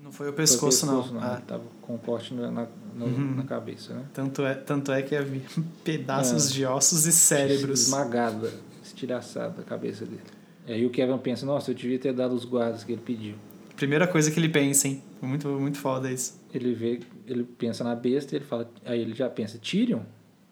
[0.04, 1.20] Não foi o pescoço, foi o pescoço não.
[1.22, 1.26] não.
[1.28, 3.34] Ah, tava com um corte na, na, no- Uhum.
[3.36, 4.04] na cabeça, né?
[4.12, 5.40] tanto, é, tanto é que havia
[5.82, 6.52] pedaços É.
[6.52, 7.84] de ossos e cérebros.
[7.88, 8.52] Esmagada,
[8.84, 10.20] estilhaçada a cabeça dele.
[10.66, 13.34] E aí o Kevin pensa, nossa, eu devia ter dado os guardas que ele pediu.
[13.76, 15.02] Primeira coisa que ele pensa, hein?
[15.20, 16.38] Muito, muito foda isso.
[16.54, 20.00] Ele vê, ele pensa na besta e ele fala, aí ele já pensa, Tyrion?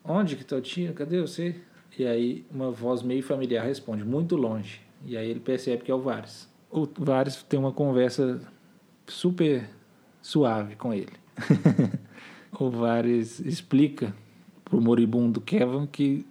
[0.04, 0.92] Onde que tá o Tyrion?
[0.94, 1.54] Cadê você?
[1.98, 4.80] E aí uma voz meio familiar responde, muito longe.
[5.06, 6.48] E aí ele percebe que é o Varys.
[6.70, 8.40] O Varys tem uma conversa
[9.12, 9.68] super
[10.20, 11.12] suave com ele.
[12.58, 14.14] o Varys explica
[14.64, 16.26] pro moribundo Kevin que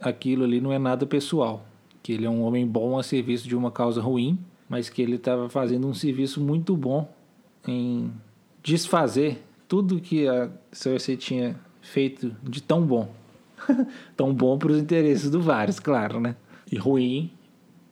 [0.00, 1.64] aquilo ali não é nada pessoal,
[2.02, 4.38] que ele é um homem bom a serviço de uma causa ruim,
[4.68, 7.08] mas que ele estava fazendo um serviço muito bom
[7.66, 8.10] em
[8.62, 13.12] desfazer tudo que a Cersei tinha feito de tão bom.
[14.16, 16.36] tão bom para os interesses do Varys, claro, né?
[16.70, 17.30] E ruim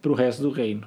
[0.01, 0.87] para o resto do reino.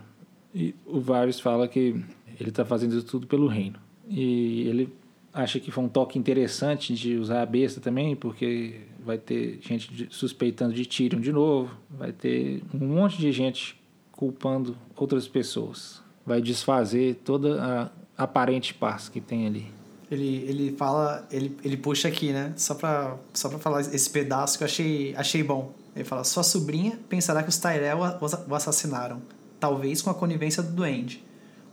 [0.54, 2.04] E o Varys fala que
[2.40, 3.80] ele está fazendo isso tudo pelo reino.
[4.08, 4.94] E ele
[5.34, 10.08] acha que foi um toque interessante de usar a besta também, porque vai ter gente
[10.10, 13.80] suspeitando de Tyrion de novo, vai ter um monte de gente
[14.12, 16.02] culpando outras pessoas.
[16.26, 19.68] Vai desfazer toda a aparente paz que tem ali.
[20.10, 22.54] Ele, ele fala, ele, ele puxa aqui, né?
[22.56, 25.74] Só pra, só pra falar esse pedaço que eu achei, achei bom.
[25.96, 29.22] Ele fala: Sua sobrinha pensará que os Tyrell o assassinaram,
[29.60, 31.25] talvez com a conivência do duende.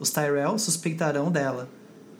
[0.02, 1.68] Os Tyrell suspeitarão dela.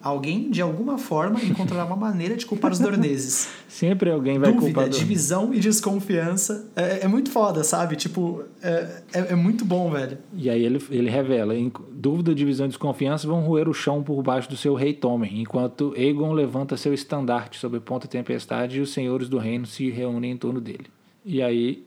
[0.01, 3.49] Alguém, de alguma forma, encontrará uma maneira de culpar os dorneses.
[3.69, 4.97] Sempre alguém vai Dúvida, culpar do...
[4.97, 6.71] divisão e desconfiança.
[6.77, 7.97] É, é muito foda, sabe?
[7.97, 10.19] Tipo, é, é, é muito bom, velho.
[10.33, 14.23] E aí ele, ele revela, em dúvida, divisão e desconfiança vão roer o chão por
[14.23, 18.93] baixo do seu rei Tommen, enquanto Aegon levanta seu estandarte sobre ponta tempestade e os
[18.93, 20.87] senhores do reino se reúnem em torno dele.
[21.25, 21.85] E aí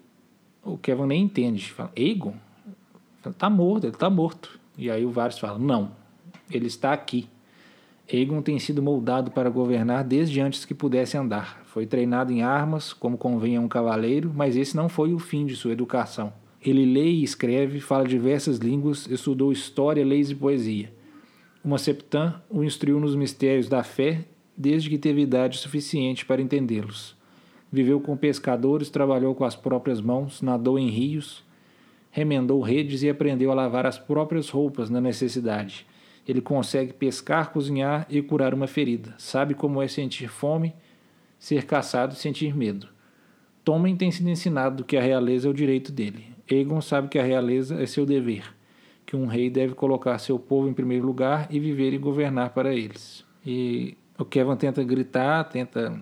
[0.62, 2.34] o Kevin nem entende, fala, Aegon?
[3.22, 4.60] Fala, Tá morto, ele tá morto.
[4.78, 5.92] E aí o Varys fala, não,
[6.52, 7.28] ele está aqui.
[8.12, 11.62] Aegon tem sido moldado para governar desde antes que pudesse andar.
[11.66, 15.46] Foi treinado em armas, como convém a um cavaleiro, mas esse não foi o fim
[15.46, 16.32] de sua educação.
[16.62, 20.94] Ele lê e escreve, fala diversas línguas, estudou história, leis e poesia.
[21.64, 24.26] Uma septã o instruiu nos mistérios da fé
[24.58, 27.16] desde que teve idade suficiente para entendê-los.
[27.72, 31.44] Viveu com pescadores, trabalhou com as próprias mãos, nadou em rios,
[32.16, 35.86] remendou redes e aprendeu a lavar as próprias roupas na necessidade.
[36.26, 39.14] Ele consegue pescar, cozinhar e curar uma ferida.
[39.18, 40.74] Sabe como é sentir fome,
[41.38, 42.88] ser caçado e sentir medo.
[43.66, 46.28] Tommen tem sido ensinado que a realeza é o direito dele.
[46.50, 48.46] Aegon sabe que a realeza é seu dever,
[49.06, 52.74] que um rei deve colocar seu povo em primeiro lugar e viver e governar para
[52.74, 53.26] eles.
[53.46, 56.00] E o Kevin tenta gritar, tenta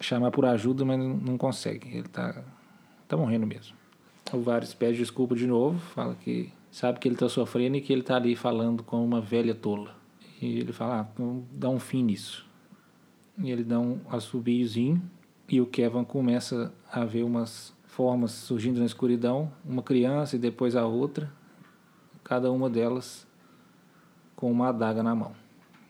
[0.00, 1.98] chamar por ajuda, mas não consegue.
[1.98, 2.44] Ele tá,
[3.08, 3.85] tá morrendo mesmo.
[4.32, 7.92] O Varys pede desculpa de novo, fala que sabe que ele está sofrendo e que
[7.92, 9.94] ele está ali falando com uma velha tola.
[10.42, 12.44] E ele fala, ah, vamos dar um fim nisso.
[13.38, 15.00] E ele dá um assobiozinho
[15.48, 20.74] e o Kevin começa a ver umas formas surgindo na escuridão, uma criança e depois
[20.74, 21.32] a outra,
[22.24, 23.26] cada uma delas
[24.34, 25.32] com uma adaga na mão.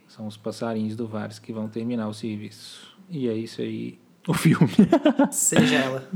[0.07, 2.97] São os passarinhos do Varys que vão terminar o serviço.
[3.09, 4.71] E é isso aí, o filme.
[5.33, 6.09] Seja ela.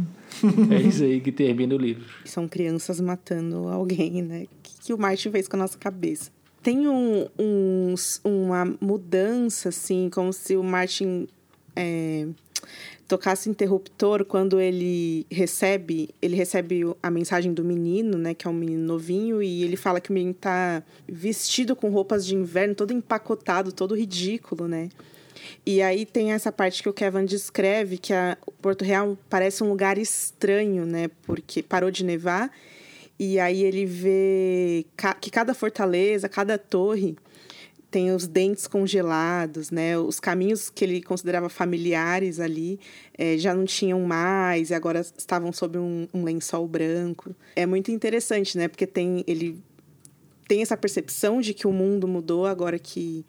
[0.70, 2.04] é isso aí que termina o livro.
[2.24, 4.42] São crianças matando alguém, né?
[4.44, 6.30] O que, que o Martin fez com a nossa cabeça?
[6.62, 11.26] Tem um, uns- uma mudança, assim, como se o Martin
[11.74, 12.26] é,
[13.08, 18.54] tocasse interruptor quando ele recebe, ele recebe a mensagem do menino, né, que é um
[18.54, 22.92] menino novinho, e ele fala que o menino tá vestido com roupas de inverno, todo
[22.92, 24.90] empacotado, todo ridículo, né?
[25.64, 29.68] E aí tem essa parte que o Kevin descreve que a Porto Real parece um
[29.68, 31.10] lugar estranho, né?
[31.22, 32.50] Porque parou de nevar
[33.22, 34.86] e aí ele vê
[35.20, 37.18] que cada fortaleza, cada torre
[37.90, 39.98] tem os dentes congelados, né?
[39.98, 42.80] Os caminhos que ele considerava familiares ali
[43.18, 47.34] eh, já não tinham mais e agora estavam sob um, um lençol branco.
[47.56, 48.68] É muito interessante, né?
[48.68, 49.60] Porque tem ele
[50.48, 53.26] tem essa percepção de que o mundo mudou agora que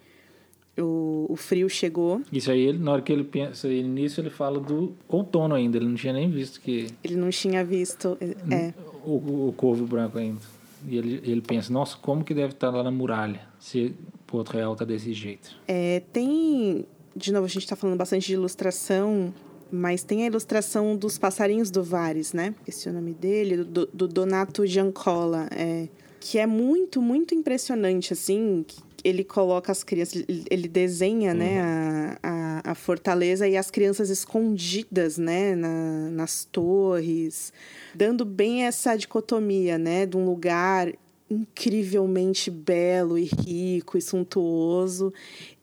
[0.77, 2.21] o, o frio chegou.
[2.31, 5.77] Isso aí, ele, na hora que ele pensa nisso, ele fala do outono ainda.
[5.77, 8.17] Ele não tinha nem visto que Ele não tinha visto.
[8.49, 8.73] É.
[9.03, 10.39] o, o corvo branco ainda.
[10.87, 13.93] E ele, ele pensa, nossa, como que deve estar lá na muralha se
[14.25, 15.55] Porto Real tá desse jeito?
[15.67, 16.85] É, tem.
[17.15, 19.33] De novo, a gente está falando bastante de ilustração,
[19.69, 22.55] mas tem a ilustração dos passarinhos do Vares, né?
[22.65, 25.47] Esse é o nome dele, do, do Donato Giancola.
[25.51, 25.89] É,
[26.21, 28.63] que é muito, muito impressionante, assim.
[28.65, 34.09] que Ele coloca as crianças, ele- desenha, né, a, a, a fortaleza e as crianças
[34.09, 37.51] escondidas, né, na, nas torres,
[37.95, 40.91] dando bem essa dicotomia, né, de um lugar
[41.29, 45.13] incrivelmente belo e rico e suntuoso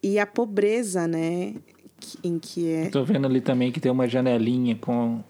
[0.01, 1.53] e a pobreza, né,
[2.23, 2.85] em que é.
[2.85, 5.23] Estou vendo ali também que tem uma janelinha com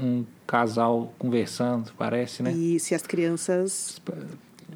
[0.00, 2.52] um casal conversando, parece, né?
[2.52, 4.00] Isso, e as crianças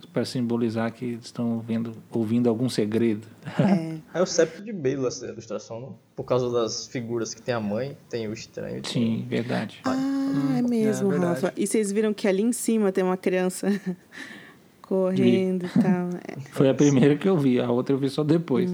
[0.08, 3.26] para simbolizar que estão vendo, ouvindo algum segredo.
[3.58, 5.96] é, É o septo de Belo essa ilustração, não?
[6.16, 8.82] Por causa das figuras que tem a mãe, tem o estranho.
[8.82, 9.80] tem- Sim, verdade.
[9.84, 11.40] Ah, é mesmo, é verdade.
[11.42, 11.52] Rafa.
[11.56, 13.68] E vocês viram que ali em cima tem uma criança
[14.82, 16.08] correndo e tal.
[16.26, 18.70] É, Foi a primeira que eu vi, a outra eu vi só depois.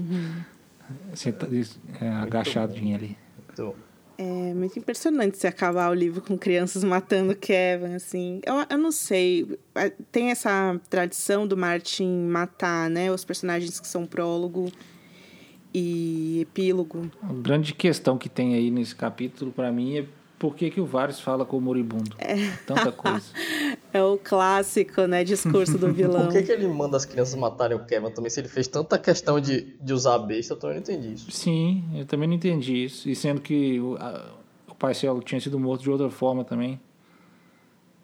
[1.13, 1.47] Senta-
[2.01, 3.17] é, agachadinha ali.
[3.53, 3.75] Então,
[4.17, 8.41] é muito impressionante você acabar o livro com crianças matando Kevin, assim.
[8.45, 9.57] Eu, eu não sei.
[10.11, 13.11] Tem essa tradição do Martin matar, né?
[13.11, 14.71] Os personagens que são prólogo
[15.73, 17.11] e epílogo.
[17.21, 20.05] A grande questão que tem aí nesse capítulo, para mim, é
[20.39, 22.15] por que, que o Varys fala com o moribundo.
[22.65, 23.25] Tanta coisa.
[23.93, 25.23] É o clássico, né?
[25.23, 26.25] Discurso do vilão.
[26.25, 28.29] por que, que ele manda as crianças matarem o Kevin também?
[28.29, 31.31] Se ele fez tanta questão de, de usar a besta, eu também não entendi isso.
[31.31, 33.09] Sim, eu também não entendi isso.
[33.09, 34.29] E sendo que o, a,
[34.67, 36.79] o Parcial tinha sido morto de outra forma também.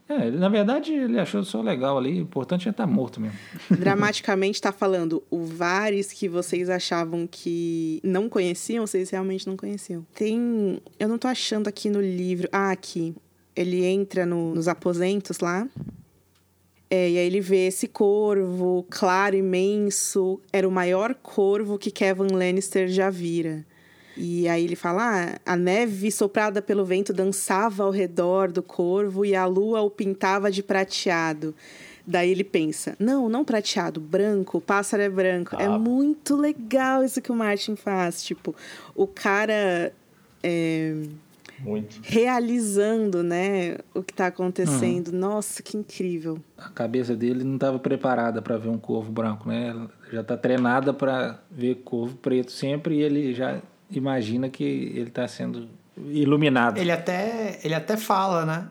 [0.09, 2.19] É, ele, na verdade, ele achou só legal ali.
[2.19, 3.37] O importante é estar morto mesmo.
[3.71, 10.05] Dramaticamente tá falando o Vares que vocês achavam que não conheciam, vocês realmente não conheciam.
[10.13, 10.79] Tem.
[10.99, 12.49] Eu não tô achando aqui no livro.
[12.51, 13.15] Ah, aqui.
[13.55, 15.67] Ele entra no- nos aposentos lá.
[16.89, 20.39] É, e aí ele vê esse corvo claro, imenso.
[20.51, 23.65] Era o maior corvo que Kevin Lannister já vira.
[24.15, 29.25] E aí ele fala: ah, a neve soprada pelo vento dançava ao redor do corvo
[29.25, 31.53] e a lua o pintava de prateado.
[32.05, 35.55] Daí ele pensa: não, não prateado, branco, o pássaro é branco.
[35.57, 35.79] É Ah.
[35.79, 38.23] muito legal isso que o Martin faz.
[38.23, 38.53] Tipo,
[38.93, 39.91] o cara
[40.43, 40.95] é,
[41.61, 41.99] Muito.
[42.03, 45.11] realizando, né, o que tá acontecendo.
[45.11, 46.37] Nossa, que incrível.
[46.57, 49.69] A cabeça dele não estava preparada para ver um corvo branco, né?
[49.69, 53.61] Ela já está treinada para ver corvo preto sempre e ele já
[53.97, 55.67] imagina que ele está sendo
[55.97, 56.77] iluminado.
[56.77, 58.67] Ele até, ele até fala, né?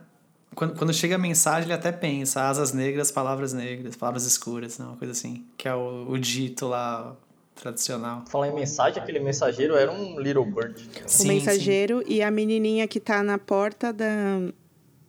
[0.55, 4.85] Quando, quando chega a mensagem, ele até pensa asas negras, palavras negras, palavras escuras, né?
[4.85, 5.45] uma coisa assim.
[5.57, 7.17] Que é o, o dito lá
[7.55, 8.25] tradicional.
[8.29, 10.89] Falar em mensagem, aquele mensageiro era um Little Bird.
[11.21, 14.41] o mensageiro e a menininha que tá na porta da,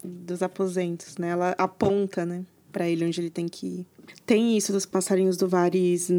[0.04, 1.30] dos aposentos, né?
[1.30, 3.86] Ela aponta, né, para ele onde ele tem que ir.
[4.26, 6.10] Tem isso dos passarinhos do Varis,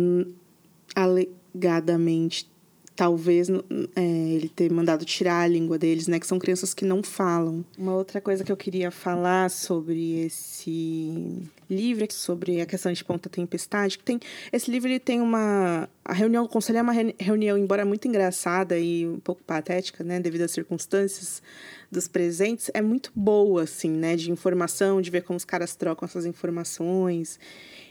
[0.94, 2.50] alegadamente.
[2.96, 3.48] Talvez
[3.96, 6.20] é, ele ter mandado tirar a língua deles, né?
[6.20, 7.64] Que são crianças que não falam.
[7.76, 13.28] Uma outra coisa que eu queria falar sobre esse livro, sobre a questão de Ponta
[13.28, 14.20] Tempestade, que tem...
[14.52, 15.88] Esse livro, ele tem uma...
[16.04, 20.04] A reunião, o conselho é uma re- reunião, embora muito engraçada e um pouco patética,
[20.04, 20.20] né?
[20.20, 21.42] Devido às circunstâncias
[21.90, 24.14] dos presentes, é muito boa, assim, né?
[24.14, 27.40] De informação, de ver como os caras trocam essas informações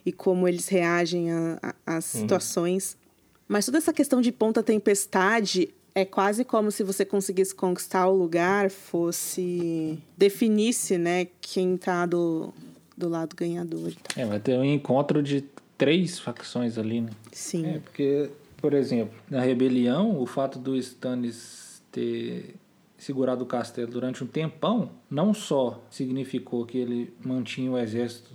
[0.06, 1.28] e como eles reagem
[1.86, 2.96] às situações.
[3.48, 8.16] Mas toda essa questão de ponta tempestade é quase como se você conseguisse conquistar o
[8.16, 12.54] lugar, fosse definisse, né, quem tá do,
[12.98, 13.94] do lado ganhador.
[14.16, 15.44] É, vai ter um encontro de
[15.78, 17.12] três facções ali, né?
[17.32, 17.66] Sim.
[17.66, 22.56] É, porque, por exemplo, na rebelião, o fato do Stannis ter
[22.98, 28.32] segurado o castelo durante um tempão, não só significou que ele mantinha o exército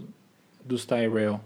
[0.65, 1.41] dos Tyrell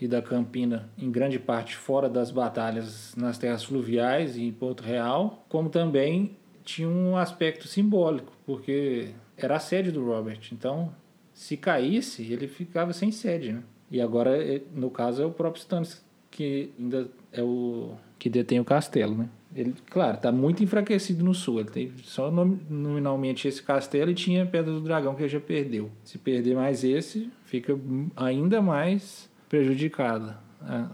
[0.00, 4.82] e da Campina em grande parte fora das batalhas nas terras fluviais e em Porto
[4.82, 10.40] Real, como também tinha um aspecto simbólico, porque era a sede do Robert.
[10.52, 10.92] Então,
[11.32, 13.62] se caísse, ele ficava sem sede, né?
[13.90, 18.60] E agora, eh, no caso, é o próprio Stannis que ainda é o que detém
[18.60, 19.28] o castelo, né?
[19.56, 21.60] Ele, claro, está muito enfraquecido no sul.
[21.60, 25.28] Ele tem só nom- nominalmente esse castelo e tinha a Pedra do Dragão que ele
[25.28, 25.90] já perdeu.
[26.04, 27.76] Se perder mais esse, fica
[28.14, 30.88] ainda mais prejudicada a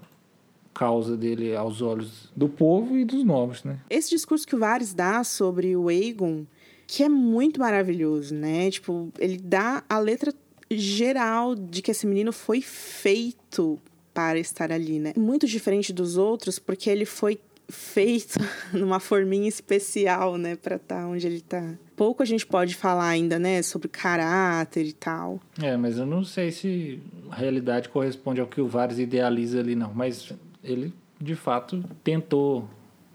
[0.72, 3.78] causa dele aos olhos do povo e dos novos, né?
[3.88, 6.44] Esse discurso que o Varys dá sobre o Aegon,
[6.86, 8.70] que é muito maravilhoso, né?
[8.70, 10.34] Tipo, ele dá a letra
[10.70, 13.78] geral de que esse menino foi feito
[14.12, 15.12] para estar ali, né?
[15.16, 18.38] Muito diferente dos outros, porque ele foi feito
[18.72, 21.74] numa forminha especial, né, para estar onde ele tá.
[21.96, 25.40] Pouco a gente pode falar ainda, né, sobre caráter e tal.
[25.62, 27.00] É, mas eu não sei se
[27.30, 29.92] a realidade corresponde ao que o Varys idealiza ali, não.
[29.94, 30.32] Mas
[30.62, 32.68] ele, de fato, tentou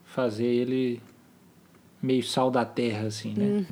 [0.06, 1.02] fazer ele
[2.02, 3.66] meio sal da terra, assim, né?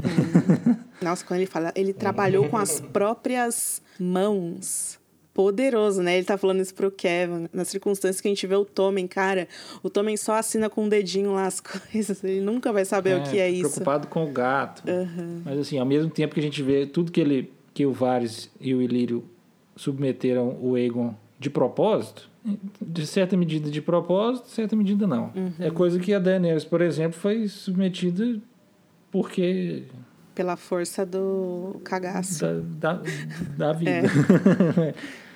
[1.02, 5.00] Nossa, quando ele fala, ele trabalhou com as próprias mãos
[5.38, 6.18] poderoso, né?
[6.18, 7.48] Ele tá falando isso pro Kevin.
[7.54, 9.48] Nas circunstâncias que a gente vê o Tommen, cara,
[9.84, 12.24] o Tommen só assina com o dedinho lá as coisas.
[12.24, 13.70] Ele nunca vai saber o que é isso.
[13.70, 14.82] Preocupado com o gato.
[14.90, 15.44] Uhum.
[15.46, 18.50] Mas assim, ao mesmo tempo que a gente vê tudo que ele que o Varys
[18.60, 19.24] e o Ilírio
[19.76, 22.28] submeteram o Aegon de propósito,
[22.82, 25.32] de certa medida de propósito, de certa medida não.
[25.36, 25.54] Uhum.
[25.60, 28.40] É coisa que a Daenerys, por exemplo, foi submetida
[29.12, 29.84] porque
[30.34, 32.44] Pela força do cagaço.
[32.44, 33.02] da, da,
[33.56, 33.92] da vida.
[33.92, 34.94] É.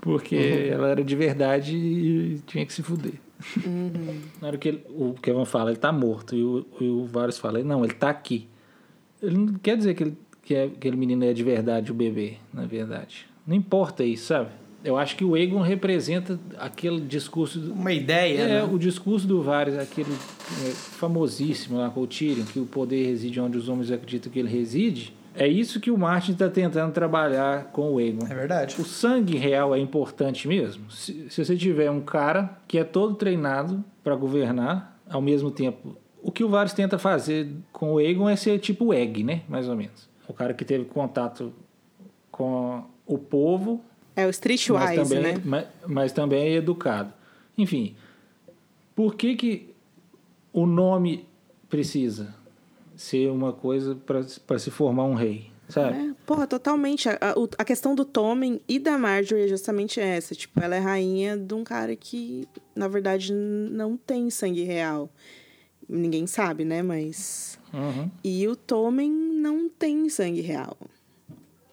[0.00, 0.36] porque
[0.70, 3.14] ela era de verdade e tinha que se fuder.
[3.66, 4.20] Uhum.
[4.40, 7.38] Na hora que ele- o Kevin fala, ele tá morto, e o, e o Varys
[7.38, 8.46] fala, não, ele tá aqui.
[9.22, 12.34] Ele não quer dizer que, ele, que é- aquele menino é de verdade o bebê,
[12.52, 13.26] na verdade.
[13.46, 14.50] Não importa isso, sabe?
[14.82, 17.58] Eu acho que o Aegon representa aquele discurso...
[17.60, 18.64] do- Uma ideia, é, né?
[18.64, 23.38] o discurso do Varys, aquele é, famosíssimo lá com o Tyrion, que o poder reside
[23.40, 25.12] onde os homens acreditam que ele reside.
[25.34, 28.26] É isso que o Martin está tentando trabalhar com o Aegon.
[28.26, 28.80] É verdade.
[28.80, 30.90] O sangue real é importante mesmo.
[30.90, 35.96] Se, se você tiver um cara que é todo treinado para governar, ao mesmo tempo.
[36.22, 39.42] O que o Varys tenta fazer com o Aegon é ser tipo o Egg, né?
[39.48, 40.08] Mais ou menos.
[40.28, 41.52] O cara que teve contato
[42.30, 43.82] com o povo,
[44.14, 45.42] É o mas Streetwise, também, né?
[45.44, 47.12] mas, mas também é educado.
[47.58, 47.96] Enfim,
[48.94, 49.74] por que, que
[50.52, 51.26] o nome
[51.68, 52.34] precisa
[53.00, 55.50] ser uma coisa para se formar um rei?
[55.70, 55.96] Sabe?
[55.96, 57.08] É, porra, totalmente.
[57.08, 60.34] A, a, a questão do Tommen e da Marjorie é justamente essa.
[60.34, 65.08] Tipo, ela é rainha de um cara que, na verdade, não tem sangue real.
[65.88, 66.82] Ninguém sabe, né?
[66.82, 67.58] Mas.
[67.72, 68.10] Uhum.
[68.22, 70.76] E o Tommen não tem sangue real.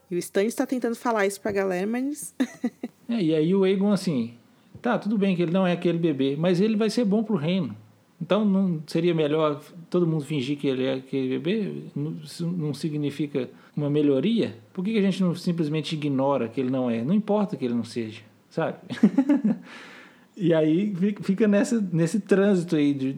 [0.09, 2.33] E o Stan está tentando falar isso pra galera, mas.
[3.09, 4.33] É, e aí o Aegon, assim,
[4.81, 7.37] tá, tudo bem que ele não é aquele bebê, mas ele vai ser bom pro
[7.37, 7.73] reino.
[8.19, 11.83] Então não seria melhor todo mundo fingir que ele é aquele bebê?
[11.95, 14.57] Não- Isso não significa uma melhoria?
[14.73, 17.03] Por que que a gente não simplesmente ignora que ele não é?
[17.03, 18.77] Não importa que ele não seja, sabe?
[20.35, 23.15] e aí fi- fica nessa, nesse trânsito aí de,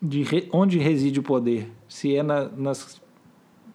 [0.00, 1.70] de onde reside o poder.
[1.88, 3.00] Se é na- nas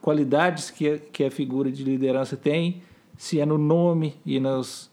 [0.02, 2.82] qualidades que a, que a figura de liderança tem,
[3.18, 4.90] se é no nome e nos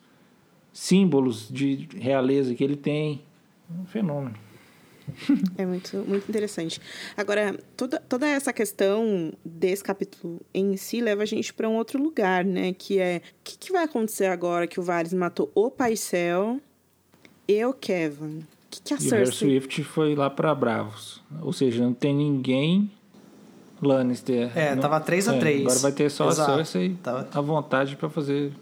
[0.74, 3.22] símbolos de realeza que ele tem.
[3.80, 4.34] Um fenômeno.
[5.58, 6.80] É muito, muito interessante.
[7.16, 12.02] Agora, toda, toda essa questão desse capítulo em si leva a gente para um outro
[12.02, 12.72] lugar, né?
[12.72, 16.60] Que é o que, que vai acontecer agora que o Varys matou o Paisel
[17.48, 18.38] e o Kevin?
[18.38, 19.32] O que, que a E o Cersei.
[19.48, 21.22] Swift foi lá para Bravos.
[21.42, 22.90] Ou seja, não tem ninguém
[23.80, 24.56] Lannister.
[24.56, 25.60] É, Não- tava 3 a é, 3.
[25.62, 26.52] Agora vai ter só Exato.
[26.52, 28.52] a Cersei Tava- à vontade para fazer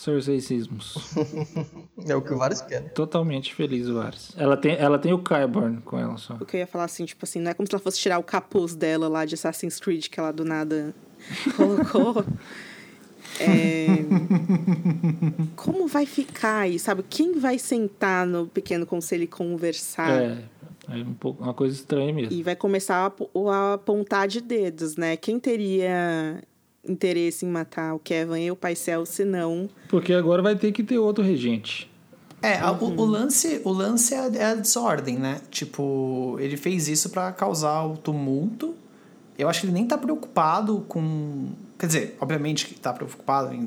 [0.00, 0.94] Cerseicismos.
[2.08, 2.88] É o que o Varys quer, né?
[2.88, 4.32] Totalmente feliz o Varys.
[4.34, 6.34] Ela tem, ela tem o Qyburn com ela só.
[6.34, 8.18] O que eu ia falar assim, tipo assim, não é como se ela fosse tirar
[8.18, 10.94] o capuz dela lá de Assassin's Creed que ela do nada
[11.54, 12.24] colocou.
[13.38, 13.86] É...
[15.54, 17.04] Como vai ficar aí, sabe?
[17.08, 20.22] Quem vai sentar no pequeno conselho e conversar?
[20.22, 20.44] É,
[20.88, 22.32] é um pouco, uma coisa estranha mesmo.
[22.32, 25.16] E vai começar a a apontar de dedos, né?
[25.18, 26.42] Quem teria
[26.86, 29.68] interesse em matar o Kevin e o Paisel, se não...
[29.88, 31.90] Porque agora vai ter que ter outro regente.
[32.42, 32.96] É, a- o, Uhum.
[33.00, 35.40] o lance, o lance é a, é a desordem, né?
[35.50, 38.74] Tipo, ele fez isso pra causar o tumulto.
[39.38, 41.48] Eu acho que ele nem tá preocupado com.
[41.78, 43.58] Quer dizer, obviamente que tá preocupado em,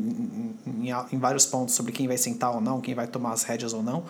[0.68, 3.44] em, em, em vários pontos sobre quem vai sentar ou não, quem vai tomar as
[3.44, 4.04] rédeas ou não.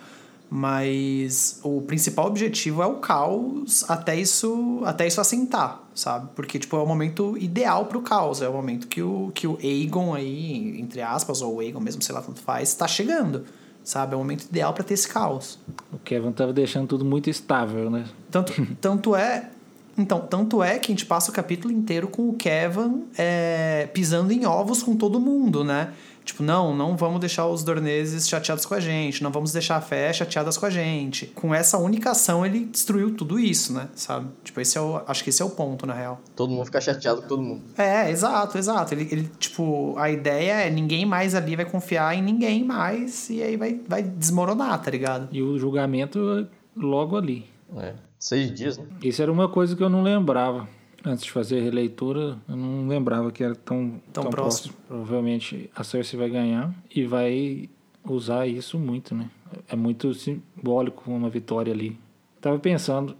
[0.55, 6.29] Mas o principal objetivo é o caos até isso, até isso assentar, sabe?
[6.35, 8.39] Porque, tipo, é o momento ideal pro caos.
[8.39, 12.03] É o momento que o, que o Aegon aí, entre aspas, ou o Aegon mesmo,
[12.03, 13.45] sei lá, tanto faz, tá chegando.
[13.83, 14.13] Sabe?
[14.13, 15.57] É o momento ideal para ter esse caos.
[15.91, 18.05] O Kevin tava deixando tudo muito estável, né?
[18.29, 19.49] Tanto, tanto é.
[19.97, 24.31] Então, tanto é que a gente passa o capítulo inteiro com o Kevin é, pisando
[24.31, 25.93] em ovos com todo mundo, né?
[26.23, 29.81] Tipo, não, não vamos deixar os dorneses chateados com a gente, não vamos deixar a
[29.81, 31.27] fé chateadas com a gente.
[31.27, 33.89] Com essa única ação, ele destruiu tudo isso, né?
[33.95, 34.27] Sabe?
[34.43, 36.21] Tipo, esse é o, acho que esse é o ponto, na real.
[36.35, 37.61] Todo mundo fica chateado com todo mundo.
[37.77, 38.93] É, exato, exato.
[38.93, 43.43] Ele, ele, tipo, a ideia é ninguém mais ali vai confiar em ninguém mais e
[43.43, 45.27] aí vai, vai desmoronar, tá ligado?
[45.31, 47.45] E o julgamento é logo ali.
[47.77, 47.93] É.
[48.17, 48.85] Seis dias, né?
[49.01, 50.67] Isso era uma coisa que eu não lembrava.
[51.05, 54.73] Antes de fazer a releitura, eu não lembrava que era tão, Tão próximo.
[54.87, 57.69] Provavelmente a Cersei vai ganhar e vai
[58.05, 59.29] usar isso muito, né?
[59.67, 61.99] É muito simbólico uma vitória ali.
[62.39, 63.15] Tava pensando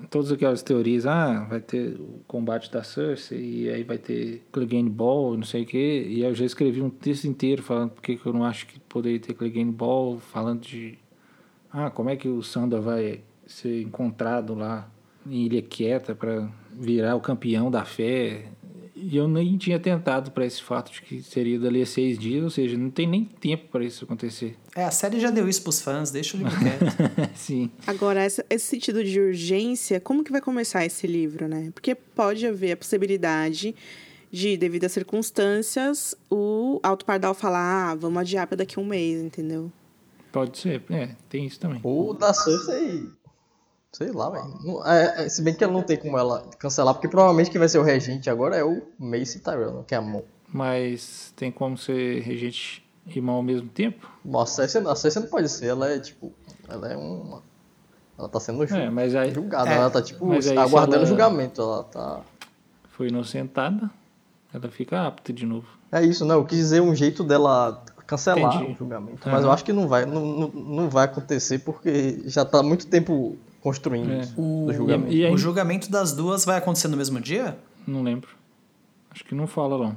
[0.00, 4.42] em todas aquelas teorias, ah, vai ter o combate da Cersei e aí vai ter
[4.50, 6.06] Clegane Ball, não sei o quê.
[6.08, 9.20] E eu já escrevi um texto inteiro falando porque que eu não acho que poderia
[9.20, 10.98] ter Clegane Ball, falando de
[11.72, 14.90] ah, como é que o Sandor vai ser encontrado lá
[15.26, 18.46] em Ilha Quieta para virar o campeão da fé.
[18.94, 22.44] E eu nem tinha tentado para esse fato de que seria dali a seis dias,
[22.44, 24.56] ou seja, não tem nem tempo para isso acontecer.
[24.76, 26.84] É, a série já deu isso pros fãs, deixa o livro quieto.
[27.34, 27.68] Sim.
[27.84, 31.72] Agora, esse sentido de urgência, como que vai começar esse livro, né?
[31.74, 33.74] Porque pode haver a possibilidade
[34.30, 38.86] de, devido às circunstâncias, o Alto Pardal falar, ah, vamos adiar para daqui a um
[38.86, 39.70] mês, entendeu?
[40.32, 41.80] Pode ser, é, tem isso também.
[41.84, 43.06] O da Cersei.
[43.92, 44.58] Sei lá, velho.
[44.64, 47.58] Não- é- é, se bem que ela não tem como ela cancelar, porque provavelmente quem
[47.58, 50.22] vai ser o regente agora é o Mace Tyrell, né, que é a mão.
[50.48, 54.08] Mas tem como ser regente e irmão ao mesmo tempo?
[54.24, 56.32] Nossa, a Cersei, não pode ser, ela é tipo.
[56.68, 57.42] Ela é uma.
[58.18, 60.58] Ela tá sendo ju- É, mas aí julgada, É, ela tá tipo mas aí se
[60.58, 62.20] aguardando ela- julgamento, ela tá.
[62.90, 63.90] foi inocentada,
[64.54, 65.66] ela fica apta de novo.
[65.90, 66.34] É isso, né?
[66.34, 68.72] Eu quis dizer um jeito dela cancelar Entendi.
[68.72, 69.28] o julgamento.
[69.28, 72.86] Mas eu acho que não vai, não, não, não vai acontecer porque já tá muito
[72.86, 74.28] tempo construindo É.
[74.36, 75.12] O, do julgamento.
[75.12, 77.56] E- e aí- o julgamento das duas vai acontecer no mesmo dia?
[77.86, 78.28] Não lembro.
[79.10, 79.96] Acho que não fala, não.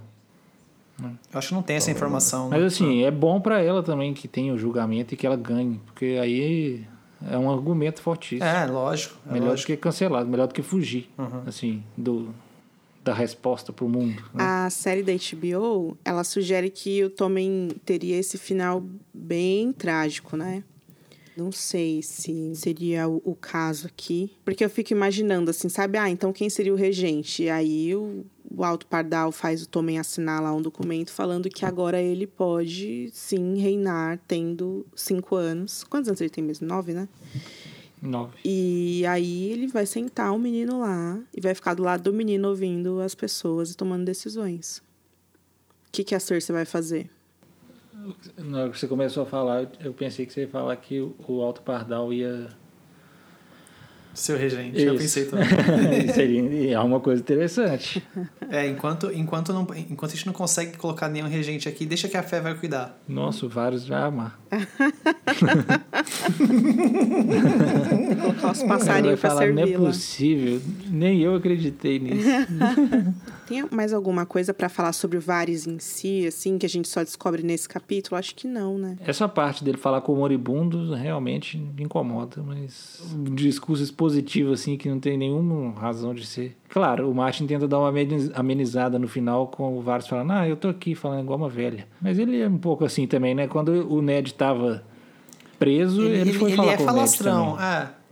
[1.02, 2.50] Eu acho que não tem essa informação.
[2.50, 2.68] Mas né?
[2.68, 6.18] assim, é bom pra ela também que tenha o julgamento e que ela ganhe, porque
[6.22, 6.86] aí
[7.30, 8.48] é um argumento fortíssimo.
[8.48, 9.18] É, lógico.
[9.28, 9.68] É melhor do lógico.
[9.68, 11.10] que cancelado, melhor do que fugir,
[11.46, 12.34] assim, do
[13.04, 14.20] da resposta pro mundo.
[14.34, 14.44] né?
[14.44, 18.84] A série da HBO, ela sugere que o Tommen teria esse final
[19.14, 20.64] bem trágico, né?
[21.38, 24.32] Não sei se seria o, o caso aqui.
[24.46, 25.98] Porque eu fico imaginando assim, sabe?
[25.98, 27.44] Ah, então quem seria o regente?
[27.44, 31.66] E aí o, o Alto Pardal faz o Tommen assinar lá um documento falando que
[31.66, 35.84] agora ele pode sim reinar tendo cinco anos.
[35.84, 36.66] Quantos anos ele tem mesmo?
[36.66, 37.10] Nove, né?
[38.02, 38.38] Nove.
[38.46, 42.48] E aí ele vai sentar o menino lá e vai ficar do lado do menino
[42.48, 44.78] ouvindo as pessoas e tomando decisões.
[45.88, 47.10] O que, que a Cersei vai fazer?
[48.38, 51.42] Na hora que você começou a falar, eu pensei que você ia falar que o-
[51.42, 52.48] Alto Pardal ia.
[54.14, 55.04] Seu regente, eu Isso.
[55.04, 56.08] pensei também.
[56.14, 58.02] Seria é uma coisa interessante.
[58.50, 62.16] É, enquanto, enquanto, não, enquanto a gente não consegue colocar nenhum regente aqui, deixa que
[62.16, 62.98] a fé vai cuidar.
[63.10, 64.40] Nossa, vários vai amar.
[68.22, 70.62] Colocar os passarinhos pra falar, não é possível.
[70.90, 72.28] Nem eu acreditei nisso.
[73.48, 76.88] Tem mais alguma coisa pra falar sobre o Varys em si, assim, que a gente
[76.88, 78.18] só descobre nesse capítulo?
[78.18, 78.98] Acho que não, né?
[79.02, 84.78] Essa parte dele falar com o moribundo realmente me incomoda, mas um discurso expositivo assim
[84.78, 86.58] que não tem nenhuma razão de ser.
[86.70, 90.48] Claro, o Martin tenta dar uma ameniz- amenizada no final com o Varys falando: "Ah,
[90.48, 91.88] eu tô aqui falando igual uma velha".
[92.02, 93.48] Mas ele é um pouco assim também, né?
[93.48, 94.84] Quando o Ned tava
[95.60, 97.76] preso, ele, foi falar é com falastrão, o Ned também.
[97.84, 98.05] é.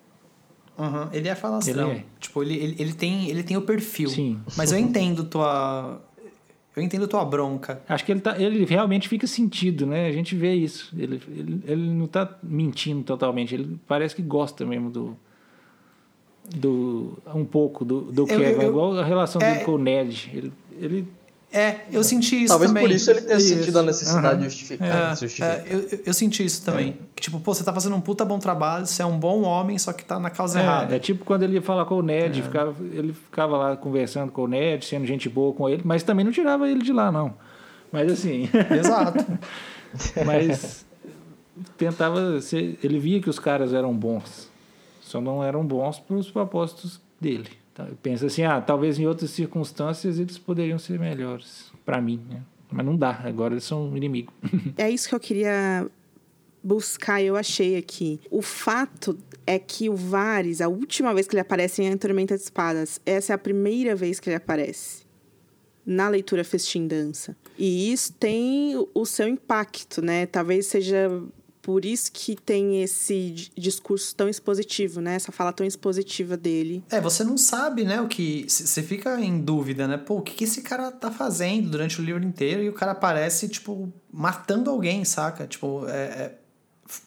[0.78, 1.90] Uhum, ele é falastrão.
[1.92, 2.04] Ele é.
[2.20, 4.10] Tipo, ele, ele, ele, tem, ele tem o perfil.
[4.10, 4.40] Sim.
[4.58, 6.02] Mas eu entendo tua.
[6.76, 7.84] Eu entendo tua bronca.
[7.88, 10.08] Acho que ele, tá, ele realmente fica sentido, né?
[10.08, 10.92] A gente vê isso.
[10.98, 13.54] Ele, ele, ele não tá mentindo totalmente.
[13.54, 15.16] Ele parece que gosta mesmo do.
[16.56, 18.44] do um pouco do, do Eu- Kevin.
[18.64, 20.32] eu- igual a relação é- dele com o Ned.
[20.34, 21.08] Ele, ele
[21.56, 22.84] É, eu senti isso Talvez também.
[22.88, 23.50] por isso ele tenha Isso.
[23.50, 24.38] sentido a necessidade Aham.
[24.38, 24.88] de justificar.
[24.88, 25.50] É, de justificar.
[25.52, 26.98] é, eu, eu- senti isso também.
[27.16, 29.78] Que, tipo, pô, você tá fazendo um puta bom trabalho, você é um bom homem,
[29.78, 30.94] só que tá na causa errada.
[30.94, 34.32] é, é tipo quando ele ia falar com o Ned, ficava, ele ficava lá conversando
[34.32, 37.12] com o Ned, sendo gente boa com ele, mas também não tirava ele de lá,
[37.12, 37.36] não.
[37.92, 39.24] Mas assim, Exato.
[40.26, 40.84] mas
[41.78, 44.50] tentava ser, ele via que os caras eram bons,
[45.02, 47.50] só não eram bons para os propósitos dele.
[47.74, 47.88] Tá?
[48.02, 52.42] Pensa assim, ah, talvez em outras circunstâncias eles poderiam ser melhores para mim, né?
[52.72, 54.34] Mas não dá, agora eles são um inimigo.
[54.78, 55.88] É isso que eu queria
[56.64, 58.20] buscar, eu achei aqui.
[58.32, 62.44] O fato é que o Varys, a última vez que ele aparece em Tormenta de
[62.44, 65.04] Espadas, essa é a primeira vez que ele aparece
[65.86, 67.36] na leitura Festim Dança.
[67.58, 70.26] E isso tem o seu impacto, né?
[70.26, 71.10] Talvez seja
[71.64, 75.16] por isso que tem esse di- discurso tão expositivo, né?
[75.16, 76.84] Essa fala tão expositiva dele.
[76.92, 78.46] É, você não sabe, né, o que.
[78.48, 79.98] Você fica em dúvida, né?
[79.98, 83.48] Pô, o que, esse cara tá fazendo durante o livro inteiro e o cara aparece,
[83.48, 85.48] tipo, matando alguém, saca?
[85.48, 85.94] Tipo, é.
[86.04, 86.38] é-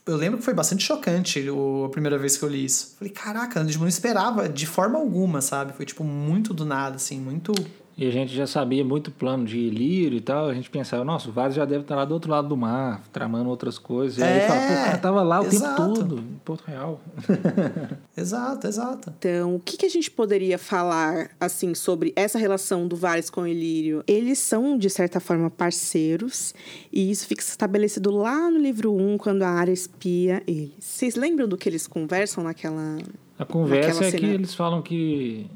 [0.06, 1.44] Eu lembro que foi bastante chocante
[1.84, 2.96] a primeira vez que eu li isso.
[2.98, 5.74] Falei, caraca, eu não esperava de forma alguma, sabe?
[5.74, 7.52] Foi, tipo, muito do nada, assim, muito.
[7.98, 10.50] E a gente já sabia muito plano de Ilírio e tal.
[10.50, 13.02] A gente pensava, nossa, o Varys já deve estar lá do outro lado do mar,
[13.10, 14.18] tramando outras coisas.
[14.18, 15.82] E aí É, fala, pô, o cara tava lá o exato.
[15.82, 17.00] tempo todo, em Porto Real.
[18.16, 19.12] Exato, exato.
[19.18, 23.42] Então, o que, que a gente poderia falar, assim, sobre essa relação do Varys com
[23.42, 24.02] o Ilírio?
[24.06, 26.54] Eles são, de certa forma, parceiros,
[26.92, 30.72] e isso fica estabelecido lá no livro 1, quando a Arya espia eles.
[30.80, 32.98] Vocês lembram do que eles conversam naquela...
[33.38, 34.32] A conversa Naquela é que cena.
[34.34, 35.46] eles falam que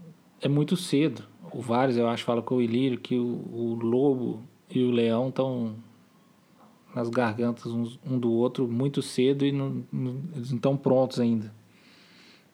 [0.43, 1.23] é muito cedo.
[1.53, 5.29] O Varys, eu acho, fala com o Ilírio que o, o lobo e o leão
[5.29, 5.75] estão
[6.95, 11.53] nas gargantas um do outro muito cedo e não, não- eles não estão prontos ainda.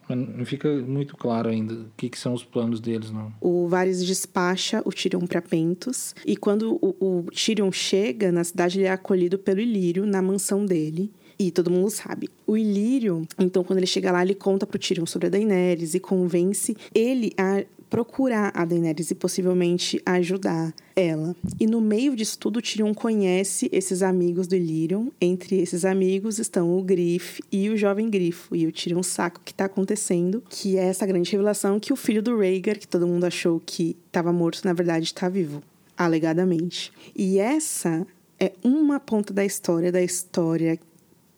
[0.08, 3.32] Não fica muito claro ainda o que, que são os planos deles, não.
[3.40, 6.14] O Varys despacha o Tyrion para Pentos.
[6.24, 10.64] E quando o, o Tyrion chega na cidade, ele é acolhido pelo Ilírio na mansão
[10.64, 11.10] dele.
[11.36, 12.28] E todo mundo sabe.
[12.46, 15.98] O Ilírio, então, quando ele chega lá, ele conta pro Tyrion sobre a Daenerys e
[16.00, 21.36] convence ele a procurar a Daenerys e possivelmente ajudar ela.
[21.58, 25.08] E no meio disso tudo, Tyrion conhece esses amigos do Illyrion.
[25.20, 28.54] Entre esses amigos estão o Griff e o jovem Grifo.
[28.56, 31.96] E o Tyrion saca o que está acontecendo, que é essa grande revelação que o
[31.96, 35.62] filho do Rhaegar, que todo mundo achou que estava morto, na verdade está vivo,
[35.96, 36.92] alegadamente.
[37.14, 38.06] E essa
[38.38, 40.78] é uma ponta da história, da história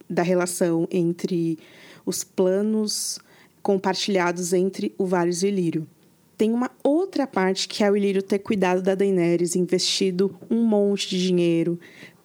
[0.09, 1.59] da relação entre
[2.07, 3.19] os planos
[3.63, 5.87] compartilhados entre o Varys e o Ilírio.
[6.39, 11.11] Tem uma outra parte que é o Ilírio ter cuidado da Daenerys, investido um monte
[11.11, 11.81] de dinheiro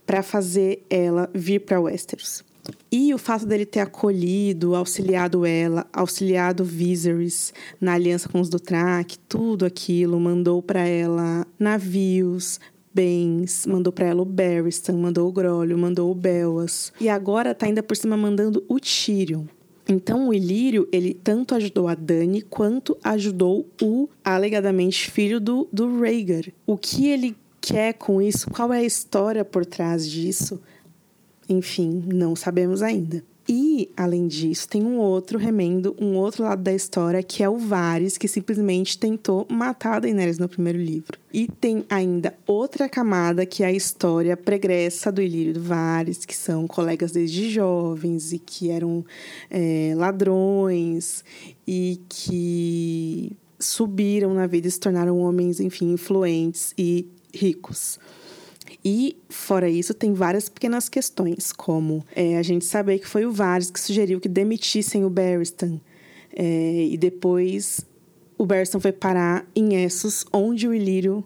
[0.06, 2.44] para fazer ela vir para Westeros.
[2.92, 9.18] E o fato dele ter acolhido, auxiliado ela, auxiliado Viserys na aliança com os Dothraki,
[9.18, 12.60] tudo aquilo, mandou para ela navios,
[12.94, 16.94] bens, mandou para ela o Barristan, mandou o Grolho, mandou o Bellas.
[17.02, 19.46] E agora tá ainda por cima mandando o Tyrion.
[19.88, 26.00] Então o Ilírio, ele tanto ajudou a Dani quanto ajudou o alegadamente filho do, do
[26.00, 26.46] Rhaegar.
[26.66, 28.50] O que ele quer com isso?
[28.50, 30.62] Qual é a história por trás disso?
[31.50, 33.24] Enfim, não sabemos ainda.
[33.48, 37.58] E, além disso, tem um outro remendo, um outro lado da história, que é o
[37.58, 41.20] Varys, que simplesmente tentou matar a Daenerys no primeiro livro.
[41.34, 46.26] E tem ainda outra camada, que é a história pregressa do Ilírio e do Varys,
[46.26, 49.04] que são colegas desde jovens e que eram
[49.50, 51.24] é, ladrões
[51.68, 58.00] e que subiram na vida e se tornaram homens, enfim, influentes e ricos.
[58.86, 63.32] E, fora isso, tem várias pequenas questões, como é, a gente saber que foi o
[63.32, 65.80] Varys que sugeriu que demitissem o Barristan.
[66.36, 67.86] É, e depois
[68.38, 71.24] o Barristan foi parar em Essos, onde o Ilírio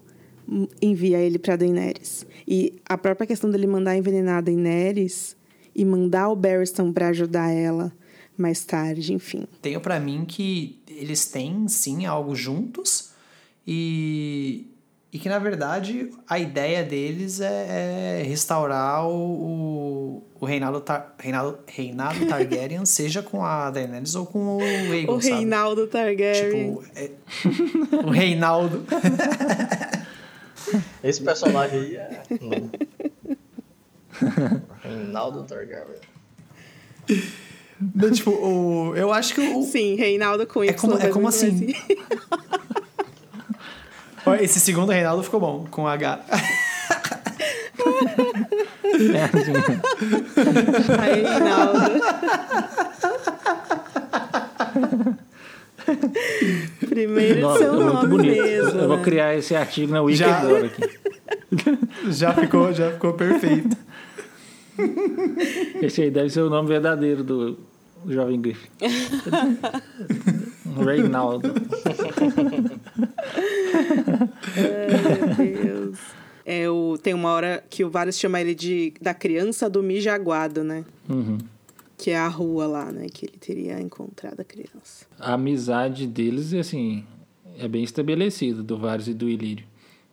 [0.80, 2.24] envia ele para Daenerys.
[2.46, 5.36] E a própria questão dele mandar envenenar a Daenerys
[5.74, 7.92] e mandar o Barristan para ajudar ela
[8.36, 9.46] mais tarde, enfim.
[9.60, 13.10] Tenho para mim que eles têm sim algo juntos
[13.66, 14.66] e
[15.10, 21.14] e que, na verdade, a ideia deles é, é restaurar o, o, o reinado, tar,
[21.18, 26.74] reinado, reinado Targaryen, seja com a Daenerys ou com o Aegon, O Reinaldo Targaryen.
[26.74, 27.10] Tipo, é,
[28.04, 28.84] o Reinaldo.
[31.02, 32.22] Esse personagem aí é...
[34.82, 36.00] Reinaldo Targaryen.
[37.94, 39.62] Não, tipo, o, eu acho que o...
[39.62, 40.74] Sim, Reinaldo com É Y.
[40.74, 41.72] como, é mas como não assim?
[44.40, 46.20] Esse segundo Reinaldo ficou bom, com H.
[50.98, 51.78] Aí, Reinaldo.
[56.88, 58.42] Primeiro Nossa, seu é muito nome bonito.
[58.42, 58.80] mesmo.
[58.80, 59.02] Eu vou né?
[59.04, 60.82] criar esse artigo na Wiki Já- agora aqui.
[62.10, 63.76] Já ficou, já ficou perfeito.
[65.82, 67.58] Esse aí deve ser o nome verdadeiro do
[68.06, 68.68] jovem Griff.
[70.84, 71.52] Reinaldo.
[74.56, 75.98] Ai, meu Deus.
[76.44, 80.64] É, o, tem uma hora que o Varys chama ele de da criança do mijaguado,
[80.64, 80.84] né?
[81.08, 81.38] Uhum.
[81.96, 83.06] Que é a rua lá, né?
[83.12, 85.06] Que ele teria encontrado a criança.
[85.18, 87.04] A amizade deles, assim,
[87.58, 89.66] é bem estabelecida, do Varys e do Ilírio.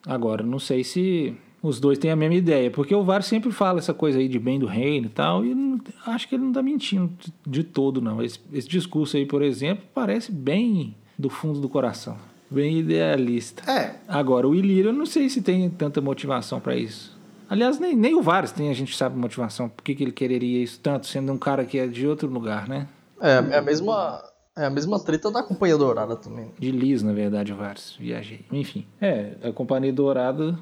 [0.06, 1.36] Agora, não sei se
[1.66, 4.40] os dois têm a mesma ideia, porque o Varys sempre fala essa coisa aí de
[4.40, 7.12] bem do reino e tal, e não- acho que ele não tá mentindo
[7.46, 8.22] de, todo, não.
[8.24, 12.18] Esse, esse discurso aí, por exemplo, parece bem do fundo do coração,
[12.50, 13.70] bem idealista.
[13.72, 17.16] É, Agora, o Ilírio, eu não sei se tem tanta motivação pra isso.
[17.50, 19.70] Aliás, nem, nem o Varys tem, a gente sabe motivação.
[19.70, 22.68] Por que, que ele quereria isso tanto, sendo um cara que é de outro lugar,
[22.68, 22.88] né?
[23.22, 24.22] É, é a mesma...
[24.58, 26.50] É a mesma treta da Companhia Dourada também.
[26.58, 27.94] De Lis, na verdade, o Varys.
[28.00, 28.40] Viajei.
[28.54, 28.86] Enfim.
[29.02, 30.58] É, a Companhia Dourada.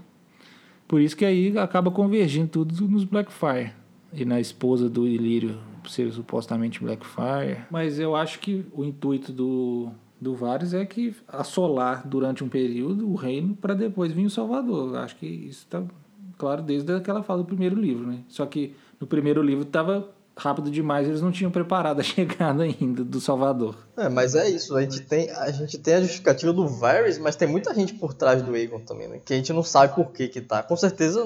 [0.87, 3.71] Por isso que aí acaba convergindo tudo nos Blackfire.
[4.11, 5.57] E na esposa do Ilírio
[5.89, 7.65] ser supostamente Blackfire.
[7.69, 9.89] Mas eu acho que o intuito do,
[10.19, 14.93] do Varys é que assolar durante um período o reino para depois vir o Salvador.
[14.93, 15.83] Eu acho que isso está
[16.37, 18.19] claro desde aquela fala do primeiro livro, né?
[18.27, 23.03] Só que no primeiro livro estava rápido demais, eles não tinham preparado a chegada ainda
[23.03, 23.75] do Salvador.
[23.95, 27.35] É, mas é isso, a gente tem a, gente tem a justificativa do Varys, mas
[27.35, 29.19] tem muita gente por trás do Aegon também, né?
[29.23, 30.63] Que a gente não sabe por que que tá.
[30.63, 31.23] Com certeza,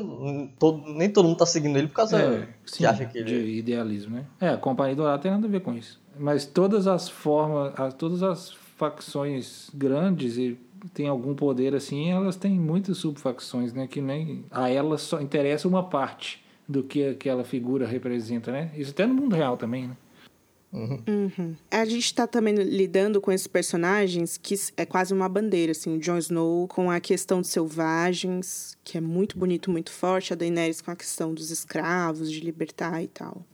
[0.59, 3.33] todo, nem todo mundo tá seguindo ele por causa É, que sim, acha que de
[3.33, 3.57] ele...
[3.59, 4.25] idealismo, né?
[4.41, 5.99] É, a Companhia Dourada tem nada a ver com isso.
[6.19, 10.57] Mas todas as formas, as- todas as facções grandes e
[10.93, 13.87] tem algum poder assim, elas têm muitas subfacções, né?
[13.87, 18.71] Que nem a elas só interessa uma parte do que aquela figura representa, né?
[18.75, 19.97] Isso até no mundo real também, né?
[20.73, 21.55] Uhum.
[21.71, 25.95] A gente tá também lidando com esses personagens que é quase uma bandeira, assim.
[25.95, 30.33] O Jon Snow com a questão dos selvagens, que é muito bonito, muito forte.
[30.33, 33.45] A Daenerys com a questão dos escravos, de libertar e tal.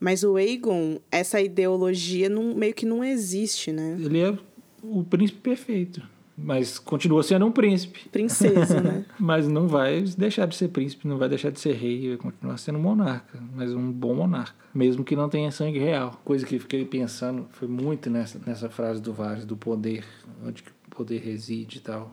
[0.00, 3.96] Mas o Aegon, essa ideologia não, meio que não existe, né?
[3.98, 4.38] Ele é
[4.82, 6.02] o príncipe perfeito.
[6.36, 8.08] Mas continua sendo um príncipe.
[8.10, 9.04] Princesa, né?
[9.18, 12.58] mas não vai deixar de ser príncipe, não vai deixar de ser rei, vai continuar
[12.58, 13.38] sendo monarca.
[13.54, 14.54] Mas um bom monarca.
[14.74, 16.20] Mesmo que não tenha sangue real.
[16.24, 20.04] Coisa que fiquei pensando foi muito nessa, nessa frase do Varys, do poder,
[20.44, 22.12] onde que o poder reside e tal.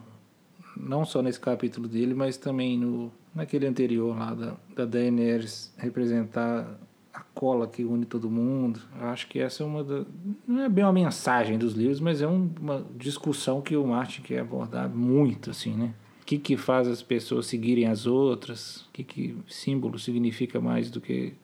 [0.74, 6.78] Não só nesse capítulo dele, mas também no, naquele anterior lá da, da Daenerys representar
[7.14, 8.80] a cola que une todo mundo.
[9.00, 10.04] Eu acho que essa é uma da,
[10.46, 14.22] não é bem uma mensagem dos livros, mas é um, uma discussão que o Martin
[14.22, 15.94] quer abordar muito assim, né?
[16.20, 18.86] O que que faz as pessoas seguirem as outras?
[18.86, 21.34] O que que símbolo significa mais do que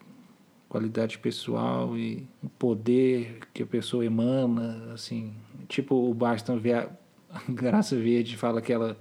[0.68, 5.34] qualidade pessoal e o poder que a pessoa emana, assim,
[5.68, 6.88] tipo o Baston Via,
[7.48, 8.96] Graça Verde fala que ela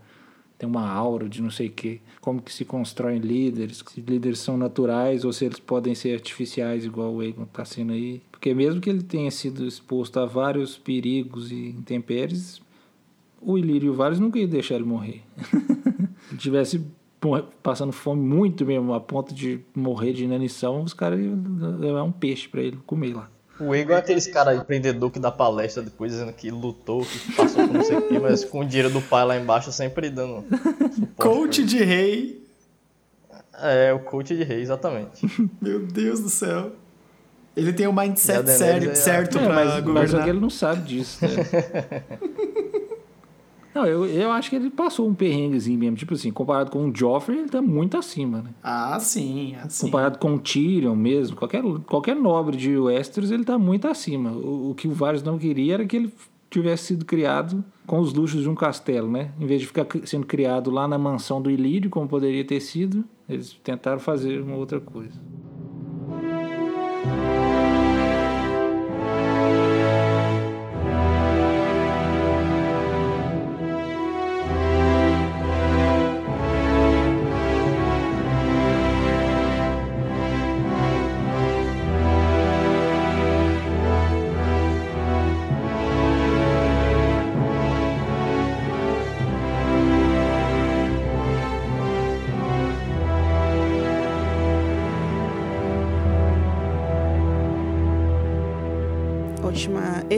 [0.60, 2.02] tem uma aura de não sei o quê.
[2.20, 6.84] Como que se constroem líderes, se líderes são naturais ou se eles podem ser artificiais,
[6.84, 8.22] igual o Egon está sendo aí.
[8.30, 12.62] Porque mesmo que ele tenha sido exposto a vários perigos e intempéries,
[13.42, 15.22] o Ilírio Varys nunca ia deixar ele morrer.
[16.30, 16.86] Se tivesse
[17.64, 21.42] passando fome muito mesmo, a ponto de morrer de inanição, os caras iam
[21.80, 23.32] levar um peixe para ele comer lá.
[23.60, 27.68] O Egon é aqueles cara empreendedor que dá palestra depois dizendo que lutou, que passou
[27.68, 30.46] por não sei o quê, mas com o dinheiro do pai lá embaixo sempre dando.
[31.18, 32.48] Coach de rei.
[33.62, 35.28] É, o coach de rei, exatamente.
[35.62, 36.72] Meu Deus do céu.
[37.56, 38.96] Ele tem o um mindset sério, é...
[38.96, 40.14] certo é, pra mas, governar.
[40.14, 41.20] Mas que ele não sabe disso.
[41.26, 42.04] Né?
[43.74, 45.96] Não, eu, eu acho que ele passou um perrenguezinho mesmo.
[45.96, 48.50] Tipo assim, comparado com o Joffrey, ele tá muito acima, né?
[48.64, 49.86] Ah, sim, assim.
[49.86, 54.32] Comparado com o Tyrion mesmo, qualquer, qualquer nobre de Westeros, ele tá muito acima.
[54.32, 56.14] O, o que o Varys não queria era que ele
[56.50, 59.32] tivesse sido criado com os luxos de um castelo, né?
[59.40, 63.06] Em vez de ficar sendo criado lá na mansão do Ilírio, como poderia ter sido,
[63.28, 65.20] eles tentaram fazer uma outra coisa.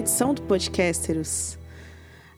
[0.02, 1.60] Edição do Podcasteros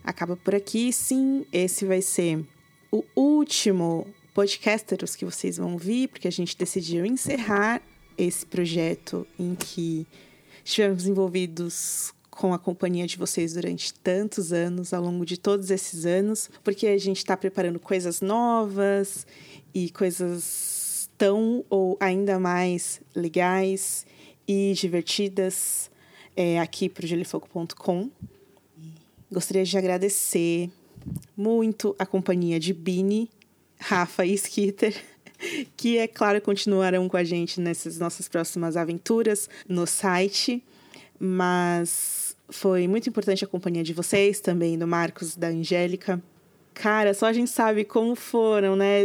[0.04, 0.92] acaba por aqui.
[0.92, 2.44] Sim, esse vai ser
[2.92, 7.80] o último Podcasteros que vocês vão ouvir, porque a gente decidiu encerrar
[8.18, 10.06] esse projeto em que
[10.62, 16.04] estivemos envolvidos com a companhia de vocês durante tantos anos, ao longo de todos esses
[16.04, 19.26] anos, porque a gente está preparando coisas novas
[19.72, 24.04] e coisas tão ou ainda mais legais
[24.46, 25.90] e divertidas
[26.36, 28.10] é, aqui para o gelifogo.com.
[29.30, 30.70] Gostaria de agradecer
[31.36, 33.30] muito a companhia de Bini,
[33.78, 34.94] Rafa e Skitter,
[35.76, 40.62] que, é claro, continuarão com a gente nessas nossas próximas aventuras no site,
[41.18, 46.22] mas foi muito importante a companhia de vocês, também do Marcos, da Angélica.
[46.72, 49.04] Cara, só a gente sabe como foram, né?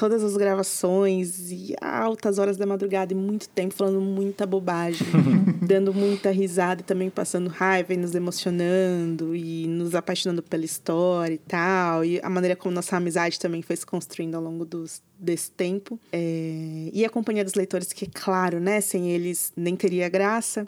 [0.00, 5.06] Todas as gravações e altas horas da madrugada e muito tempo falando muita bobagem,
[5.60, 11.34] dando muita risada e também passando raiva e nos emocionando e nos apaixonando pela história
[11.34, 12.02] e tal.
[12.02, 16.00] E a maneira como nossa amizade também foi se construindo ao longo dos, desse tempo.
[16.10, 16.88] É...
[16.94, 20.66] E a companhia dos leitores, que, claro, né, sem eles nem teria graça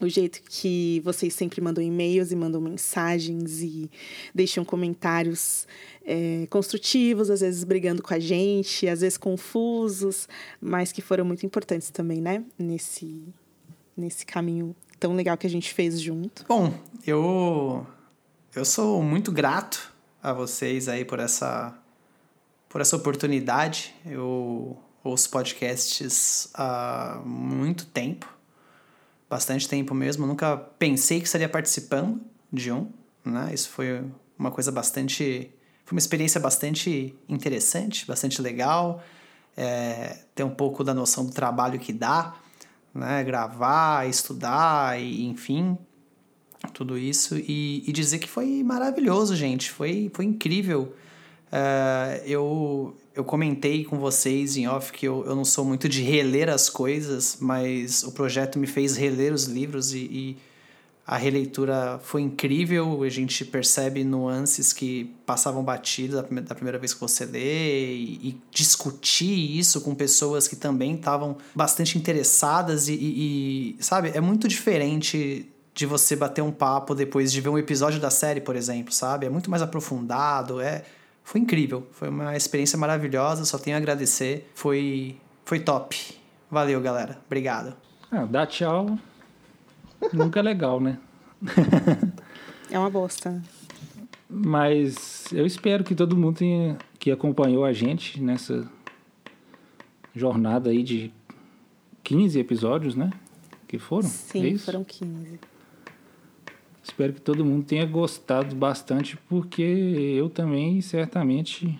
[0.00, 3.90] o jeito que vocês sempre mandam e-mails e mandam mensagens e
[4.34, 5.66] deixam comentários
[6.04, 10.26] é, construtivos, às vezes brigando com a gente, às vezes confusos,
[10.60, 12.42] mas que foram muito importantes também, né?
[12.58, 13.22] Nesse,
[13.96, 16.44] nesse caminho tão legal que a gente fez junto.
[16.48, 16.72] Bom,
[17.06, 17.86] eu,
[18.54, 21.76] eu sou muito grato a vocês aí por essa,
[22.68, 23.94] por essa oportunidade.
[24.04, 28.39] Eu ouço podcasts há muito tempo
[29.30, 30.26] bastante tempo mesmo.
[30.26, 32.20] nunca pensei que estaria participando
[32.52, 32.90] de um,
[33.24, 33.50] né?
[33.54, 34.04] Isso foi
[34.36, 35.48] uma coisa bastante.
[35.84, 39.02] Foi uma experiência bastante interessante, bastante legal.
[39.56, 42.34] É, ter um pouco da noção do trabalho que dá,
[42.92, 43.22] né?
[43.22, 45.78] Gravar, estudar, e, enfim,
[46.74, 47.36] tudo isso.
[47.36, 49.70] E, e dizer que foi maravilhoso, gente.
[49.70, 50.92] Foi, foi incrível.
[51.52, 56.02] É, eu eu comentei com vocês em off que eu, eu não sou muito de
[56.02, 60.36] reler as coisas, mas o projeto me fez reler os livros e, e
[61.06, 63.02] a releitura foi incrível.
[63.02, 68.40] A gente percebe nuances que passavam batidas da primeira vez que você lê e, e
[68.50, 74.46] discutir isso com pessoas que também estavam bastante interessadas e, e, e, sabe, é muito
[74.46, 78.92] diferente de você bater um papo depois de ver um episódio da série, por exemplo,
[78.92, 79.26] sabe?
[79.26, 80.84] É muito mais aprofundado, é
[81.24, 84.50] foi incrível, foi uma experiência maravilhosa, só tenho a agradecer.
[84.54, 85.96] Foi foi top.
[86.50, 87.18] Valeu, galera.
[87.26, 87.74] Obrigado.
[88.10, 88.98] Ah, dá tchau.
[90.12, 90.98] Nunca é legal, né?
[92.70, 93.42] é uma bosta.
[94.28, 98.68] Mas eu espero que todo mundo tenha, que acompanhou a gente nessa
[100.14, 101.12] jornada aí de
[102.04, 103.10] 15 episódios, né?
[103.66, 104.08] Que foram?
[104.08, 105.40] Sim, é foram 15.
[106.82, 111.78] Espero que todo mundo tenha gostado bastante, porque eu também certamente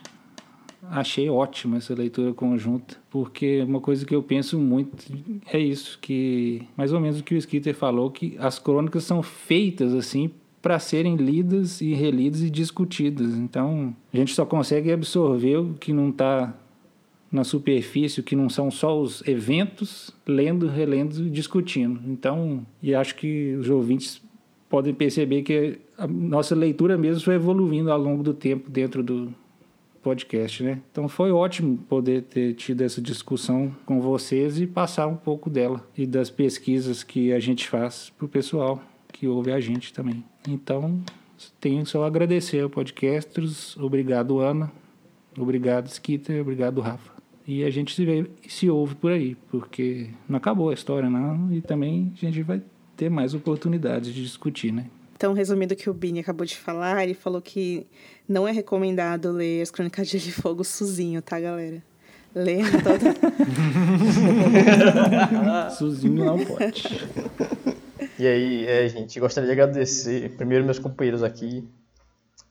[0.91, 5.13] achei ótima essa leitura conjunta, porque uma coisa que eu penso muito
[5.53, 9.23] é isso, que mais ou menos o que o Skeeter falou, que as crônicas são
[9.23, 13.35] feitas assim para serem lidas e relidas e discutidas.
[13.35, 16.55] Então, a gente só consegue absorver o que não está
[17.33, 22.01] na superfície, o que não são só os eventos, lendo, relendo e discutindo.
[22.07, 24.21] Então, e acho que os ouvintes
[24.71, 29.35] podem perceber que a nossa leitura mesmo foi evoluindo ao longo do tempo dentro do
[30.01, 30.81] podcast, né?
[30.91, 35.87] Então foi ótimo poder ter tido essa discussão com vocês e passar um pouco dela
[35.99, 38.81] e das pesquisas que a gente faz para o pessoal
[39.13, 40.25] que ouve a gente também.
[40.49, 41.03] Então,
[41.61, 44.73] tenho só agradecer ao podcasters, obrigado Ana,
[45.37, 47.11] obrigado Skitter, obrigado Rafa.
[47.47, 51.53] E a gente se vê se ouve por aí, porque não acabou a história não,
[51.53, 52.63] e também a gente vai
[53.01, 54.85] ter mais oportunidades de discutir, né?
[55.17, 57.87] Então, resumindo o que o Bini acabou de falar, ele falou que
[58.29, 61.83] não é recomendado ler as Crônicas de Gelo e Fogo sozinho, tá, galera?
[62.35, 63.17] Lê toda...
[65.73, 67.09] sozinho não pode.
[68.19, 71.67] E aí, é, gente, gostaria de agradecer primeiro meus companheiros aqui,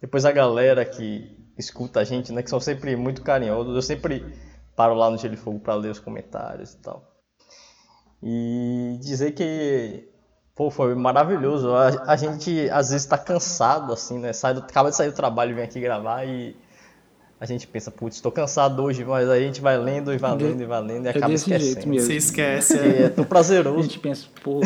[0.01, 3.75] depois a galera que escuta a gente, né, que são sempre muito carinhosos.
[3.75, 4.25] Eu sempre
[4.75, 7.07] paro lá no Gelo e Fogo para ler os comentários e tal.
[8.23, 10.09] E dizer que
[10.59, 11.73] Pô, foi maravilhoso.
[11.73, 14.33] A, a gente às vezes está cansado, assim, né?
[14.33, 16.53] Sai do, acaba de sair do trabalho e vem aqui gravar e
[17.39, 20.35] a gente pensa, putz, estou cansado hoje, mas aí a gente vai lendo e vai
[20.35, 21.93] lendo e vai lendo e é acaba esquecendo.
[21.93, 22.77] Você esquece.
[22.77, 23.79] É, é tão prazeroso.
[23.79, 24.59] A gente pensa, pô,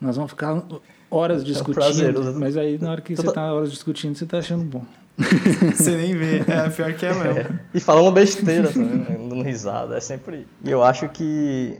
[0.00, 0.64] nós vamos ficar
[1.10, 4.38] horas é discutindo, é mas aí na hora que você está horas discutindo, você está
[4.38, 4.86] achando bom.
[5.74, 7.40] Você nem vê, é pior que é mesmo.
[7.40, 7.60] É.
[7.74, 9.16] E falando besteira também, né?
[9.18, 10.46] dando risada, é sempre.
[10.64, 11.76] E eu acho que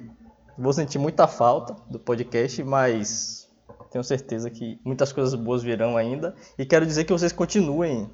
[0.58, 3.48] Vou sentir muita falta do podcast, mas
[3.92, 6.34] tenho certeza que muitas coisas boas virão ainda.
[6.58, 8.10] E quero dizer que vocês continuem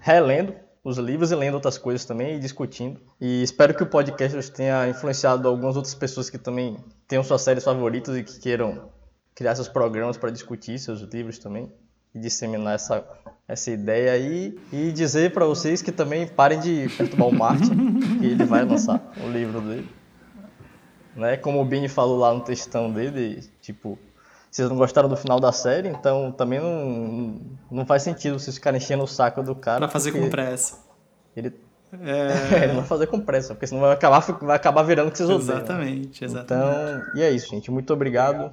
[0.00, 0.52] relendo
[0.82, 3.00] os livros e lendo outras coisas também e discutindo.
[3.20, 6.76] E espero que o podcast tenha influenciado algumas outras pessoas que também
[7.06, 8.90] tenham suas séries favoritas e que queiram
[9.34, 11.70] criar seus programas para discutir seus livros também
[12.12, 13.06] e disseminar essa,
[13.46, 18.26] essa ideia aí e dizer para vocês que também parem de perturbar o Martin, que
[18.26, 19.99] ele vai lançar o livro dele.
[21.14, 21.36] Né?
[21.36, 23.98] Como o Bini falou lá no textão dele, tipo,
[24.50, 28.78] vocês não gostaram do final da série, então também não, não faz sentido vocês ficarem
[28.78, 29.80] enchendo o saco do cara.
[29.80, 30.80] Pra fazer com pressa.
[31.36, 31.54] Ele,
[31.92, 32.54] é...
[32.64, 35.18] ele não vai fazer com pressa, porque senão vai acabar, vai acabar virando o que
[35.18, 35.58] vocês odeiam.
[35.58, 37.02] Exatamente, exatamente.
[37.04, 37.70] Então, e é isso, gente.
[37.70, 38.52] Muito obrigado.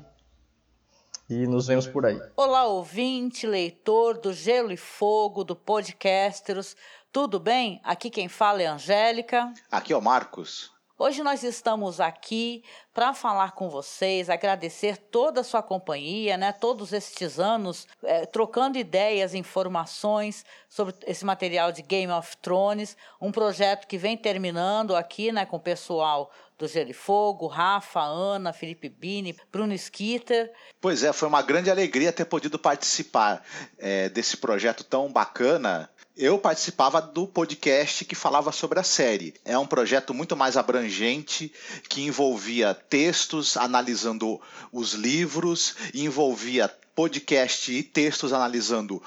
[1.29, 2.21] E nos vemos por aí.
[2.37, 6.75] Olá, ouvinte, leitor do Gelo e Fogo, do Podcasters.
[7.11, 7.81] Tudo bem?
[7.83, 9.51] Aqui quem fala é a Angélica.
[9.69, 10.76] Aqui é o Marcos.
[10.99, 16.51] Hoje nós estamos aqui para falar com vocês, agradecer toda a sua companhia, né?
[16.51, 23.31] Todos estes anos é, trocando ideias, informações sobre esse material de Game of Thrones, um
[23.31, 28.51] projeto que vem terminando aqui, né, com o pessoal do Gelo e Fogo, Rafa, Ana,
[28.51, 30.51] Felipe Bini, Bruno Skitter.
[30.81, 33.43] Pois é, foi uma grande alegria ter podido participar
[33.77, 35.87] é, desse projeto tão bacana
[36.17, 39.35] eu participava do podcast que falava sobre a série.
[39.45, 41.51] É um projeto muito mais abrangente,
[41.87, 44.41] que envolvia textos analisando
[44.71, 49.01] os livros, envolvia podcast e textos analisando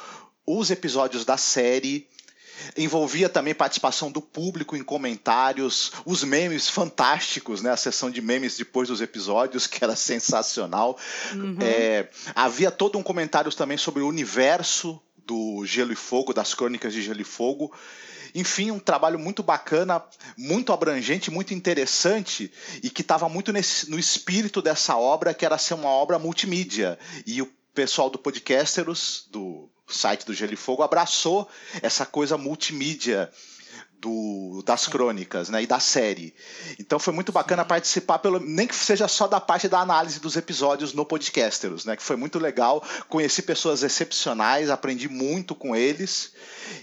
[0.46, 2.08] os episódios da série.
[2.76, 7.70] Envolvia também participação do público em comentários, os memes fantásticos, né?
[7.70, 10.96] A sessão de memes depois dos episódios, que era sensacional.
[11.32, 11.56] Uhum.
[11.60, 15.00] É, havia todo um comentário também sobre o universo
[15.30, 17.72] do Gelo e Fogo, das Crônicas de Gelo e Fogo.
[18.34, 20.02] Enfim, um trabalho muito bacana,
[20.36, 22.52] muito abrangente, muito interessante
[22.82, 26.98] e que estava muito nesse, no espírito dessa obra, que era ser uma obra multimídia.
[27.24, 31.48] E o pessoal do Podcasteros, do site do Gelo e Fogo, abraçou
[31.80, 33.30] essa coisa multimídia
[34.00, 36.34] do, das crônicas, né, e da série.
[36.78, 40.36] Então foi muito bacana participar, pelo, nem que seja só da parte da análise dos
[40.36, 42.82] episódios no Podcasteros, né, que foi muito legal.
[43.08, 46.32] Conheci pessoas excepcionais, aprendi muito com eles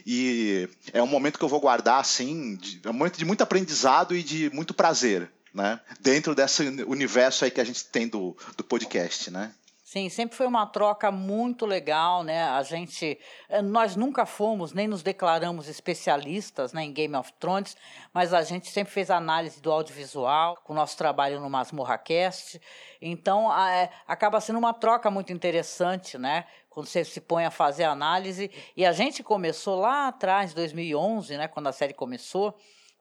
[0.06, 3.41] e é um momento que eu vou guardar assim, de, é um momento de muito
[3.41, 8.38] aprendizado e de muito prazer, né, dentro desse universo aí que a gente tem do,
[8.56, 9.52] do podcast, né.
[9.89, 12.43] Sim, sempre foi uma troca muito legal, né?
[12.43, 17.77] A gente, eh, nós nunca fomos nem nos declaramos especialistas né, em Game of Thrones,
[18.14, 22.59] mas a gente sempre fez análise do audiovisual com o nosso trabalho no Masmorra Cast.
[23.01, 26.43] Então, é, acaba sendo uma troca muito interessante, né?
[26.69, 28.51] Quando você se põe a fazer análise.
[28.76, 31.47] E a gente começou lá atrás, 2011, né?
[31.47, 32.53] Quando a série começou.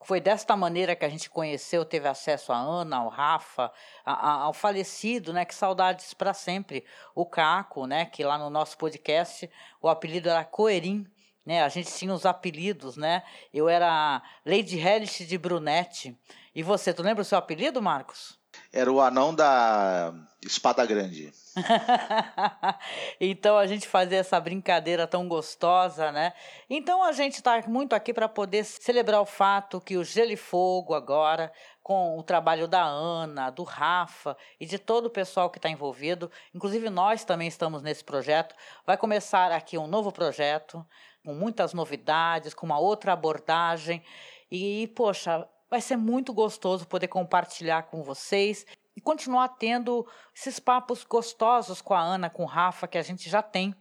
[0.03, 3.71] Foi desta maneira que a gente conheceu, teve acesso a Ana, ao Rafa,
[4.05, 5.43] a, a, ao falecido, né?
[5.43, 8.05] Que saudades para sempre, o Caco, né?
[8.05, 9.49] Que lá no nosso podcast
[9.81, 11.05] o apelido era Coerim,
[11.45, 11.63] né?
[11.63, 13.23] A gente tinha os apelidos, né?
[13.53, 16.17] Eu era Lady Hellish de Brunette.
[16.53, 18.36] E você, tu lembra o seu apelido, Marcos?
[18.71, 20.13] Era o anão da
[20.45, 21.31] Espada Grande.
[23.19, 26.33] então a gente fazia essa brincadeira tão gostosa, né?
[26.69, 30.37] Então a gente está muito aqui para poder celebrar o fato que o Gelo e
[30.37, 31.51] Fogo agora,
[31.81, 36.31] com o trabalho da Ana, do Rafa e de todo o pessoal que está envolvido,
[36.53, 38.53] inclusive nós também estamos nesse projeto,
[38.85, 40.85] vai começar aqui um novo projeto
[41.25, 44.03] com muitas novidades, com uma outra abordagem
[44.51, 48.65] e poxa, vai ser muito gostoso poder compartilhar com vocês
[48.95, 53.29] e continuar tendo esses papos gostosos com a Ana, com o Rafa, que a gente
[53.29, 53.75] já tem.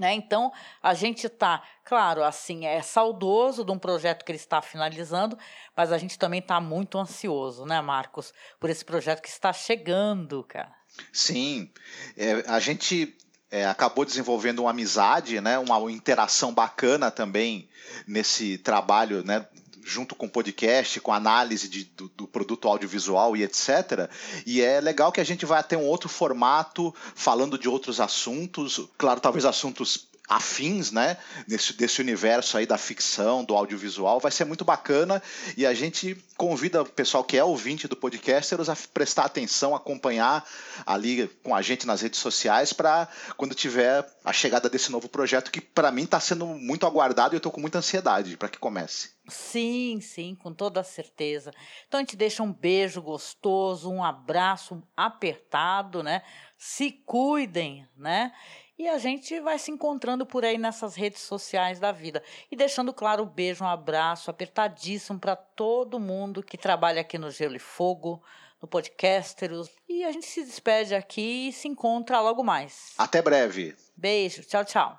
[0.00, 0.14] Né?
[0.14, 0.50] Então,
[0.82, 5.38] a gente está, claro, assim, é saudoso de um projeto que ele está finalizando,
[5.76, 10.42] mas a gente também está muito ansioso, né, Marcos, por esse projeto que está chegando,
[10.44, 10.74] cara.
[11.12, 11.70] Sim,
[12.16, 13.14] é, a gente
[13.50, 17.68] é, acabou desenvolvendo uma amizade, né, uma interação bacana também
[18.06, 19.46] nesse trabalho, né,
[19.84, 24.10] junto com podcast, com análise de, do, do, produto audiovisual e etc.
[24.46, 28.88] E é legal que a gente vai ter um outro formato, falando de outros assuntos,
[28.98, 31.16] claro, talvez assuntos afins, né,
[31.48, 35.20] nesse, desse universo aí da ficção, do audiovisual, vai ser muito bacana
[35.56, 40.48] e a gente convida o pessoal que é ouvinte do Podcasters a prestar atenção, acompanhar
[40.86, 45.50] ali com a gente nas redes sociais para quando tiver a chegada desse novo projeto
[45.50, 48.58] que para mim está sendo muito aguardado e eu estou com muita ansiedade para que
[48.58, 49.10] comece.
[49.28, 51.52] Sim, sim, com toda certeza.
[51.88, 56.22] Então a gente deixa um beijo gostoso, um abraço apertado, né?
[56.56, 58.32] Se cuidem, né?
[58.80, 62.22] E a gente vai se encontrando por aí nessas redes sociais da vida.
[62.50, 67.30] E deixando claro um beijo, um abraço apertadíssimo para todo mundo que trabalha aqui no
[67.30, 68.22] Gelo e Fogo,
[68.58, 69.68] no Podcasteros.
[69.86, 72.94] E a gente se despede aqui e se encontra logo mais.
[72.96, 73.76] Até breve.
[73.94, 74.98] Beijo, tchau, tchau.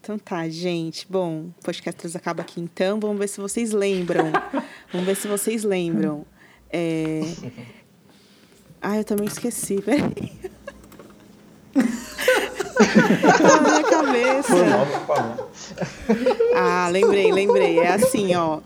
[0.00, 1.04] Então tá, gente.
[1.10, 3.00] Bom, o Podcasters acaba aqui então.
[3.00, 4.30] Vamos ver se vocês lembram.
[4.92, 6.24] Vamos ver se vocês lembram.
[6.70, 7.22] É...
[8.80, 10.48] Ah, eu também esqueci, peraí.
[13.42, 14.54] Na minha cabeça.
[16.54, 17.78] Ah, lembrei, lembrei.
[17.78, 18.60] É assim, ó.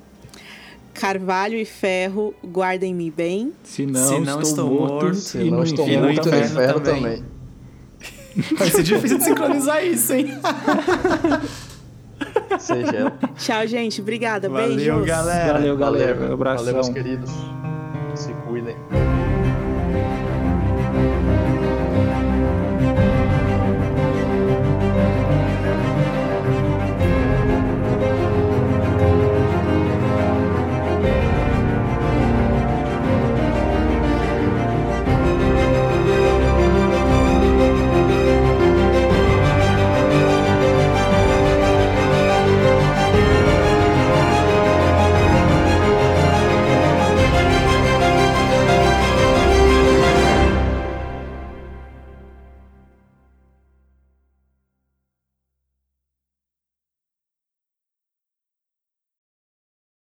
[0.95, 3.53] Carvalho e ferro, guardem-me bem.
[3.65, 6.81] Se não, Se não estou, estou morto, morto, Se não estou morto, no inferno inferno
[6.81, 7.03] também.
[7.03, 7.25] também.
[8.59, 10.39] Vai ser difícil de sincronizar isso, hein?
[12.59, 13.13] Seja.
[13.37, 14.01] Tchau, gente.
[14.01, 14.49] Obrigada.
[14.49, 15.07] Valeu, Beijos.
[15.07, 15.53] galera.
[15.55, 16.15] Valeu, galera.
[16.15, 16.65] Valeu, Um abração.
[16.65, 17.31] valeu, meus queridos.
[18.15, 18.77] Se cuidem.